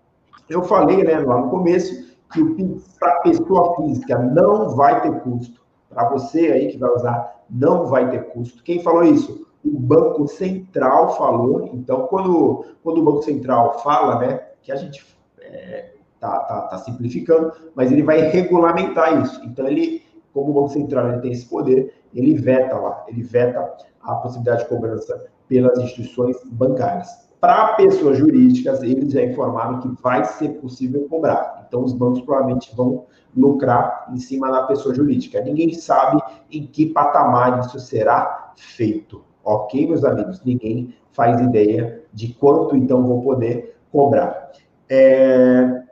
Eu 0.48 0.62
falei 0.62 1.04
né, 1.04 1.18
lá 1.18 1.42
no 1.42 1.50
começo 1.50 2.08
que 2.32 2.42
o 2.42 2.54
Pix 2.54 2.96
para 2.98 3.20
pessoa 3.20 3.76
física 3.76 4.18
não 4.18 4.70
vai 4.76 5.00
ter 5.00 5.20
custo. 5.20 5.60
Para 5.88 6.08
você 6.08 6.52
aí 6.52 6.68
que 6.68 6.78
vai 6.78 6.90
usar 6.90 7.38
não 7.48 7.86
vai 7.86 8.10
ter 8.10 8.28
custo. 8.30 8.62
Quem 8.62 8.82
falou 8.82 9.04
isso? 9.04 9.46
O 9.64 9.78
Banco 9.78 10.26
Central 10.28 11.16
falou. 11.16 11.70
Então, 11.72 12.06
quando, 12.06 12.64
quando 12.82 12.98
o 12.98 13.04
Banco 13.04 13.22
Central 13.22 13.80
fala, 13.80 14.18
né, 14.18 14.40
que 14.62 14.70
a 14.70 14.76
gente 14.76 15.04
é, 15.40 15.92
tá, 16.20 16.40
tá, 16.40 16.60
tá 16.62 16.78
simplificando, 16.78 17.52
mas 17.74 17.90
ele 17.90 18.02
vai 18.02 18.20
regulamentar 18.20 19.22
isso. 19.22 19.40
Então, 19.44 19.66
ele, 19.66 20.02
como 20.32 20.50
o 20.50 20.54
Banco 20.54 20.70
Central 20.70 21.08
ele 21.08 21.20
tem 21.20 21.32
esse 21.32 21.46
poder, 21.46 21.94
ele 22.14 22.34
veta 22.34 22.76
lá, 22.76 23.04
ele 23.08 23.22
veta 23.22 23.76
a 24.02 24.14
possibilidade 24.16 24.62
de 24.62 24.68
cobrança 24.68 25.26
pelas 25.48 25.78
instituições 25.78 26.36
bancárias. 26.44 27.08
Para 27.40 27.74
pessoas 27.74 28.18
jurídicas, 28.18 28.82
eles 28.82 29.12
já 29.12 29.22
informaram 29.22 29.80
que 29.80 30.02
vai 30.02 30.24
ser 30.24 30.60
possível 30.60 31.06
cobrar. 31.08 31.57
Então, 31.68 31.84
os 31.84 31.92
bancos 31.92 32.22
provavelmente 32.22 32.74
vão 32.74 33.06
lucrar 33.36 34.08
em 34.12 34.18
cima 34.18 34.50
da 34.50 34.62
pessoa 34.64 34.94
jurídica. 34.94 35.40
Ninguém 35.40 35.72
sabe 35.74 36.20
em 36.50 36.66
que 36.66 36.86
patamar 36.86 37.60
isso 37.60 37.78
será 37.78 38.52
feito. 38.56 39.22
Ok, 39.44 39.86
meus 39.86 40.04
amigos? 40.04 40.42
Ninguém 40.44 40.94
faz 41.12 41.40
ideia 41.40 42.04
de 42.12 42.34
quanto 42.34 42.74
então 42.74 43.06
vou 43.06 43.22
poder 43.22 43.76
cobrar. 43.92 44.52
É... 44.88 45.82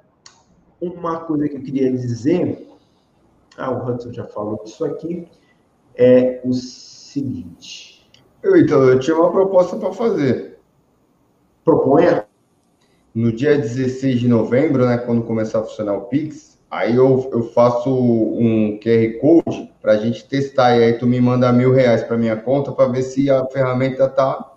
Uma 0.81 1.21
coisa 1.21 1.49
que 1.49 1.57
eu 1.57 1.63
queria 1.63 1.91
dizer, 1.91 2.69
ah, 3.57 3.71
o 3.71 3.87
Hudson 3.87 4.13
já 4.13 4.25
falou 4.25 4.61
disso 4.63 4.85
aqui, 4.85 5.27
é 5.95 6.41
o 6.45 6.53
seguinte. 6.53 8.07
Eu, 8.43 8.57
então, 8.57 8.85
eu 8.85 8.99
tinha 9.01 9.17
uma 9.17 9.33
proposta 9.33 9.77
para 9.77 9.93
fazer. 9.93 10.59
Proponha. 11.65 12.26
No 13.17 13.33
dia 13.33 13.57
16 13.57 14.21
de 14.21 14.29
novembro, 14.29 14.85
né, 14.85 14.99
quando 14.99 15.23
começar 15.23 15.61
a 15.61 15.63
funcionar 15.63 15.95
o 15.95 16.03
Pix, 16.03 16.59
aí 16.71 16.97
eu, 16.97 17.31
eu 17.33 17.45
faço 17.45 17.89
um 17.89 18.79
QR 18.79 19.19
Code 19.19 19.73
para 19.81 19.93
a 19.93 19.97
gente 19.97 20.29
testar. 20.29 20.77
E 20.77 20.85
aí 20.85 20.93
tu 20.99 21.07
me 21.07 21.19
manda 21.19 21.51
mil 21.51 21.73
reais 21.73 22.03
para 22.03 22.19
minha 22.19 22.37
conta 22.37 22.73
para 22.73 22.93
ver 22.93 23.01
se 23.01 23.31
a 23.31 23.47
ferramenta 23.47 24.07
tá 24.07 24.53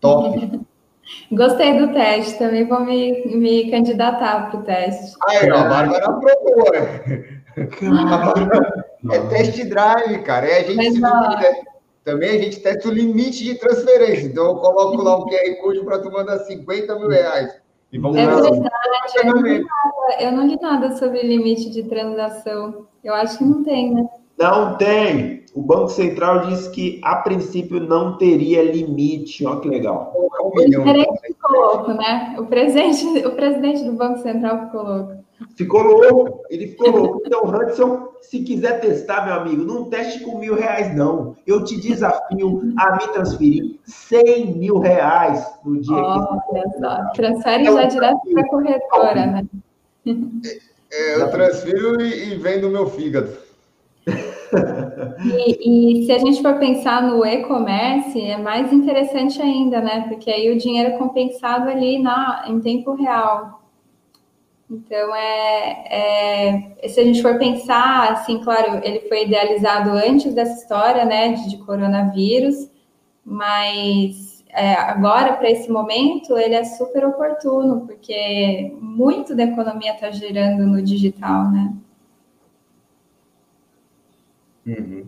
top. 0.00 0.62
Gostei 1.30 1.78
do 1.78 1.92
teste, 1.92 2.38
também 2.38 2.66
vou 2.66 2.80
me, 2.80 3.26
me 3.36 3.70
candidatar 3.70 4.50
para 4.50 4.60
o 4.60 4.62
teste. 4.62 5.14
Aí, 5.28 5.50
a 5.50 5.64
Bárbara 5.64 6.06
aprovou, 6.06 6.72
né? 6.72 7.42
é 9.12 9.18
test 9.28 9.62
drive, 9.62 10.22
cara. 10.22 10.46
É 10.46 10.60
a 10.60 10.62
gente 10.62 10.98
Mas, 11.00 11.44
se 11.44 11.62
também 12.02 12.30
a 12.30 12.42
gente 12.42 12.60
testa 12.60 12.88
o 12.88 12.92
limite 12.92 13.44
de 13.44 13.56
transferência. 13.56 14.26
Então, 14.26 14.46
eu 14.46 14.54
coloco 14.56 15.02
lá 15.02 15.18
um 15.18 15.26
QR 15.26 15.54
Code 15.60 15.84
para 15.84 15.98
tu 15.98 16.10
mandar 16.10 16.38
50 16.38 16.98
mil 16.98 17.10
reais. 17.10 17.62
E 17.94 17.98
vamos 17.98 18.16
é 18.16 18.26
verdade, 18.26 18.60
eu 19.14 19.24
não, 19.24 19.40
nada, 19.40 20.22
eu 20.22 20.32
não 20.32 20.46
li 20.48 20.58
nada 20.60 20.96
sobre 20.96 21.22
limite 21.22 21.70
de 21.70 21.84
transação. 21.84 22.86
Eu 23.04 23.14
acho 23.14 23.38
que 23.38 23.44
não 23.44 23.62
tem, 23.62 23.94
né? 23.94 24.08
Não 24.36 24.76
tem. 24.76 25.44
O 25.54 25.62
Banco 25.62 25.90
Central 25.90 26.46
disse 26.46 26.68
que, 26.72 27.00
a 27.04 27.14
princípio, 27.18 27.78
não 27.78 28.18
teria 28.18 28.64
limite. 28.64 29.46
Olha 29.46 29.60
que 29.60 29.68
legal. 29.68 30.12
O 30.16 30.50
presidente 30.50 31.20
ficou 31.24 31.52
louco, 31.52 31.92
né? 31.92 32.34
O 32.36 32.46
presidente, 32.46 33.24
o 33.24 33.30
presidente 33.36 33.84
do 33.84 33.92
Banco 33.92 34.18
Central 34.18 34.66
ficou 34.66 34.82
louco. 34.82 35.12
Ficou 35.56 35.82
louco. 35.84 36.40
Ele 36.50 36.66
ficou 36.66 36.90
louco. 36.90 37.22
Então, 37.24 37.44
Hudson, 37.44 38.03
se 38.30 38.40
quiser 38.40 38.80
testar, 38.80 39.26
meu 39.26 39.34
amigo, 39.34 39.64
não 39.64 39.84
teste 39.84 40.20
com 40.20 40.38
mil 40.38 40.54
reais, 40.54 40.94
não. 40.94 41.36
Eu 41.46 41.64
te 41.64 41.80
desafio 41.80 42.72
a 42.78 42.96
me 42.96 43.08
transferir 43.12 43.76
100 43.84 44.56
mil 44.56 44.78
reais 44.78 45.46
no 45.64 45.80
dia 45.80 45.96
Olha 45.96 46.38
que... 46.50 46.78
só. 46.80 47.10
Transfere 47.14 47.64
já 47.64 47.84
direto 47.84 48.20
para 48.32 48.42
a 48.42 48.48
corretora, 48.48 49.26
né? 49.26 49.46
É, 50.92 51.20
eu 51.20 51.30
transfiro 51.30 52.00
e, 52.00 52.32
e 52.32 52.36
vendo 52.36 52.68
o 52.68 52.70
meu 52.70 52.86
fígado. 52.86 53.30
E, 55.24 56.02
e, 56.02 56.06
se 56.06 56.12
a 56.12 56.18
gente 56.18 56.40
for 56.40 56.58
pensar 56.58 57.02
no 57.02 57.24
e-commerce, 57.24 58.20
é 58.20 58.36
mais 58.36 58.72
interessante 58.72 59.40
ainda, 59.40 59.80
né? 59.80 60.06
Porque 60.08 60.30
aí 60.30 60.52
o 60.52 60.58
dinheiro 60.58 60.90
é 60.90 60.98
compensado 60.98 61.68
ali 61.68 62.00
na, 62.00 62.44
em 62.46 62.60
tempo 62.60 62.94
real. 62.94 63.63
Então, 64.70 65.14
é, 65.14 66.78
é, 66.82 66.88
se 66.88 66.98
a 66.98 67.04
gente 67.04 67.20
for 67.20 67.38
pensar, 67.38 68.12
assim, 68.12 68.42
claro, 68.42 68.80
ele 68.82 69.00
foi 69.08 69.24
idealizado 69.24 69.90
antes 69.90 70.34
dessa 70.34 70.54
história, 70.54 71.04
né, 71.04 71.34
de, 71.34 71.50
de 71.50 71.58
coronavírus, 71.58 72.70
mas 73.24 74.42
é, 74.48 74.74
agora, 74.74 75.34
para 75.34 75.50
esse 75.50 75.70
momento, 75.70 76.38
ele 76.38 76.54
é 76.54 76.64
super 76.64 77.04
oportuno, 77.04 77.86
porque 77.86 78.72
muito 78.80 79.34
da 79.34 79.44
economia 79.44 79.92
está 79.94 80.10
girando 80.10 80.64
no 80.64 80.80
digital, 80.80 81.50
né? 81.50 81.74
Uhum. 84.66 85.06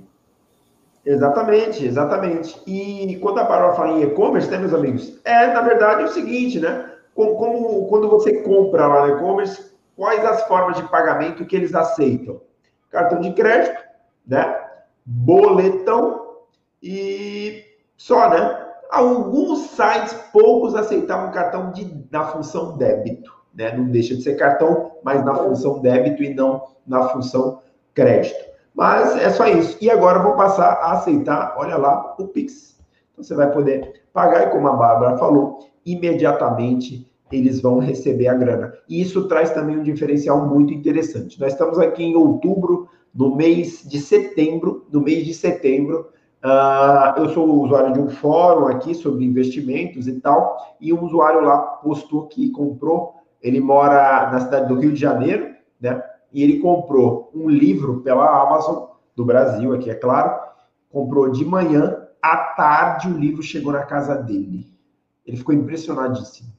Exatamente, 1.05 1.85
exatamente. 1.87 2.61
E 2.67 3.17
quando 3.23 3.39
a 3.39 3.45
Bárbara 3.45 3.75
fala 3.75 3.93
em 3.93 4.03
e-commerce, 4.03 4.51
né, 4.51 4.59
meus 4.59 4.75
amigos? 4.75 5.19
É, 5.25 5.53
na 5.53 5.63
verdade, 5.63 6.03
é 6.03 6.05
o 6.07 6.09
seguinte, 6.09 6.59
né? 6.59 6.96
Como, 7.17 7.35
como 7.37 7.87
quando 7.89 8.11
você 8.11 8.43
compra 8.43 8.87
lá 8.87 9.07
no 9.07 9.17
e-commerce, 9.17 9.73
quais 9.97 10.23
as 10.23 10.43
formas 10.43 10.77
de 10.77 10.87
pagamento 10.91 11.47
que 11.47 11.57
eles 11.57 11.75
aceitam? 11.75 12.43
Cartão 12.91 13.21
de 13.21 13.33
crédito, 13.33 13.83
né? 14.27 14.55
Boletão 15.05 16.37
e 16.83 17.65
só, 17.97 18.29
né? 18.29 18.65
Alguns 18.91 19.71
sites, 19.71 20.13
poucos 20.31 20.75
aceitavam 20.75 21.33
cartão 21.33 21.73
de, 21.73 22.07
na 22.11 22.25
função 22.27 22.77
débito, 22.77 23.33
né? 23.55 23.75
Não 23.75 23.87
deixa 23.87 24.15
de 24.15 24.23
ser 24.23 24.37
cartão, 24.37 24.93
mas 25.03 25.25
na 25.25 25.35
função 25.35 25.81
débito 25.81 26.23
e 26.23 26.35
não 26.35 26.67
na 26.87 27.09
função 27.09 27.63
crédito. 27.95 28.45
Mas 28.75 29.17
é 29.17 29.31
só 29.31 29.47
isso. 29.47 29.79
E 29.81 29.91
agora 29.91 30.19
vou 30.19 30.37
passar 30.37 30.73
a 30.75 30.93
aceitar, 30.93 31.55
olha 31.57 31.79
lá, 31.79 32.15
o 32.19 32.29
Pix. 32.29 32.79
Então 33.13 33.25
você 33.25 33.35
vai 33.35 33.51
poder 33.51 34.05
pagar 34.13 34.49
e, 34.49 34.51
como 34.51 34.69
a 34.69 34.77
Bárbara 34.77 35.17
falou, 35.17 35.71
imediatamente 35.87 37.09
eles 37.31 37.61
vão 37.61 37.79
receber 37.79 38.29
a 38.29 38.35
grana. 38.35 38.75
E 38.89 39.01
isso 39.01 39.27
traz 39.29 39.51
também 39.51 39.79
um 39.79 39.83
diferencial 39.83 40.47
muito 40.47 40.75
interessante. 40.75 41.41
Nós 41.41 41.53
estamos 41.53 41.79
aqui 41.79 42.03
em 42.03 42.17
outubro, 42.17 42.89
no 43.15 43.35
mês 43.35 43.83
de 43.89 43.99
setembro, 43.99 44.87
no 44.93 45.01
mês 45.01 45.25
de 45.25 45.33
setembro, 45.33 46.09
uh, 46.45 47.19
eu 47.19 47.29
sou 47.31 47.49
usuário 47.63 47.95
de 47.95 48.01
um 48.01 48.09
fórum 48.09 48.67
aqui 48.67 48.95
sobre 48.95 49.25
investimentos 49.25 50.07
e 50.07 50.21
tal, 50.21 50.57
e 50.81 50.93
um 50.93 51.03
usuário 51.05 51.41
lá 51.41 51.59
postou 51.59 52.27
que 52.27 52.51
comprou, 52.51 53.15
ele 53.43 53.61
mora 53.61 54.31
na 54.31 54.41
cidade 54.41 54.69
do 54.69 54.79
Rio 54.79 54.93
de 54.93 55.01
Janeiro, 55.01 55.55
né? 55.81 56.03
e 56.33 56.43
ele 56.43 56.59
comprou 56.59 57.31
um 57.35 57.49
livro 57.49 58.01
pela 58.01 58.43
Amazon 58.43 58.89
do 59.15 59.25
Brasil, 59.25 59.73
aqui 59.73 59.91
é 59.91 59.95
claro, 59.95 60.39
comprou 60.91 61.31
de 61.31 61.45
manhã, 61.45 61.97
à 62.23 62.37
tarde 62.37 63.09
o 63.09 63.17
livro 63.17 63.43
chegou 63.43 63.73
na 63.73 63.83
casa 63.83 64.15
dele. 64.15 64.76
Ele 65.27 65.37
ficou 65.37 65.55
impressionadíssimo. 65.55 66.57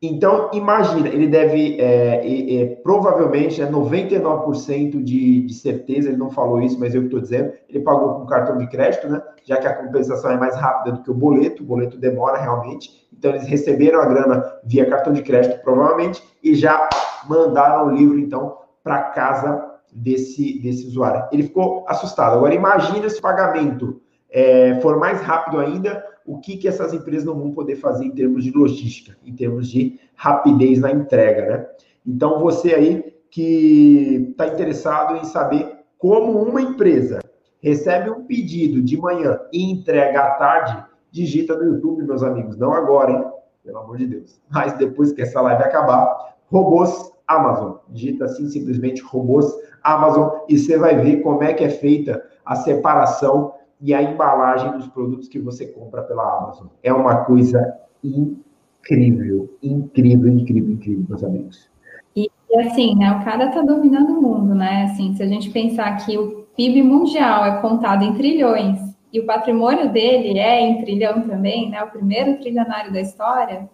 Então, 0.00 0.50
imagina, 0.52 1.08
ele 1.08 1.26
deve, 1.26 1.80
é, 1.80 2.62
é, 2.62 2.66
provavelmente, 2.82 3.62
é 3.62 3.70
99% 3.70 5.02
de, 5.02 5.46
de 5.46 5.54
certeza, 5.54 6.08
ele 6.08 6.18
não 6.18 6.30
falou 6.30 6.60
isso, 6.60 6.78
mas 6.78 6.94
eu 6.94 7.04
estou 7.04 7.18
dizendo, 7.18 7.52
ele 7.66 7.80
pagou 7.80 8.14
com 8.16 8.26
cartão 8.26 8.58
de 8.58 8.66
crédito, 8.66 9.08
né? 9.08 9.22
Já 9.44 9.56
que 9.56 9.66
a 9.66 9.74
compensação 9.74 10.30
é 10.30 10.36
mais 10.36 10.54
rápida 10.54 10.96
do 10.96 11.02
que 11.02 11.10
o 11.10 11.14
boleto, 11.14 11.62
o 11.62 11.66
boleto 11.66 11.96
demora 11.96 12.38
realmente. 12.38 13.08
Então, 13.10 13.30
eles 13.30 13.46
receberam 13.46 14.00
a 14.00 14.06
grana 14.06 14.44
via 14.64 14.88
cartão 14.88 15.14
de 15.14 15.22
crédito, 15.22 15.62
provavelmente, 15.62 16.22
e 16.42 16.54
já 16.54 16.88
mandaram 17.26 17.86
o 17.86 17.90
livro, 17.90 18.18
então, 18.18 18.58
para 18.84 19.02
casa 19.02 19.64
desse, 19.90 20.60
desse 20.60 20.86
usuário. 20.86 21.26
Ele 21.32 21.44
ficou 21.44 21.86
assustado. 21.88 22.34
Agora, 22.34 22.54
imagine 22.54 23.08
se 23.08 23.18
o 23.18 23.22
pagamento 23.22 24.00
é, 24.30 24.78
for 24.82 24.98
mais 24.98 25.22
rápido 25.22 25.58
ainda, 25.58 26.04
o 26.26 26.38
que, 26.38 26.56
que 26.56 26.68
essas 26.68 26.92
empresas 26.92 27.24
não 27.24 27.38
vão 27.38 27.52
poder 27.52 27.76
fazer 27.76 28.04
em 28.04 28.10
termos 28.10 28.44
de 28.44 28.50
logística, 28.50 29.16
em 29.24 29.34
termos 29.34 29.68
de 29.68 29.98
rapidez 30.14 30.80
na 30.80 30.90
entrega, 30.90 31.46
né? 31.46 31.66
Então, 32.04 32.40
você 32.40 32.74
aí 32.74 33.14
que 33.30 34.28
está 34.30 34.46
interessado 34.46 35.16
em 35.16 35.24
saber 35.24 35.76
como 35.98 36.42
uma 36.42 36.60
empresa 36.60 37.20
recebe 37.60 38.10
um 38.10 38.24
pedido 38.24 38.82
de 38.82 38.96
manhã 38.96 39.40
e 39.52 39.70
entrega 39.70 40.20
à 40.20 40.30
tarde, 40.32 40.84
digita 41.10 41.56
no 41.56 41.64
YouTube, 41.64 42.04
meus 42.04 42.22
amigos. 42.22 42.56
Não 42.56 42.72
agora, 42.72 43.12
hein? 43.12 43.24
Pelo 43.64 43.78
amor 43.78 43.96
de 43.96 44.06
Deus. 44.06 44.40
Mas 44.48 44.76
depois 44.78 45.12
que 45.12 45.22
essa 45.22 45.40
live 45.40 45.62
acabar, 45.62 46.36
robôs 46.46 47.12
Amazon. 47.26 47.78
Digita 47.88 48.26
assim 48.26 48.48
simplesmente 48.48 49.02
robôs 49.02 49.52
Amazon 49.82 50.28
e 50.48 50.56
você 50.56 50.78
vai 50.78 50.96
ver 50.96 51.22
como 51.22 51.42
é 51.42 51.52
que 51.52 51.64
é 51.64 51.68
feita 51.68 52.22
a 52.44 52.54
separação 52.54 53.52
e 53.80 53.92
a 53.94 54.02
embalagem 54.02 54.72
dos 54.72 54.88
produtos 54.88 55.28
que 55.28 55.38
você 55.38 55.66
compra 55.66 56.02
pela 56.02 56.38
Amazon. 56.38 56.68
É 56.82 56.92
uma 56.92 57.24
coisa 57.24 57.76
incrível, 58.02 59.54
incrível, 59.62 60.32
incrível, 60.32 60.72
incrível, 60.72 61.04
meus 61.08 61.24
amigos. 61.24 61.70
E, 62.14 62.30
e 62.50 62.60
assim, 62.60 62.94
né, 62.96 63.12
o 63.12 63.24
cara 63.24 63.48
está 63.48 63.62
dominando 63.62 64.18
o 64.18 64.22
mundo, 64.22 64.54
né? 64.54 64.84
Assim, 64.84 65.14
se 65.14 65.22
a 65.22 65.26
gente 65.26 65.50
pensar 65.50 65.96
que 65.96 66.16
o 66.16 66.46
PIB 66.56 66.82
mundial 66.82 67.44
é 67.44 67.60
contado 67.60 68.04
em 68.04 68.14
trilhões 68.14 68.78
e 69.12 69.20
o 69.20 69.26
patrimônio 69.26 69.92
dele 69.92 70.38
é 70.38 70.60
em 70.60 70.80
trilhão 70.80 71.22
também, 71.22 71.70
né? 71.70 71.82
O 71.82 71.90
primeiro 71.90 72.38
trilionário 72.38 72.92
da 72.92 73.00
história, 73.00 73.68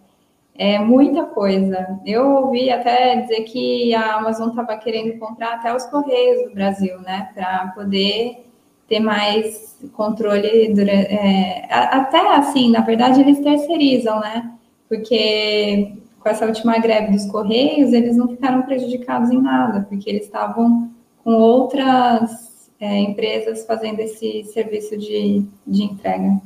é 0.55 0.79
muita 0.79 1.25
coisa. 1.25 1.99
Eu 2.05 2.31
ouvi 2.31 2.71
até 2.71 3.17
dizer 3.23 3.43
que 3.45 3.95
a 3.95 4.17
Amazon 4.17 4.51
estava 4.51 4.77
querendo 4.77 5.19
comprar 5.19 5.55
até 5.55 5.75
os 5.75 5.87
Correios 5.87 6.49
do 6.49 6.55
Brasil, 6.55 7.01
né? 7.01 7.31
Para 7.35 7.69
poder 7.69 8.52
ter 8.89 9.01
mais 9.01 9.79
controle. 9.93 10.73
Durante, 10.75 10.93
é, 10.93 11.67
até 11.71 12.35
assim, 12.37 12.71
na 12.71 12.81
verdade, 12.81 13.21
eles 13.21 13.41
terceirizam, 13.41 14.21
né? 14.21 14.53
Porque 14.89 15.93
com 16.21 16.29
essa 16.29 16.47
última 16.47 16.79
greve 16.79 17.13
dos 17.13 17.27
Correios, 17.27 17.93
eles 17.93 18.17
não 18.17 18.29
ficaram 18.29 18.63
prejudicados 18.63 19.31
em 19.31 19.41
nada, 19.41 19.87
porque 19.89 20.09
eles 20.09 20.23
estavam 20.23 20.91
com 21.25 21.33
outras 21.33 22.71
é, 22.79 22.99
empresas 22.99 23.65
fazendo 23.65 24.01
esse 24.01 24.45
serviço 24.45 24.97
de, 24.97 25.45
de 25.67 25.83
entrega. 25.83 26.41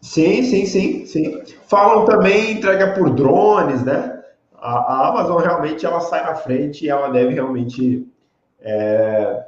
Sim, 0.00 0.42
sim, 0.42 0.66
sim, 0.66 1.06
sim. 1.06 1.42
Falam 1.66 2.04
também 2.04 2.52
entrega 2.52 2.94
por 2.94 3.10
drones, 3.10 3.82
né? 3.84 4.20
A, 4.54 4.78
a 4.78 5.08
Amazon 5.08 5.40
realmente 5.40 5.84
ela 5.84 6.00
sai 6.00 6.24
na 6.24 6.34
frente 6.34 6.84
e 6.84 6.88
ela 6.88 7.08
deve 7.08 7.34
realmente 7.34 8.06
é, 8.60 9.44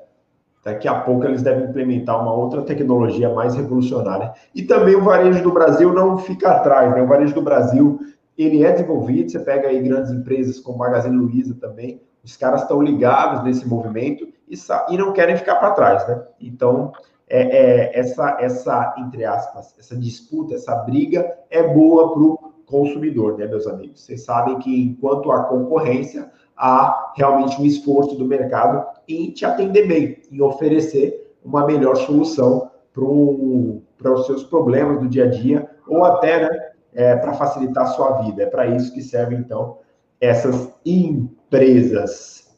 daqui 0.64 0.86
a 0.86 1.00
pouco 1.00 1.24
eles 1.24 1.42
devem 1.42 1.68
implementar 1.68 2.20
uma 2.20 2.34
outra 2.34 2.62
tecnologia 2.62 3.32
mais 3.32 3.54
revolucionária. 3.54 4.32
E 4.54 4.62
também 4.62 4.94
o 4.94 5.04
varejo 5.04 5.42
do 5.42 5.52
Brasil 5.52 5.92
não 5.92 6.18
fica 6.18 6.50
atrás, 6.50 6.94
né? 6.94 7.02
O 7.02 7.06
varejo 7.06 7.34
do 7.34 7.42
Brasil 7.42 7.98
ele 8.36 8.64
é 8.64 8.72
desenvolvido. 8.72 9.30
Você 9.30 9.38
pega 9.38 9.68
aí 9.68 9.80
grandes 9.80 10.10
empresas 10.10 10.58
como 10.60 10.78
Magazine 10.78 11.16
Luiza 11.16 11.54
também, 11.60 12.00
os 12.22 12.36
caras 12.36 12.62
estão 12.62 12.82
ligados 12.82 13.42
nesse 13.42 13.66
movimento 13.66 14.28
e, 14.48 14.54
e 14.90 14.98
não 14.98 15.12
querem 15.12 15.36
ficar 15.36 15.56
para 15.56 15.70
trás, 15.70 16.06
né? 16.06 16.22
Então 16.40 16.92
é, 17.28 17.42
é, 17.42 17.98
essa, 17.98 18.36
essa, 18.40 18.94
entre 18.98 19.24
aspas, 19.24 19.74
essa 19.78 19.96
disputa, 19.96 20.54
essa 20.54 20.74
briga 20.74 21.38
é 21.48 21.62
boa 21.62 22.12
para 22.12 22.22
o 22.22 22.38
consumidor, 22.66 23.38
né, 23.38 23.46
meus 23.46 23.66
amigos? 23.66 24.00
Vocês 24.00 24.24
sabem 24.24 24.58
que 24.58 24.82
enquanto 24.82 25.30
há 25.30 25.44
concorrência, 25.44 26.30
há 26.60 27.14
realmente 27.16 27.58
um 27.58 27.64
esforço 27.64 28.14
do 28.16 28.26
mercado 28.26 28.86
em 29.08 29.30
te 29.30 29.46
atender 29.46 29.88
bem, 29.88 30.22
em 30.30 30.42
oferecer 30.42 31.34
uma 31.42 31.64
melhor 31.64 31.96
solução 31.96 32.70
para 32.92 34.12
os 34.12 34.26
seus 34.26 34.44
problemas 34.44 35.00
do 35.00 35.08
dia 35.08 35.24
a 35.24 35.30
dia, 35.30 35.70
ou 35.88 36.04
até 36.04 36.42
né, 36.42 36.70
é, 36.92 37.16
para 37.16 37.32
facilitar 37.32 37.84
a 37.84 37.88
sua 37.88 38.22
vida. 38.22 38.42
É 38.42 38.46
para 38.46 38.66
isso 38.66 38.92
que 38.92 39.00
servem, 39.00 39.38
então, 39.38 39.78
essas 40.20 40.70
empresas. 40.84 42.50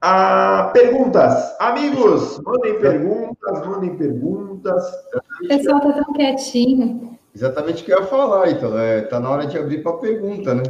Ah, 0.00 0.70
perguntas. 0.72 1.56
Amigos, 1.58 2.40
mandem 2.44 2.78
perguntas, 2.78 3.66
mandem 3.66 3.96
perguntas. 3.96 4.84
O 5.42 5.48
pessoal 5.48 5.78
está 5.78 5.92
tão 6.04 6.12
quietinho. 6.12 7.18
Exatamente 7.34 7.82
o 7.82 7.86
que 7.86 7.92
eu 7.92 8.00
ia 8.00 8.06
falar, 8.06 8.50
então. 8.50 8.78
É, 8.78 9.02
tá 9.02 9.18
na 9.18 9.30
hora 9.30 9.46
de 9.46 9.58
abrir 9.58 9.82
para 9.82 9.96
pergunta, 9.98 10.54
né? 10.54 10.62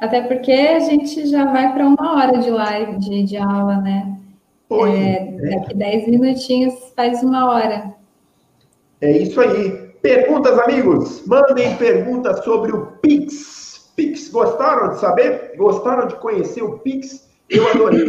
Até 0.00 0.22
porque 0.22 0.50
a 0.50 0.78
gente 0.80 1.26
já 1.26 1.44
vai 1.52 1.72
para 1.72 1.86
uma 1.86 2.16
hora 2.16 2.38
de 2.38 2.50
live, 2.50 2.96
de, 2.98 3.22
de 3.22 3.36
aula, 3.36 3.76
né? 3.76 4.18
Pois 4.66 4.94
é, 4.94 5.36
é. 5.42 5.58
Daqui 5.58 5.74
10 5.74 6.08
minutinhos 6.08 6.74
faz 6.96 7.22
uma 7.22 7.50
hora. 7.50 7.94
É 9.00 9.10
isso 9.10 9.38
aí. 9.40 9.90
Perguntas, 10.00 10.58
amigos? 10.58 11.26
Mandem 11.26 11.76
perguntas 11.76 12.42
sobre 12.44 12.72
o 12.72 12.86
Pix. 13.02 13.92
Pix, 13.94 14.30
gostaram 14.30 14.90
de 14.90 15.00
saber? 15.00 15.54
Gostaram 15.56 16.08
de 16.08 16.14
conhecer 16.16 16.62
o 16.62 16.78
Pix? 16.78 17.28
Eu 17.48 17.68
adorei. 17.68 18.08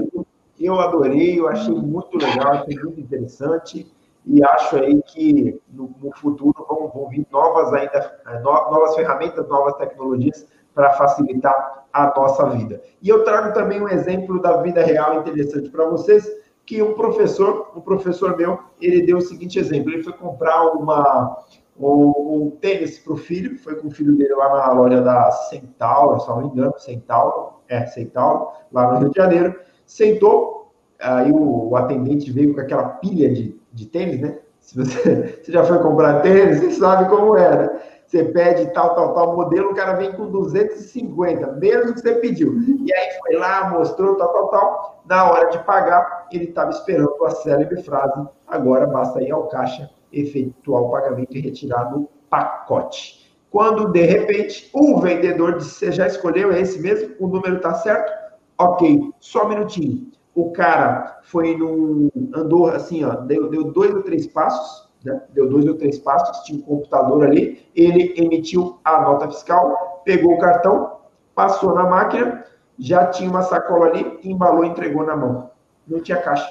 Eu 0.57 0.79
adorei, 0.79 1.39
eu 1.39 1.49
achei 1.49 1.73
muito 1.73 2.17
legal, 2.17 2.53
achei 2.53 2.77
muito 2.77 3.01
interessante 3.01 3.91
e 4.25 4.43
acho 4.43 4.75
aí 4.75 5.01
que 5.01 5.59
no, 5.73 5.93
no 6.01 6.15
futuro 6.15 6.65
vão, 6.69 6.87
vão, 6.89 7.09
vir 7.09 7.25
novas 7.31 7.73
ainda 7.73 8.21
novas 8.43 8.95
ferramentas, 8.95 9.47
novas 9.47 9.75
tecnologias 9.77 10.45
para 10.73 10.91
facilitar 10.93 11.85
a 11.91 12.13
nossa 12.15 12.49
vida. 12.49 12.81
E 13.01 13.09
eu 13.09 13.23
trago 13.23 13.53
também 13.53 13.81
um 13.81 13.89
exemplo 13.89 14.41
da 14.41 14.61
vida 14.61 14.81
real 14.83 15.19
interessante 15.19 15.69
para 15.69 15.85
vocês, 15.85 16.27
que 16.65 16.81
um 16.81 16.93
professor, 16.93 17.71
um 17.75 17.81
professor 17.81 18.37
meu, 18.37 18.59
ele 18.79 19.05
deu 19.05 19.17
o 19.17 19.21
seguinte 19.21 19.59
exemplo, 19.59 19.91
ele 19.91 20.03
foi 20.03 20.13
comprar 20.13 20.71
uma 20.71 21.37
um, 21.77 22.13
um 22.45 22.57
tênis 22.61 22.99
para 22.99 23.13
o 23.13 23.17
filho, 23.17 23.57
foi 23.57 23.75
com 23.75 23.87
o 23.87 23.91
filho 23.91 24.15
dele 24.15 24.35
lá 24.35 24.49
na 24.49 24.71
loja 24.73 25.01
da 25.01 25.31
Centauro, 25.31 26.19
se 26.19 26.29
não 26.29 26.41
me 26.41 26.47
engano, 26.47 26.73
Centauro, 26.77 27.53
é, 27.67 27.85
Centauro, 27.87 28.49
lá 28.71 28.93
no 28.93 28.99
Rio 28.99 29.09
de 29.09 29.17
Janeiro, 29.17 29.59
sentou, 29.85 30.71
aí 30.99 31.31
o, 31.31 31.69
o 31.69 31.75
atendente 31.75 32.31
veio 32.31 32.53
com 32.53 32.61
aquela 32.61 32.83
pilha 32.83 33.33
de, 33.33 33.59
de 33.73 33.85
tênis, 33.87 34.21
né? 34.21 34.39
Se 34.59 34.77
você, 34.77 35.39
você 35.43 35.51
já 35.51 35.63
foi 35.63 35.79
comprar 35.79 36.21
tênis, 36.21 36.59
você 36.59 36.71
sabe 36.71 37.09
como 37.09 37.35
era. 37.35 37.65
É, 37.65 37.90
você 38.11 38.25
pede 38.25 38.73
tal, 38.73 38.93
tal, 38.93 39.13
tal 39.13 39.37
modelo, 39.37 39.71
o 39.71 39.73
cara 39.73 39.93
vem 39.93 40.11
com 40.11 40.29
250, 40.29 41.53
menos 41.53 41.85
do 41.85 41.93
que 41.93 42.01
você 42.01 42.15
pediu. 42.15 42.59
E 42.85 42.93
aí 42.93 43.09
foi 43.21 43.37
lá, 43.37 43.69
mostrou 43.69 44.17
tal, 44.17 44.33
tal, 44.33 44.49
tal. 44.49 45.03
Na 45.07 45.31
hora 45.31 45.49
de 45.49 45.59
pagar, 45.63 46.27
ele 46.29 46.43
estava 46.43 46.71
esperando 46.71 47.23
a 47.25 47.29
célebre 47.29 47.81
frase: 47.83 48.27
agora 48.45 48.85
basta 48.85 49.21
ir 49.23 49.31
ao 49.31 49.47
caixa, 49.47 49.89
efetuar 50.11 50.83
o 50.83 50.91
pagamento 50.91 51.37
e 51.37 51.39
retirar 51.39 51.89
no 51.89 52.09
pacote. 52.29 53.33
Quando, 53.49 53.87
de 53.93 54.01
repente, 54.01 54.69
o 54.73 54.99
vendedor 54.99 55.57
disse: 55.57 55.75
Você 55.75 55.91
já 55.93 56.05
escolheu? 56.05 56.51
É 56.51 56.59
esse 56.59 56.81
mesmo? 56.81 57.15
O 57.17 57.27
número 57.27 57.57
está 57.57 57.75
certo? 57.75 58.11
Ok, 58.57 59.09
só 59.21 59.45
um 59.45 59.49
minutinho. 59.49 60.11
O 60.35 60.51
cara 60.51 61.21
foi 61.23 61.55
no. 61.55 62.11
andou 62.35 62.67
assim, 62.67 63.05
ó, 63.05 63.15
deu, 63.15 63.49
deu 63.49 63.71
dois 63.71 63.93
ou 63.95 64.03
três 64.03 64.27
passos, 64.27 64.90
né? 65.03 65.21
Deu 65.33 65.49
dois 65.49 65.65
ou 65.65 65.75
três 65.75 65.99
passos, 65.99 66.43
tinha 66.43 66.59
um 66.59 66.61
computador 66.61 67.23
ali, 67.23 67.65
ele 67.75 68.13
emitiu 68.17 68.79
a 68.83 69.01
nota 69.01 69.27
fiscal, 69.29 70.01
pegou 70.05 70.33
o 70.33 70.39
cartão, 70.39 70.97
passou 71.35 71.73
na 71.73 71.83
máquina, 71.83 72.43
já 72.77 73.07
tinha 73.07 73.29
uma 73.29 73.43
sacola 73.43 73.87
ali, 73.87 74.19
embalou 74.23 74.63
e 74.65 74.69
entregou 74.69 75.05
na 75.05 75.15
mão. 75.15 75.51
Não 75.87 75.99
tinha 76.01 76.17
caixa. 76.17 76.49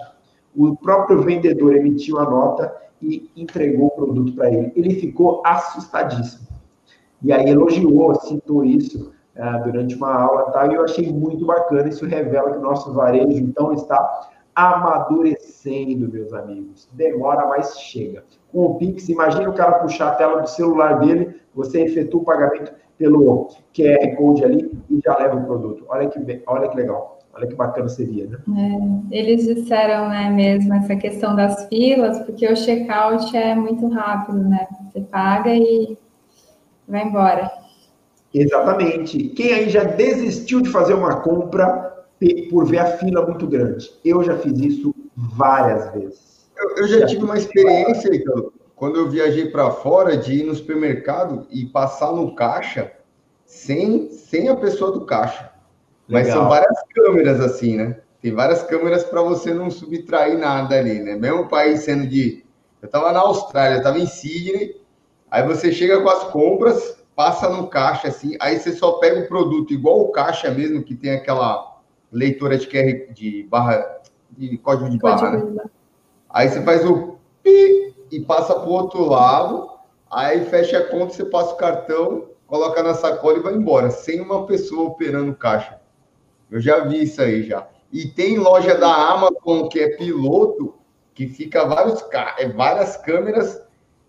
O 0.55 0.77
próprio 0.77 1.23
vendedor 1.23 1.75
emitiu 1.75 2.19
a 2.19 2.25
nota 2.25 2.75
e 3.01 3.31
entregou 3.37 3.87
o 3.87 3.91
produto 3.91 4.33
para 4.35 4.51
ele. 4.51 4.73
Ele 4.77 4.95
ficou 4.97 5.43
assustadíssimo. 5.45 6.49
E 7.23 7.33
aí 7.33 7.49
elogiou, 7.49 8.15
citou 8.17 8.65
isso 8.65 9.13
uh, 9.37 9.65
durante 9.65 9.95
uma 9.95 10.13
aula 10.13 10.51
tá? 10.53 10.67
e 10.67 10.75
eu 10.75 10.85
achei 10.85 11.13
muito 11.13 11.45
bacana. 11.45 11.89
Isso 11.89 12.07
revela 12.07 12.53
que 12.53 12.59
o 12.59 12.63
nosso 12.63 12.93
varejo, 12.93 13.39
então, 13.43 13.73
está 13.73 14.31
amadurecendo, 14.55 16.11
meus 16.11 16.33
amigos. 16.33 16.89
Demora, 16.93 17.47
mas 17.47 17.79
chega. 17.79 18.25
Com 18.53 18.67
o 18.67 18.75
Pix, 18.77 19.09
imagine 19.09 19.47
o 19.47 19.55
cara 19.55 19.79
puxar 19.79 20.09
a 20.09 20.15
tela 20.15 20.43
do 20.43 20.49
celular 20.49 20.99
dele, 21.01 21.37
você 21.55 21.83
efetua 21.83 22.21
o 22.21 22.25
pagamento 22.25 22.73
pelo 22.99 23.49
QR 23.75 24.17
Code 24.17 24.45
ali 24.45 24.71
e 24.91 25.01
já 25.05 25.17
leva 25.17 25.37
o 25.37 25.45
produto. 25.45 25.85
Olha 25.89 26.09
que, 26.09 26.43
olha 26.47 26.69
que 26.69 26.77
legal. 26.77 27.19
Olha 27.33 27.47
que 27.47 27.55
bacana 27.55 27.89
seria, 27.89 28.27
né? 28.27 28.39
É, 29.11 29.17
eles 29.17 29.45
disseram, 29.45 30.09
né, 30.09 30.29
mesmo 30.31 30.75
essa 30.75 30.97
questão 30.97 31.35
das 31.35 31.69
filas, 31.69 32.19
porque 32.21 32.47
o 32.47 32.57
checkout 32.57 33.35
é 33.37 33.55
muito 33.55 33.89
rápido, 33.89 34.39
né? 34.39 34.67
Você 34.85 35.01
paga 35.01 35.55
e 35.55 35.97
vai 36.89 37.05
embora. 37.05 37.51
Exatamente. 38.35 39.29
Quem 39.31 39.53
aí 39.53 39.71
já 39.71 39.85
desistiu 39.85 40.61
de 40.61 40.71
fazer 40.71 40.95
uma 40.95 41.21
compra 41.21 41.90
por 42.51 42.67
ver 42.67 42.79
a 42.79 42.99
fila 42.99 43.27
muito 43.27 43.47
grande? 43.47 43.91
Eu 44.05 44.23
já 44.23 44.37
fiz 44.37 44.59
isso 44.59 44.95
várias 45.17 45.93
vezes. 45.93 46.51
Eu, 46.57 46.77
eu 46.77 46.89
já, 46.89 47.01
já, 47.01 47.07
tive 47.07 47.25
uma 47.25 47.39
experiência, 47.39 48.15
então, 48.15 48.53
quando 48.77 48.97
eu 48.97 49.09
viajei 49.09 49.47
para 49.47 49.71
fora, 49.71 50.17
de 50.17 50.41
ir 50.41 50.45
no 50.45 50.55
supermercado 50.55 51.47
e 51.51 51.67
passar 51.67 52.13
no 52.13 52.35
caixa 52.35 52.93
sem, 53.47 54.11
sem 54.11 54.49
a 54.49 54.57
pessoa 54.57 54.93
do 54.93 55.07
caixa. 55.07 55.51
Mas 56.07 56.27
Legal. 56.27 56.41
são 56.41 56.49
várias 56.49 56.83
câmeras 56.95 57.41
assim, 57.41 57.77
né? 57.77 58.01
Tem 58.21 58.33
várias 58.33 58.63
câmeras 58.63 59.05
para 59.05 59.23
você 59.23 59.55
não 59.55 59.71
subtrair 59.71 60.39
nada 60.39 60.79
ali, 60.79 61.01
né? 61.01 61.17
Mesmo 61.17 61.43
o 61.43 61.49
país 61.49 61.81
sendo 61.81 62.07
de. 62.07 62.45
Eu 62.83 62.87
estava 62.87 63.13
na 63.13 63.21
Austrália, 63.21 63.77
eu 63.77 63.79
estava 63.79 63.99
em 63.99 64.07
Sydney, 64.07 64.81
aí 65.31 65.47
você 65.47 65.73
chega 65.73 66.01
com 66.01 66.09
as 66.09 66.25
compras, 66.25 66.99
passa 67.15 67.49
no 67.49 67.69
caixa 67.69 68.09
assim, 68.09 68.37
aí 68.41 68.59
você 68.59 68.73
só 68.73 68.93
pega 68.93 69.21
o 69.21 69.29
produto 69.29 69.73
igual 69.73 70.01
o 70.01 70.11
caixa 70.11 70.51
mesmo, 70.51 70.83
que 70.83 70.95
tem 70.95 71.13
aquela 71.13 71.70
leitora 72.13 72.57
de 72.59 72.67
QR 72.67 73.13
de 73.13 73.45
barra 73.45 74.01
de 74.31 74.57
código 74.59 74.91
de 74.91 74.99
barra, 74.99 75.39
né? 75.39 75.65
Aí 76.29 76.49
você 76.49 76.63
faz 76.63 76.85
o 76.85 77.19
pi 77.43 77.95
e 78.11 78.21
passa 78.21 78.55
para 78.55 78.69
o 78.69 78.73
outro 78.73 79.05
lado, 79.05 79.71
aí 80.11 80.45
fecha 80.45 80.79
a 80.79 80.87
conta, 80.89 81.13
você 81.13 81.25
passa 81.25 81.53
o 81.53 81.57
cartão, 81.57 82.29
coloca 82.47 82.83
na 82.83 82.95
sacola 82.95 83.39
e 83.39 83.43
vai 83.43 83.55
embora, 83.55 83.91
sem 83.91 84.21
uma 84.21 84.47
pessoa 84.47 84.89
operando 84.89 85.35
caixa. 85.35 85.81
Eu 86.51 86.61
já 86.61 86.85
vi 86.85 87.03
isso 87.03 87.21
aí 87.21 87.43
já. 87.43 87.67
E 87.93 88.07
tem 88.07 88.39
loja 88.39 88.77
da 88.77 88.93
Amazon 88.93 89.69
que 89.69 89.81
é 89.81 89.97
piloto, 89.97 90.75
que 91.15 91.29
fica 91.29 91.67
vários, 91.67 92.05
é, 92.39 92.49
várias 92.49 92.97
câmeras 92.97 93.61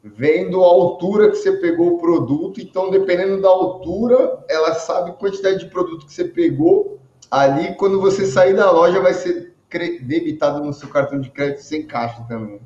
vendo 0.04 0.64
a 0.64 0.68
altura 0.68 1.30
que 1.30 1.36
você 1.36 1.54
pegou 1.54 1.95
o 1.95 1.97
produto. 1.99 2.60
Então, 2.60 2.89
dependendo 2.89 3.41
da 3.41 3.49
altura, 3.49 4.43
ela 4.49 4.74
sabe 4.74 5.12
a 5.12 5.14
quantidade 5.14 5.60
de 5.60 5.70
produto 5.70 6.06
que 6.06 6.14
você 6.14 6.26
pegou. 6.26 7.01
Ali, 7.30 7.76
quando 7.76 8.02
você 8.02 8.26
sair 8.26 8.56
da 8.56 8.72
loja, 8.72 9.02
vai 9.02 9.14
ser 9.14 9.54
debitado 10.02 10.64
no 10.64 10.74
seu 10.74 10.90
cartão 10.90 11.20
de 11.20 11.30
crédito 11.30 11.62
sem 11.62 11.86
caixa 11.86 12.24
também. 12.28 12.60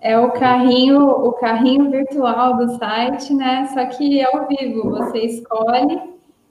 É 0.00 0.18
o 0.18 0.30
carrinho, 0.30 1.06
o 1.06 1.32
carrinho 1.32 1.90
virtual 1.90 2.56
do 2.56 2.78
site, 2.78 3.34
né? 3.34 3.68
Só 3.74 3.84
que 3.86 4.20
é 4.20 4.24
ao 4.24 4.48
vivo. 4.48 4.90
Você 4.90 5.18
escolhe, 5.18 6.00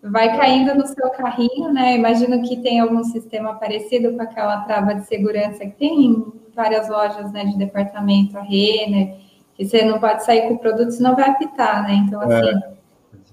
vai 0.03 0.37
caindo 0.37 0.75
no 0.75 0.85
seu 0.85 1.09
carrinho, 1.09 1.73
né? 1.73 1.95
Imagino 1.95 2.43
que 2.43 2.57
tem 2.57 2.79
algum 2.79 3.03
sistema 3.03 3.55
parecido 3.55 4.13
com 4.13 4.21
aquela 4.21 4.61
trava 4.61 4.93
de 4.93 5.07
segurança 5.07 5.65
que 5.65 5.75
tem 5.77 6.05
em 6.05 6.33
várias 6.55 6.87
lojas, 6.89 7.31
né, 7.31 7.45
de 7.45 7.57
departamento, 7.57 8.37
a 8.37 8.41
Renner 8.41 9.17
que 9.59 9.67
você 9.67 9.83
não 9.83 9.99
pode 9.99 10.23
sair 10.23 10.47
com 10.47 10.53
o 10.53 10.57
produto, 10.57 10.89
senão 10.91 11.17
vai 11.17 11.29
apitar, 11.29 11.83
né? 11.83 12.05
Então, 12.07 12.21
assim, 12.21 12.49
é. 12.49 12.71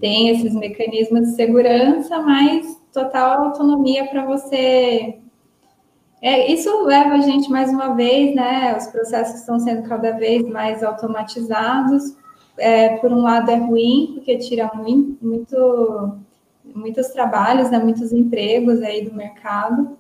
tem 0.01 0.31
esses 0.31 0.53
mecanismos 0.55 1.21
de 1.21 1.37
segurança, 1.37 2.21
mas 2.21 2.83
total 2.97 3.45
autonomia 3.45 4.07
para 4.07 4.25
você. 4.25 5.19
É, 6.23 6.51
isso 6.51 6.85
leva 6.85 7.15
a 7.15 7.21
gente, 7.21 7.51
mais 7.51 7.71
uma 7.71 7.95
vez, 7.95 8.35
né? 8.35 8.75
Os 8.77 8.87
processos 8.87 9.41
estão 9.41 9.59
sendo 9.59 9.87
cada 9.87 10.13
vez 10.13 10.43
mais 10.49 10.83
automatizados. 10.83 12.17
É, 12.57 12.97
por 12.97 13.13
um 13.13 13.21
lado, 13.21 13.51
é 13.51 13.57
ruim, 13.57 14.13
porque 14.15 14.39
tira 14.39 14.71
muito, 14.75 15.19
muito 15.25 16.19
muitos 16.75 17.09
trabalhos, 17.09 17.71
né, 17.71 17.79
muitos 17.79 18.13
empregos 18.13 18.83
aí 18.83 19.05
do 19.05 19.15
mercado. 19.15 19.97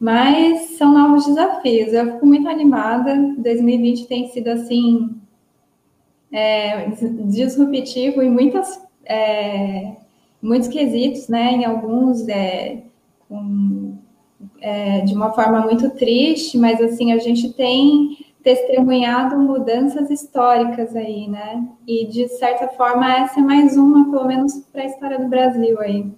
Mas 0.00 0.76
são 0.78 0.92
novos 0.92 1.26
desafios. 1.26 1.92
Eu 1.92 2.12
fico 2.14 2.26
muito 2.26 2.48
animada. 2.48 3.14
2020 3.38 4.06
tem 4.06 4.28
sido 4.28 4.48
assim 4.48 5.18
é, 6.32 6.86
disruptivo 7.26 8.22
em 8.22 8.30
muitas, 8.30 8.80
é, 9.04 9.96
muitos 10.40 10.68
quesitos, 10.68 11.28
né? 11.28 11.52
Em 11.52 11.64
alguns 11.64 12.26
é, 12.28 12.82
é, 14.60 15.00
de 15.00 15.14
uma 15.14 15.32
forma 15.32 15.60
muito 15.60 15.90
triste, 15.90 16.56
mas 16.56 16.80
assim 16.80 17.12
a 17.12 17.18
gente 17.18 17.52
tem 17.52 18.16
testemunhado 18.42 19.36
mudanças 19.36 20.10
históricas 20.10 20.94
aí, 20.94 21.28
né? 21.28 21.66
E 21.86 22.06
de 22.06 22.28
certa 22.28 22.68
forma 22.68 23.12
essa 23.12 23.40
é 23.40 23.42
mais 23.42 23.76
uma, 23.76 24.10
pelo 24.10 24.26
menos 24.26 24.54
para 24.72 24.82
a 24.82 24.86
história 24.86 25.18
do 25.18 25.28
Brasil 25.28 25.78
aí. 25.80 26.10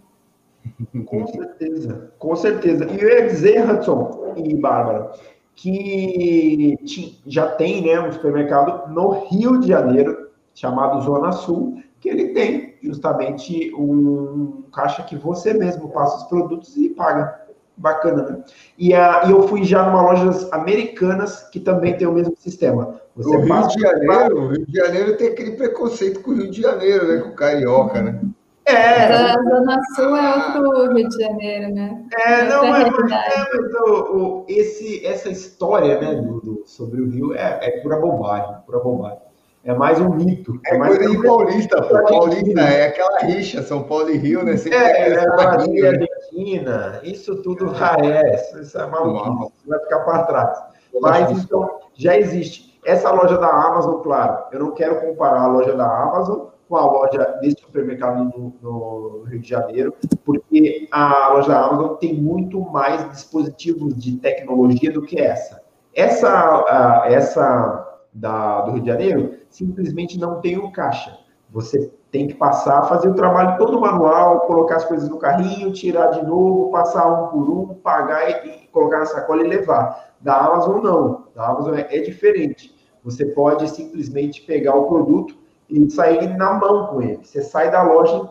Com 1.07 1.27
certeza, 1.27 2.13
com 2.19 2.37
certeza. 2.37 2.87
E 2.91 3.01
eu 3.01 3.09
ia 3.09 3.27
dizer, 3.27 3.69
Hudson 3.69 4.35
e 4.37 4.55
Bárbara, 4.55 5.11
que 5.55 6.79
já 7.27 7.49
tem 7.49 7.83
né, 7.83 8.01
um 8.01 8.13
supermercado 8.13 8.93
no 8.93 9.27
Rio 9.27 9.59
de 9.61 9.69
Janeiro, 9.69 10.31
chamado 10.55 11.03
Zona 11.03 11.33
Sul, 11.33 11.83
que 12.01 12.09
ele 12.09 12.29
tem 12.29 12.70
justamente 12.83 13.73
um 13.75 14.65
caixa 14.73 15.03
que 15.03 15.17
você 15.17 15.53
mesmo 15.53 15.91
passa 15.91 16.19
os 16.19 16.25
produtos 16.25 16.77
e 16.77 16.91
paga 16.91 17.41
bacana, 17.77 18.23
né? 18.23 18.45
E, 18.79 18.95
a, 18.95 19.23
e 19.27 19.31
eu 19.31 19.49
fui 19.49 19.65
já 19.65 19.85
numa 19.85 20.03
lojas 20.03 20.53
americanas 20.53 21.49
que 21.51 21.59
também 21.59 21.97
tem 21.97 22.07
o 22.07 22.13
mesmo 22.13 22.35
sistema. 22.37 23.01
Você 23.17 23.37
o 23.37 23.41
Rio 23.41 23.69
de 23.69 23.81
Janeiro, 23.81 24.39
o 24.39 24.49
Rio 24.49 24.67
de 24.67 24.77
Janeiro 24.77 25.17
tem 25.17 25.29
aquele 25.29 25.53
preconceito 25.53 26.21
com 26.21 26.31
o 26.31 26.35
Rio 26.35 26.51
de 26.51 26.61
Janeiro, 26.61 27.09
né? 27.09 27.23
Com 27.23 27.31
o 27.31 27.35
carioca, 27.35 28.03
né? 28.03 28.21
É. 28.67 29.05
A 29.07 29.33
Zona 29.33 29.81
Sul 29.97 30.17
é 30.17 30.35
outro 30.37 30.95
Rio 30.95 31.09
de 31.09 31.25
Janeiro, 31.25 31.75
né? 31.75 32.05
É, 32.13 32.45
não, 32.45 32.65
é, 32.65 32.71
mas, 32.71 33.13
é, 33.13 33.39
mas 33.39 33.75
o, 33.75 34.17
o, 34.17 34.45
esse, 34.47 35.05
essa 35.05 35.29
história, 35.29 36.01
né, 36.01 36.15
do, 36.15 36.41
do, 36.41 36.63
sobre 36.67 37.01
o 37.01 37.09
Rio 37.09 37.35
é, 37.35 37.59
é 37.63 37.81
pura 37.81 37.97
bobagem, 37.97 38.55
pura 38.67 38.79
bobagem. 38.79 39.30
É 39.63 39.75
mais 39.75 40.01
um 40.01 40.09
mito. 40.15 40.59
É, 40.67 40.75
é 40.75 40.79
mais 40.79 40.97
coisa 40.97 41.11
de 41.11 41.23
paulista, 41.23 41.83
pô. 41.83 42.03
Paulista 42.05 42.61
é 42.61 42.87
aquela 42.87 43.19
rixa, 43.21 43.63
São 43.63 43.83
Paulo 43.83 44.11
e 44.11 44.17
Rio, 44.17 44.43
né? 44.43 44.57
Sempre 44.57 44.79
é, 44.79 45.11
é, 45.11 45.27
Brasil, 45.27 45.87
Argentina, 45.87 47.01
isso 47.03 47.43
tudo 47.43 47.71
ah, 47.79 47.97
é, 48.03 48.37
isso 48.61 48.79
é 48.79 48.87
maluco, 48.87 49.53
vai 49.67 49.79
ficar 49.81 50.01
para 50.01 50.23
trás. 50.25 50.63
Mas 51.01 51.31
então, 51.31 51.79
já 51.95 52.17
existe. 52.17 52.81
Essa 52.85 53.11
loja 53.11 53.37
da 53.37 53.49
Amazon, 53.49 54.01
claro, 54.01 54.45
eu 54.53 54.61
não 54.61 54.71
quero 54.73 55.01
comparar 55.03 55.43
a 55.43 55.47
loja 55.49 55.77
da 55.77 55.85
Amazon 55.85 56.47
com 56.67 56.77
a 56.77 56.87
loja 56.87 57.39
desse 57.43 57.61
supermercado 57.61 58.25
no, 58.25 58.55
no, 58.63 59.25
Rio 59.25 59.41
de 59.41 59.49
Janeiro, 59.49 59.95
porque 60.25 60.89
a 60.91 61.33
loja 61.35 61.49
da 61.49 61.67
Amazon 61.67 61.97
tem 61.97 62.15
muito 62.15 62.61
mais 62.61 63.11
dispositivos 63.11 63.95
de 63.95 64.17
tecnologia 64.17 64.91
do 64.91 65.03
que 65.03 65.21
essa. 65.21 65.61
Essa, 65.95 67.05
essa 67.07 67.90
da, 68.13 68.63
do 68.63 68.73
Rio 68.73 68.83
de 68.83 68.89
Janeiro 68.89 69.35
simplesmente 69.49 70.19
não 70.19 70.41
tem 70.41 70.59
o 70.59 70.71
caixa. 70.71 71.19
Você 71.51 71.93
tem 72.11 72.27
que 72.27 72.35
passar, 72.35 72.83
fazer 72.83 73.09
o 73.09 73.15
trabalho 73.15 73.59
todo 73.59 73.81
manual, 73.81 74.41
colocar 74.41 74.77
as 74.77 74.85
coisas 74.85 75.09
no 75.09 75.19
carrinho, 75.19 75.73
tirar 75.73 76.09
de 76.09 76.25
novo, 76.25 76.71
passar 76.71 77.07
um 77.07 77.29
por 77.29 77.51
um, 77.51 77.75
pagar 77.75 78.47
e, 78.47 78.65
e 78.65 78.67
colocar 78.69 78.99
na 78.99 79.07
sacola 79.07 79.45
e 79.45 79.49
levar. 79.49 80.15
Da 80.21 80.37
Amazon, 80.37 80.83
não. 80.83 81.25
Da 81.35 81.49
Amazon 81.49 81.75
é, 81.75 81.87
é 81.91 82.01
diferente. 82.01 82.75
Você 83.05 83.27
pode 83.27 83.69
simplesmente 83.69 84.43
pegar 84.43 84.75
o 84.75 84.87
produto 84.87 85.37
e 85.69 85.89
sair 85.91 86.37
na 86.37 86.55
mão 86.55 86.89
com 86.89 87.03
ele. 87.03 87.21
Você 87.23 87.43
sai 87.43 87.71
da 87.71 87.83
loja 87.83 88.29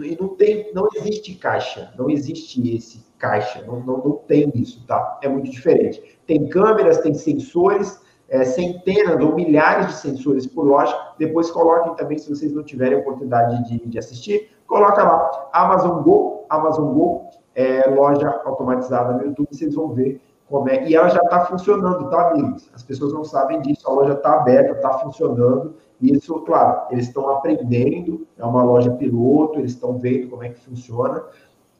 e 0.00 0.16
não 0.20 0.28
tem, 0.28 0.72
não 0.72 0.88
existe 0.94 1.34
caixa, 1.34 1.92
não 1.98 2.08
existe 2.08 2.74
esse 2.74 3.04
caixa, 3.18 3.62
não, 3.66 3.80
não, 3.80 3.98
não 3.98 4.12
tem 4.12 4.50
isso, 4.54 4.84
tá? 4.86 5.18
É 5.22 5.28
muito 5.28 5.50
diferente. 5.50 6.18
Tem 6.26 6.48
câmeras, 6.48 6.98
tem 6.98 7.14
sensores, 7.14 8.00
é, 8.28 8.44
centenas 8.44 9.20
ou 9.20 9.34
milhares 9.34 9.86
de 9.88 9.92
sensores 9.94 10.46
por 10.46 10.66
loja. 10.66 10.96
Depois 11.18 11.50
coloquem 11.50 11.94
também, 11.94 12.18
se 12.18 12.28
vocês 12.28 12.52
não 12.52 12.62
tiverem 12.62 12.98
oportunidade 12.98 13.68
de, 13.68 13.86
de 13.86 13.98
assistir, 13.98 14.50
coloca 14.66 15.02
lá 15.02 15.48
Amazon 15.52 16.02
Go, 16.02 16.44
Amazon 16.48 16.92
Go, 16.92 17.30
é, 17.54 17.88
loja 17.88 18.28
automatizada 18.44 19.14
no 19.14 19.24
YouTube, 19.24 19.48
vocês 19.50 19.74
vão 19.74 19.88
ver 19.88 20.20
como 20.48 20.68
é. 20.68 20.88
E 20.88 20.94
ela 20.94 21.08
já 21.08 21.20
está 21.20 21.44
funcionando, 21.46 22.08
tá, 22.10 22.30
amigos? 22.30 22.70
As 22.74 22.82
pessoas 22.82 23.12
não 23.12 23.24
sabem 23.24 23.60
disso, 23.62 23.88
a 23.88 23.92
loja 23.92 24.12
está 24.12 24.34
aberta, 24.34 24.72
está 24.72 24.98
funcionando. 24.98 25.74
Isso, 26.00 26.34
claro, 26.40 26.82
eles 26.90 27.06
estão 27.06 27.28
aprendendo, 27.30 28.26
é 28.38 28.44
uma 28.44 28.62
loja 28.62 28.90
piloto, 28.92 29.58
eles 29.58 29.72
estão 29.72 29.98
vendo 29.98 30.28
como 30.28 30.44
é 30.44 30.50
que 30.50 30.60
funciona, 30.60 31.24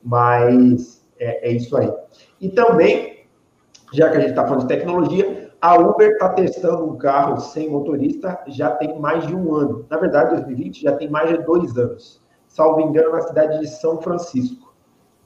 mas 0.03 1.05
é, 1.19 1.49
é 1.49 1.51
isso 1.51 1.77
aí. 1.77 1.93
E 2.41 2.49
também, 2.49 3.25
já 3.93 4.09
que 4.09 4.17
a 4.17 4.19
gente 4.19 4.31
está 4.31 4.43
falando 4.43 4.61
de 4.61 4.67
tecnologia, 4.67 5.36
a 5.61 5.75
Uber 5.75 6.11
está 6.11 6.29
testando 6.29 6.85
um 6.85 6.97
carro 6.97 7.39
sem 7.39 7.69
motorista 7.69 8.39
já 8.47 8.71
tem 8.71 8.99
mais 8.99 9.25
de 9.25 9.35
um 9.35 9.53
ano. 9.55 9.85
Na 9.89 9.97
verdade, 9.97 10.35
2020 10.35 10.81
já 10.81 10.95
tem 10.95 11.09
mais 11.09 11.29
de 11.29 11.43
dois 11.43 11.75
anos. 11.77 12.21
Salvo 12.47 12.81
engano, 12.81 13.11
na 13.11 13.21
cidade 13.21 13.59
de 13.59 13.67
São 13.67 14.01
Francisco. 14.01 14.73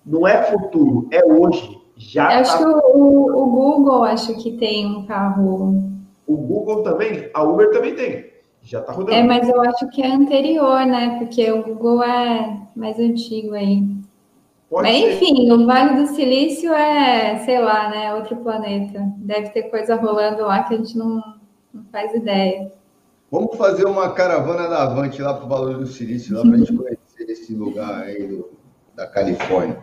Não 0.06 0.28
é 0.28 0.42
futuro, 0.44 1.08
é 1.12 1.24
hoje. 1.24 1.80
Já 1.96 2.40
acho 2.40 2.58
tá... 2.58 2.58
que 2.58 2.66
o, 2.66 3.26
o, 3.38 3.46
Google 3.52 4.04
acho 4.04 4.36
que 4.42 4.58
tem 4.58 4.88
um 4.88 5.06
carro. 5.06 5.94
O 6.26 6.38
Google 6.38 6.82
também? 6.82 7.30
A 7.34 7.44
Uber 7.44 7.70
também 7.72 7.94
tem. 7.94 8.32
Já 8.64 8.80
está 8.80 8.94
rodando. 8.94 9.14
É, 9.14 9.24
mas 9.24 9.48
eu 9.48 9.62
acho 9.62 9.88
que 9.90 10.02
é 10.02 10.12
anterior, 10.12 10.86
né? 10.86 11.20
Porque 11.20 11.52
o 11.52 11.64
Google 11.64 12.04
é 12.04 12.60
mais 12.76 12.98
antigo 13.00 13.54
aí. 13.54 14.01
Pode 14.72 14.90
Mas, 14.90 15.16
enfim, 15.16 15.52
o 15.52 15.66
Vale 15.66 16.02
do 16.02 16.08
Silício 16.08 16.74
é, 16.74 17.40
sei 17.40 17.60
lá, 17.60 17.90
né, 17.90 18.16
outro 18.16 18.38
planeta. 18.38 19.04
Deve 19.18 19.50
ter 19.50 19.64
coisa 19.64 19.96
rolando 19.96 20.44
lá 20.44 20.64
que 20.64 20.74
a 20.74 20.78
gente 20.78 20.98
não, 20.98 21.22
não 21.74 21.84
faz 21.92 22.16
ideia. 22.16 22.72
Vamos 23.30 23.58
fazer 23.58 23.86
uma 23.86 24.14
caravana 24.14 24.70
da 24.70 24.84
Avante 24.84 25.22
lá 25.22 25.34
para 25.34 25.46
o 25.46 25.50
Vale 25.50 25.74
do 25.78 25.88
Silício, 25.88 26.38
lá 26.38 26.44
para 26.44 26.54
a 26.54 26.58
gente 26.58 26.74
conhecer 26.74 27.30
esse 27.30 27.54
lugar 27.54 28.04
aí 28.04 28.26
do, 28.26 28.50
da 28.96 29.06
Califórnia. 29.08 29.78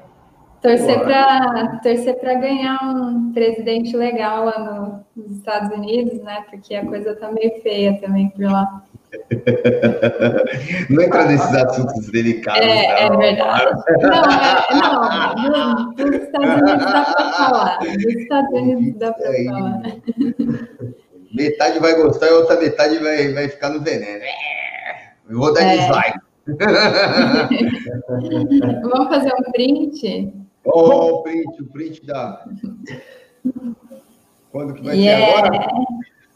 Torcer 0.63 1.01
para 1.01 1.81
torcer 1.83 2.19
para 2.19 2.35
ganhar 2.35 2.79
um 2.83 3.31
presidente 3.33 3.95
legal 3.95 4.47
lá 4.47 5.05
no, 5.15 5.23
nos 5.23 5.37
Estados 5.37 5.71
Unidos, 5.71 6.19
né? 6.23 6.47
Porque 6.51 6.75
a 6.75 6.87
coisa 6.87 7.15
tá 7.15 7.31
meio 7.31 7.61
feia 7.61 8.01
também 8.01 8.31
por 8.31 8.47
lá. 8.47 8.83
Não 10.91 11.03
entra 11.03 11.25
nesses 11.27 11.55
assuntos 11.55 12.11
delicados. 12.11 12.61
É, 12.61 13.09
não. 13.09 13.15
é 13.15 13.17
verdade. 13.17 13.83
Não, 14.79 15.05
é, 15.05 15.35
não, 15.49 15.95
dos 15.95 16.15
Estados 16.15 16.61
Unidos 16.61 16.85
dá 16.85 17.05
para 17.05 17.33
falar. 17.33 17.79
Dos 17.79 18.15
Estados 18.15 18.53
Unidos 18.53 18.99
dá 18.99 19.13
para 19.13 19.29
é 19.29 19.45
falar. 19.45 19.83
Metade 21.35 21.79
vai 21.79 21.95
gostar 21.95 22.27
e 22.29 22.33
outra 22.33 22.61
metade 22.61 22.99
vai, 22.99 23.33
vai 23.33 23.49
ficar 23.49 23.71
no 23.71 23.81
veneno. 23.81 24.25
Eu 25.29 25.39
vou 25.39 25.53
dar 25.53 25.63
é. 25.63 25.77
dislike. 25.77 26.19
Vamos 28.83 29.09
fazer 29.09 29.33
um 29.35 29.43
print? 29.53 30.33
Oh, 30.65 31.19
o 31.19 31.23
print, 31.23 31.63
o 31.63 31.67
print 31.67 32.07
da. 32.07 32.45
Quando 34.51 34.73
que 34.75 34.83
vai 34.83 34.97
yeah. 34.97 35.27
ser 35.27 35.33
agora? 35.47 35.69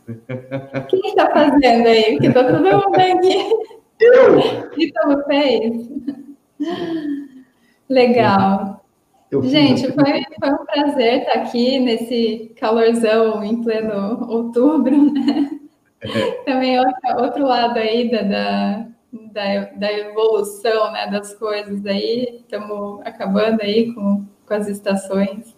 O 0.09 0.87
que 0.87 1.09
está 1.09 1.31
fazendo 1.31 1.87
aí? 1.87 2.13
Porque 2.13 2.27
está 2.27 2.45
todo 2.45 2.63
mundo 2.63 2.95
aqui. 2.95 3.51
Eu! 4.01 4.39
O 4.39 4.71
que 4.71 4.93
você 4.93 5.25
fez? 5.27 5.89
Legal. 7.89 8.85
Eu 9.31 9.43
Gente, 9.43 9.91
foi, 9.93 10.23
foi 10.39 10.51
um 10.51 10.67
prazer 10.67 11.21
estar 11.21 11.33
aqui 11.41 11.79
nesse 11.79 12.53
calorzão 12.59 13.43
em 13.43 13.63
pleno 13.63 14.29
outubro, 14.29 15.13
né? 15.13 15.51
É. 16.03 16.31
Também 16.45 16.79
outro, 16.79 17.23
outro 17.23 17.47
lado 17.47 17.79
aí 17.79 18.11
da, 18.11 18.23
da, 18.23 18.87
da, 19.33 19.65
da 19.77 19.93
evolução 19.93 20.93
né, 20.93 21.07
das 21.07 21.35
coisas 21.35 21.87
aí, 21.87 22.41
estamos 22.41 23.01
acabando 23.05 23.63
aí 23.63 23.95
com, 23.95 24.27
com 24.47 24.55
as 24.55 24.69
estações, 24.69 25.57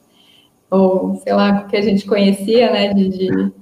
ou 0.71 1.17
sei 1.17 1.33
lá, 1.33 1.63
o 1.63 1.67
que 1.67 1.77
a 1.77 1.83
gente 1.83 2.07
conhecia, 2.07 2.71
né, 2.71 2.93
de, 2.93 3.09
de 3.09 3.53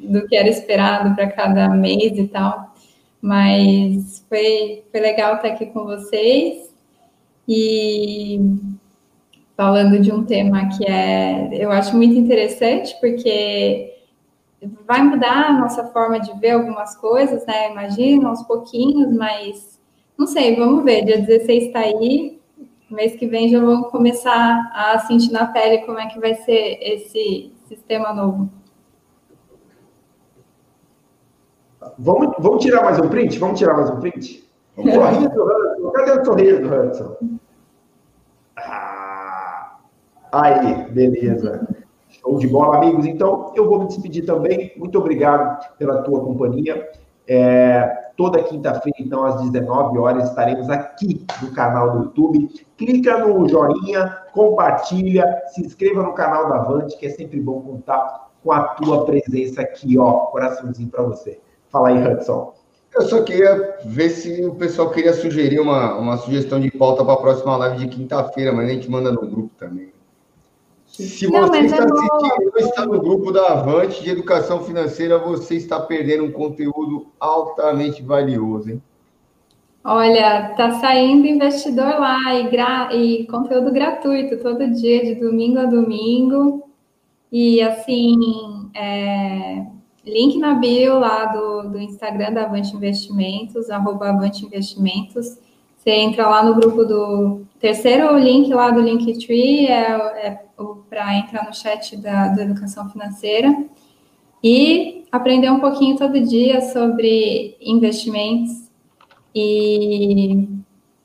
do 0.00 0.26
que 0.26 0.36
era 0.36 0.48
esperado 0.48 1.14
para 1.14 1.30
cada 1.30 1.68
mês 1.68 2.16
e 2.18 2.26
tal. 2.28 2.74
Mas 3.20 4.24
foi, 4.28 4.84
foi 4.90 5.00
legal 5.00 5.36
estar 5.36 5.48
aqui 5.48 5.66
com 5.66 5.84
vocês 5.84 6.72
e 7.48 8.40
falando 9.56 9.98
de 9.98 10.12
um 10.12 10.24
tema 10.24 10.68
que 10.68 10.84
é, 10.84 11.48
eu 11.52 11.72
acho 11.72 11.96
muito 11.96 12.14
interessante, 12.14 12.94
porque 13.00 13.92
vai 14.86 15.02
mudar 15.02 15.46
a 15.46 15.52
nossa 15.52 15.84
forma 15.88 16.20
de 16.20 16.32
ver 16.38 16.50
algumas 16.50 16.94
coisas, 16.96 17.44
né? 17.46 17.72
Imagina, 17.72 18.28
aos 18.28 18.42
pouquinhos, 18.42 19.12
mas 19.12 19.80
não 20.16 20.26
sei, 20.26 20.54
vamos 20.56 20.84
ver. 20.84 21.04
Dia 21.04 21.18
16 21.18 21.64
está 21.64 21.80
aí, 21.80 22.38
mês 22.90 23.16
que 23.16 23.26
vem 23.26 23.48
já 23.48 23.60
vamos 23.60 23.90
começar 23.90 24.70
a 24.74 24.98
sentir 25.00 25.30
na 25.30 25.46
pele 25.46 25.78
como 25.78 25.98
é 25.98 26.06
que 26.06 26.18
vai 26.18 26.34
ser 26.34 26.78
esse 26.80 27.52
sistema 27.66 28.12
novo. 28.12 28.48
Vamos, 31.98 32.34
vamos 32.38 32.62
tirar 32.62 32.82
mais 32.82 32.98
um 32.98 33.08
print? 33.08 33.38
Vamos 33.38 33.58
tirar 33.58 33.74
mais 33.74 33.90
um 33.90 34.00
print? 34.00 34.48
Vamos 34.76 34.94
sorriso 34.94 35.30
do 35.30 35.44
Hudson. 35.44 35.90
Cadê 35.90 36.10
o 36.10 36.24
sorriso 36.24 36.74
Hudson? 36.74 37.16
Ah, 38.56 39.76
aí, 40.32 40.90
beleza. 40.90 41.68
Show 42.08 42.38
de 42.38 42.48
bola, 42.48 42.78
amigos. 42.78 43.06
Então, 43.06 43.52
eu 43.54 43.68
vou 43.68 43.80
me 43.80 43.86
despedir 43.86 44.26
também. 44.26 44.72
Muito 44.76 44.98
obrigado 44.98 45.76
pela 45.76 46.02
tua 46.02 46.20
companhia. 46.20 46.88
É, 47.28 48.10
toda 48.16 48.42
quinta-feira, 48.42 48.96
então, 48.98 49.24
às 49.24 49.40
19 49.42 49.98
horas, 49.98 50.30
estaremos 50.30 50.68
aqui 50.70 51.24
no 51.42 51.52
canal 51.52 51.92
do 51.92 52.04
YouTube. 52.04 52.48
Clica 52.76 53.18
no 53.18 53.48
joinha, 53.48 54.08
compartilha, 54.32 55.42
se 55.48 55.64
inscreva 55.64 56.02
no 56.02 56.14
canal 56.14 56.48
da 56.48 56.56
Avante, 56.56 56.96
que 56.96 57.06
é 57.06 57.10
sempre 57.10 57.38
bom 57.38 57.60
contar 57.60 58.30
com 58.42 58.50
a 58.50 58.60
tua 58.68 59.04
presença 59.04 59.60
aqui, 59.60 59.98
ó, 59.98 60.26
coraçãozinho 60.26 60.88
para 60.88 61.02
você. 61.02 61.38
Fala 61.70 61.88
aí, 61.88 61.98
Hudson. 61.98 62.54
Eu 62.94 63.02
só 63.02 63.22
queria 63.22 63.78
ver 63.84 64.10
se 64.10 64.44
o 64.44 64.54
pessoal 64.54 64.90
queria 64.90 65.12
sugerir 65.12 65.60
uma, 65.60 65.94
uma 65.96 66.16
sugestão 66.16 66.58
de 66.58 66.70
pauta 66.70 67.04
para 67.04 67.14
a 67.14 67.18
próxima 67.18 67.56
live 67.56 67.86
de 67.86 67.88
quinta-feira, 67.88 68.52
mas 68.52 68.68
a 68.68 68.72
gente 68.72 68.90
manda 68.90 69.12
no 69.12 69.20
grupo 69.20 69.50
também. 69.58 69.92
Se 70.86 71.30
não, 71.30 71.46
você 71.46 71.60
está 71.60 71.84
assistindo, 71.84 72.58
está 72.58 72.86
no 72.86 72.98
grupo 72.98 73.30
da 73.30 73.52
Avante 73.52 74.02
de 74.02 74.10
Educação 74.10 74.64
Financeira, 74.64 75.18
você 75.18 75.54
está 75.54 75.78
perdendo 75.78 76.24
um 76.24 76.32
conteúdo 76.32 77.06
altamente 77.20 78.02
valioso, 78.02 78.70
hein? 78.70 78.82
Olha, 79.84 80.54
tá 80.56 80.72
saindo 80.80 81.26
investidor 81.26 82.00
lá 82.00 82.34
e, 82.34 82.50
gra... 82.50 82.88
e 82.92 83.26
conteúdo 83.26 83.70
gratuito 83.70 84.38
todo 84.38 84.70
dia, 84.70 85.04
de 85.04 85.14
domingo 85.14 85.60
a 85.60 85.66
domingo. 85.66 86.68
E 87.30 87.62
assim, 87.62 88.16
é... 88.74 89.66
link 90.12 90.38
na 90.38 90.54
bio 90.54 90.98
lá 90.98 91.26
do, 91.26 91.70
do 91.70 91.78
Instagram 91.78 92.32
da 92.32 92.44
Avante 92.44 92.74
Investimentos, 92.74 93.70
arroba 93.70 94.08
Avante 94.08 94.44
Investimentos. 94.44 95.38
Você 95.76 95.90
entra 95.90 96.28
lá 96.28 96.42
no 96.42 96.54
grupo 96.54 96.84
do 96.84 97.42
terceiro 97.60 98.16
link 98.18 98.52
lá 98.52 98.70
do 98.70 98.80
Linktree, 98.80 99.66
é, 99.66 99.92
é 100.26 100.48
para 100.88 101.16
entrar 101.16 101.44
no 101.44 101.54
chat 101.54 101.96
da, 101.96 102.28
da 102.28 102.42
educação 102.42 102.88
financeira 102.90 103.54
e 104.42 105.04
aprender 105.10 105.50
um 105.50 105.60
pouquinho 105.60 105.96
todo 105.96 106.20
dia 106.20 106.60
sobre 106.60 107.56
investimentos 107.60 108.68
e, 109.34 110.48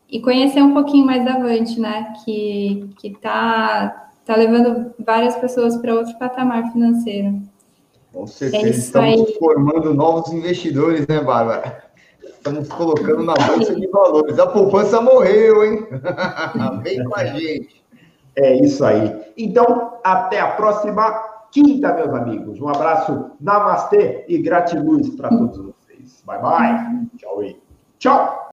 e 0.10 0.20
conhecer 0.22 0.62
um 0.62 0.74
pouquinho 0.74 1.06
mais 1.06 1.24
da 1.24 1.36
Avante, 1.36 1.80
né? 1.80 2.14
Que 2.24 2.89
está 3.04 4.12
tá 4.26 4.36
levando 4.36 4.93
várias 4.99 5.36
pessoas 5.36 5.78
para 5.78 5.93
outro 5.93 6.18
patamar 6.18 6.72
financeiro. 6.72 7.41
Com 8.14 8.28
certeza, 8.28 8.68
é 8.68 8.70
estamos 8.70 9.28
aí. 9.28 9.36
formando 9.39 9.93
novos 9.93 10.32
investidores, 10.32 11.07
né, 11.07 11.20
Bárbara? 11.20 11.84
Estamos 12.24 12.68
colocando 12.70 13.24
na 13.24 13.34
bolsa 13.34 13.74
de 13.74 13.88
valores. 13.88 14.38
A 14.38 14.47
poupança 14.47 15.01
morreu, 15.01 15.64
hein? 15.66 15.88
Vem 16.84 17.03
com 17.03 17.16
a 17.16 17.26
gente. 17.26 17.84
É 18.36 18.55
isso 18.55 18.86
aí. 18.86 19.34
Então, 19.38 19.99
até 20.03 20.39
a 20.39 20.51
próxima 20.51 21.11
quinta, 21.51 21.93
meus 21.93 22.14
amigos. 22.14 22.59
Um 22.59 22.68
abraço, 22.68 23.32
namastê 23.39 24.26
e 24.28 24.38
gratiluz 24.39 25.09
para 25.16 25.30
todos 25.30 25.57
vocês. 25.57 26.24
Bye, 26.26 26.41
bye. 26.41 27.07
Tchau. 27.18 27.43
Tchau. 27.99 28.39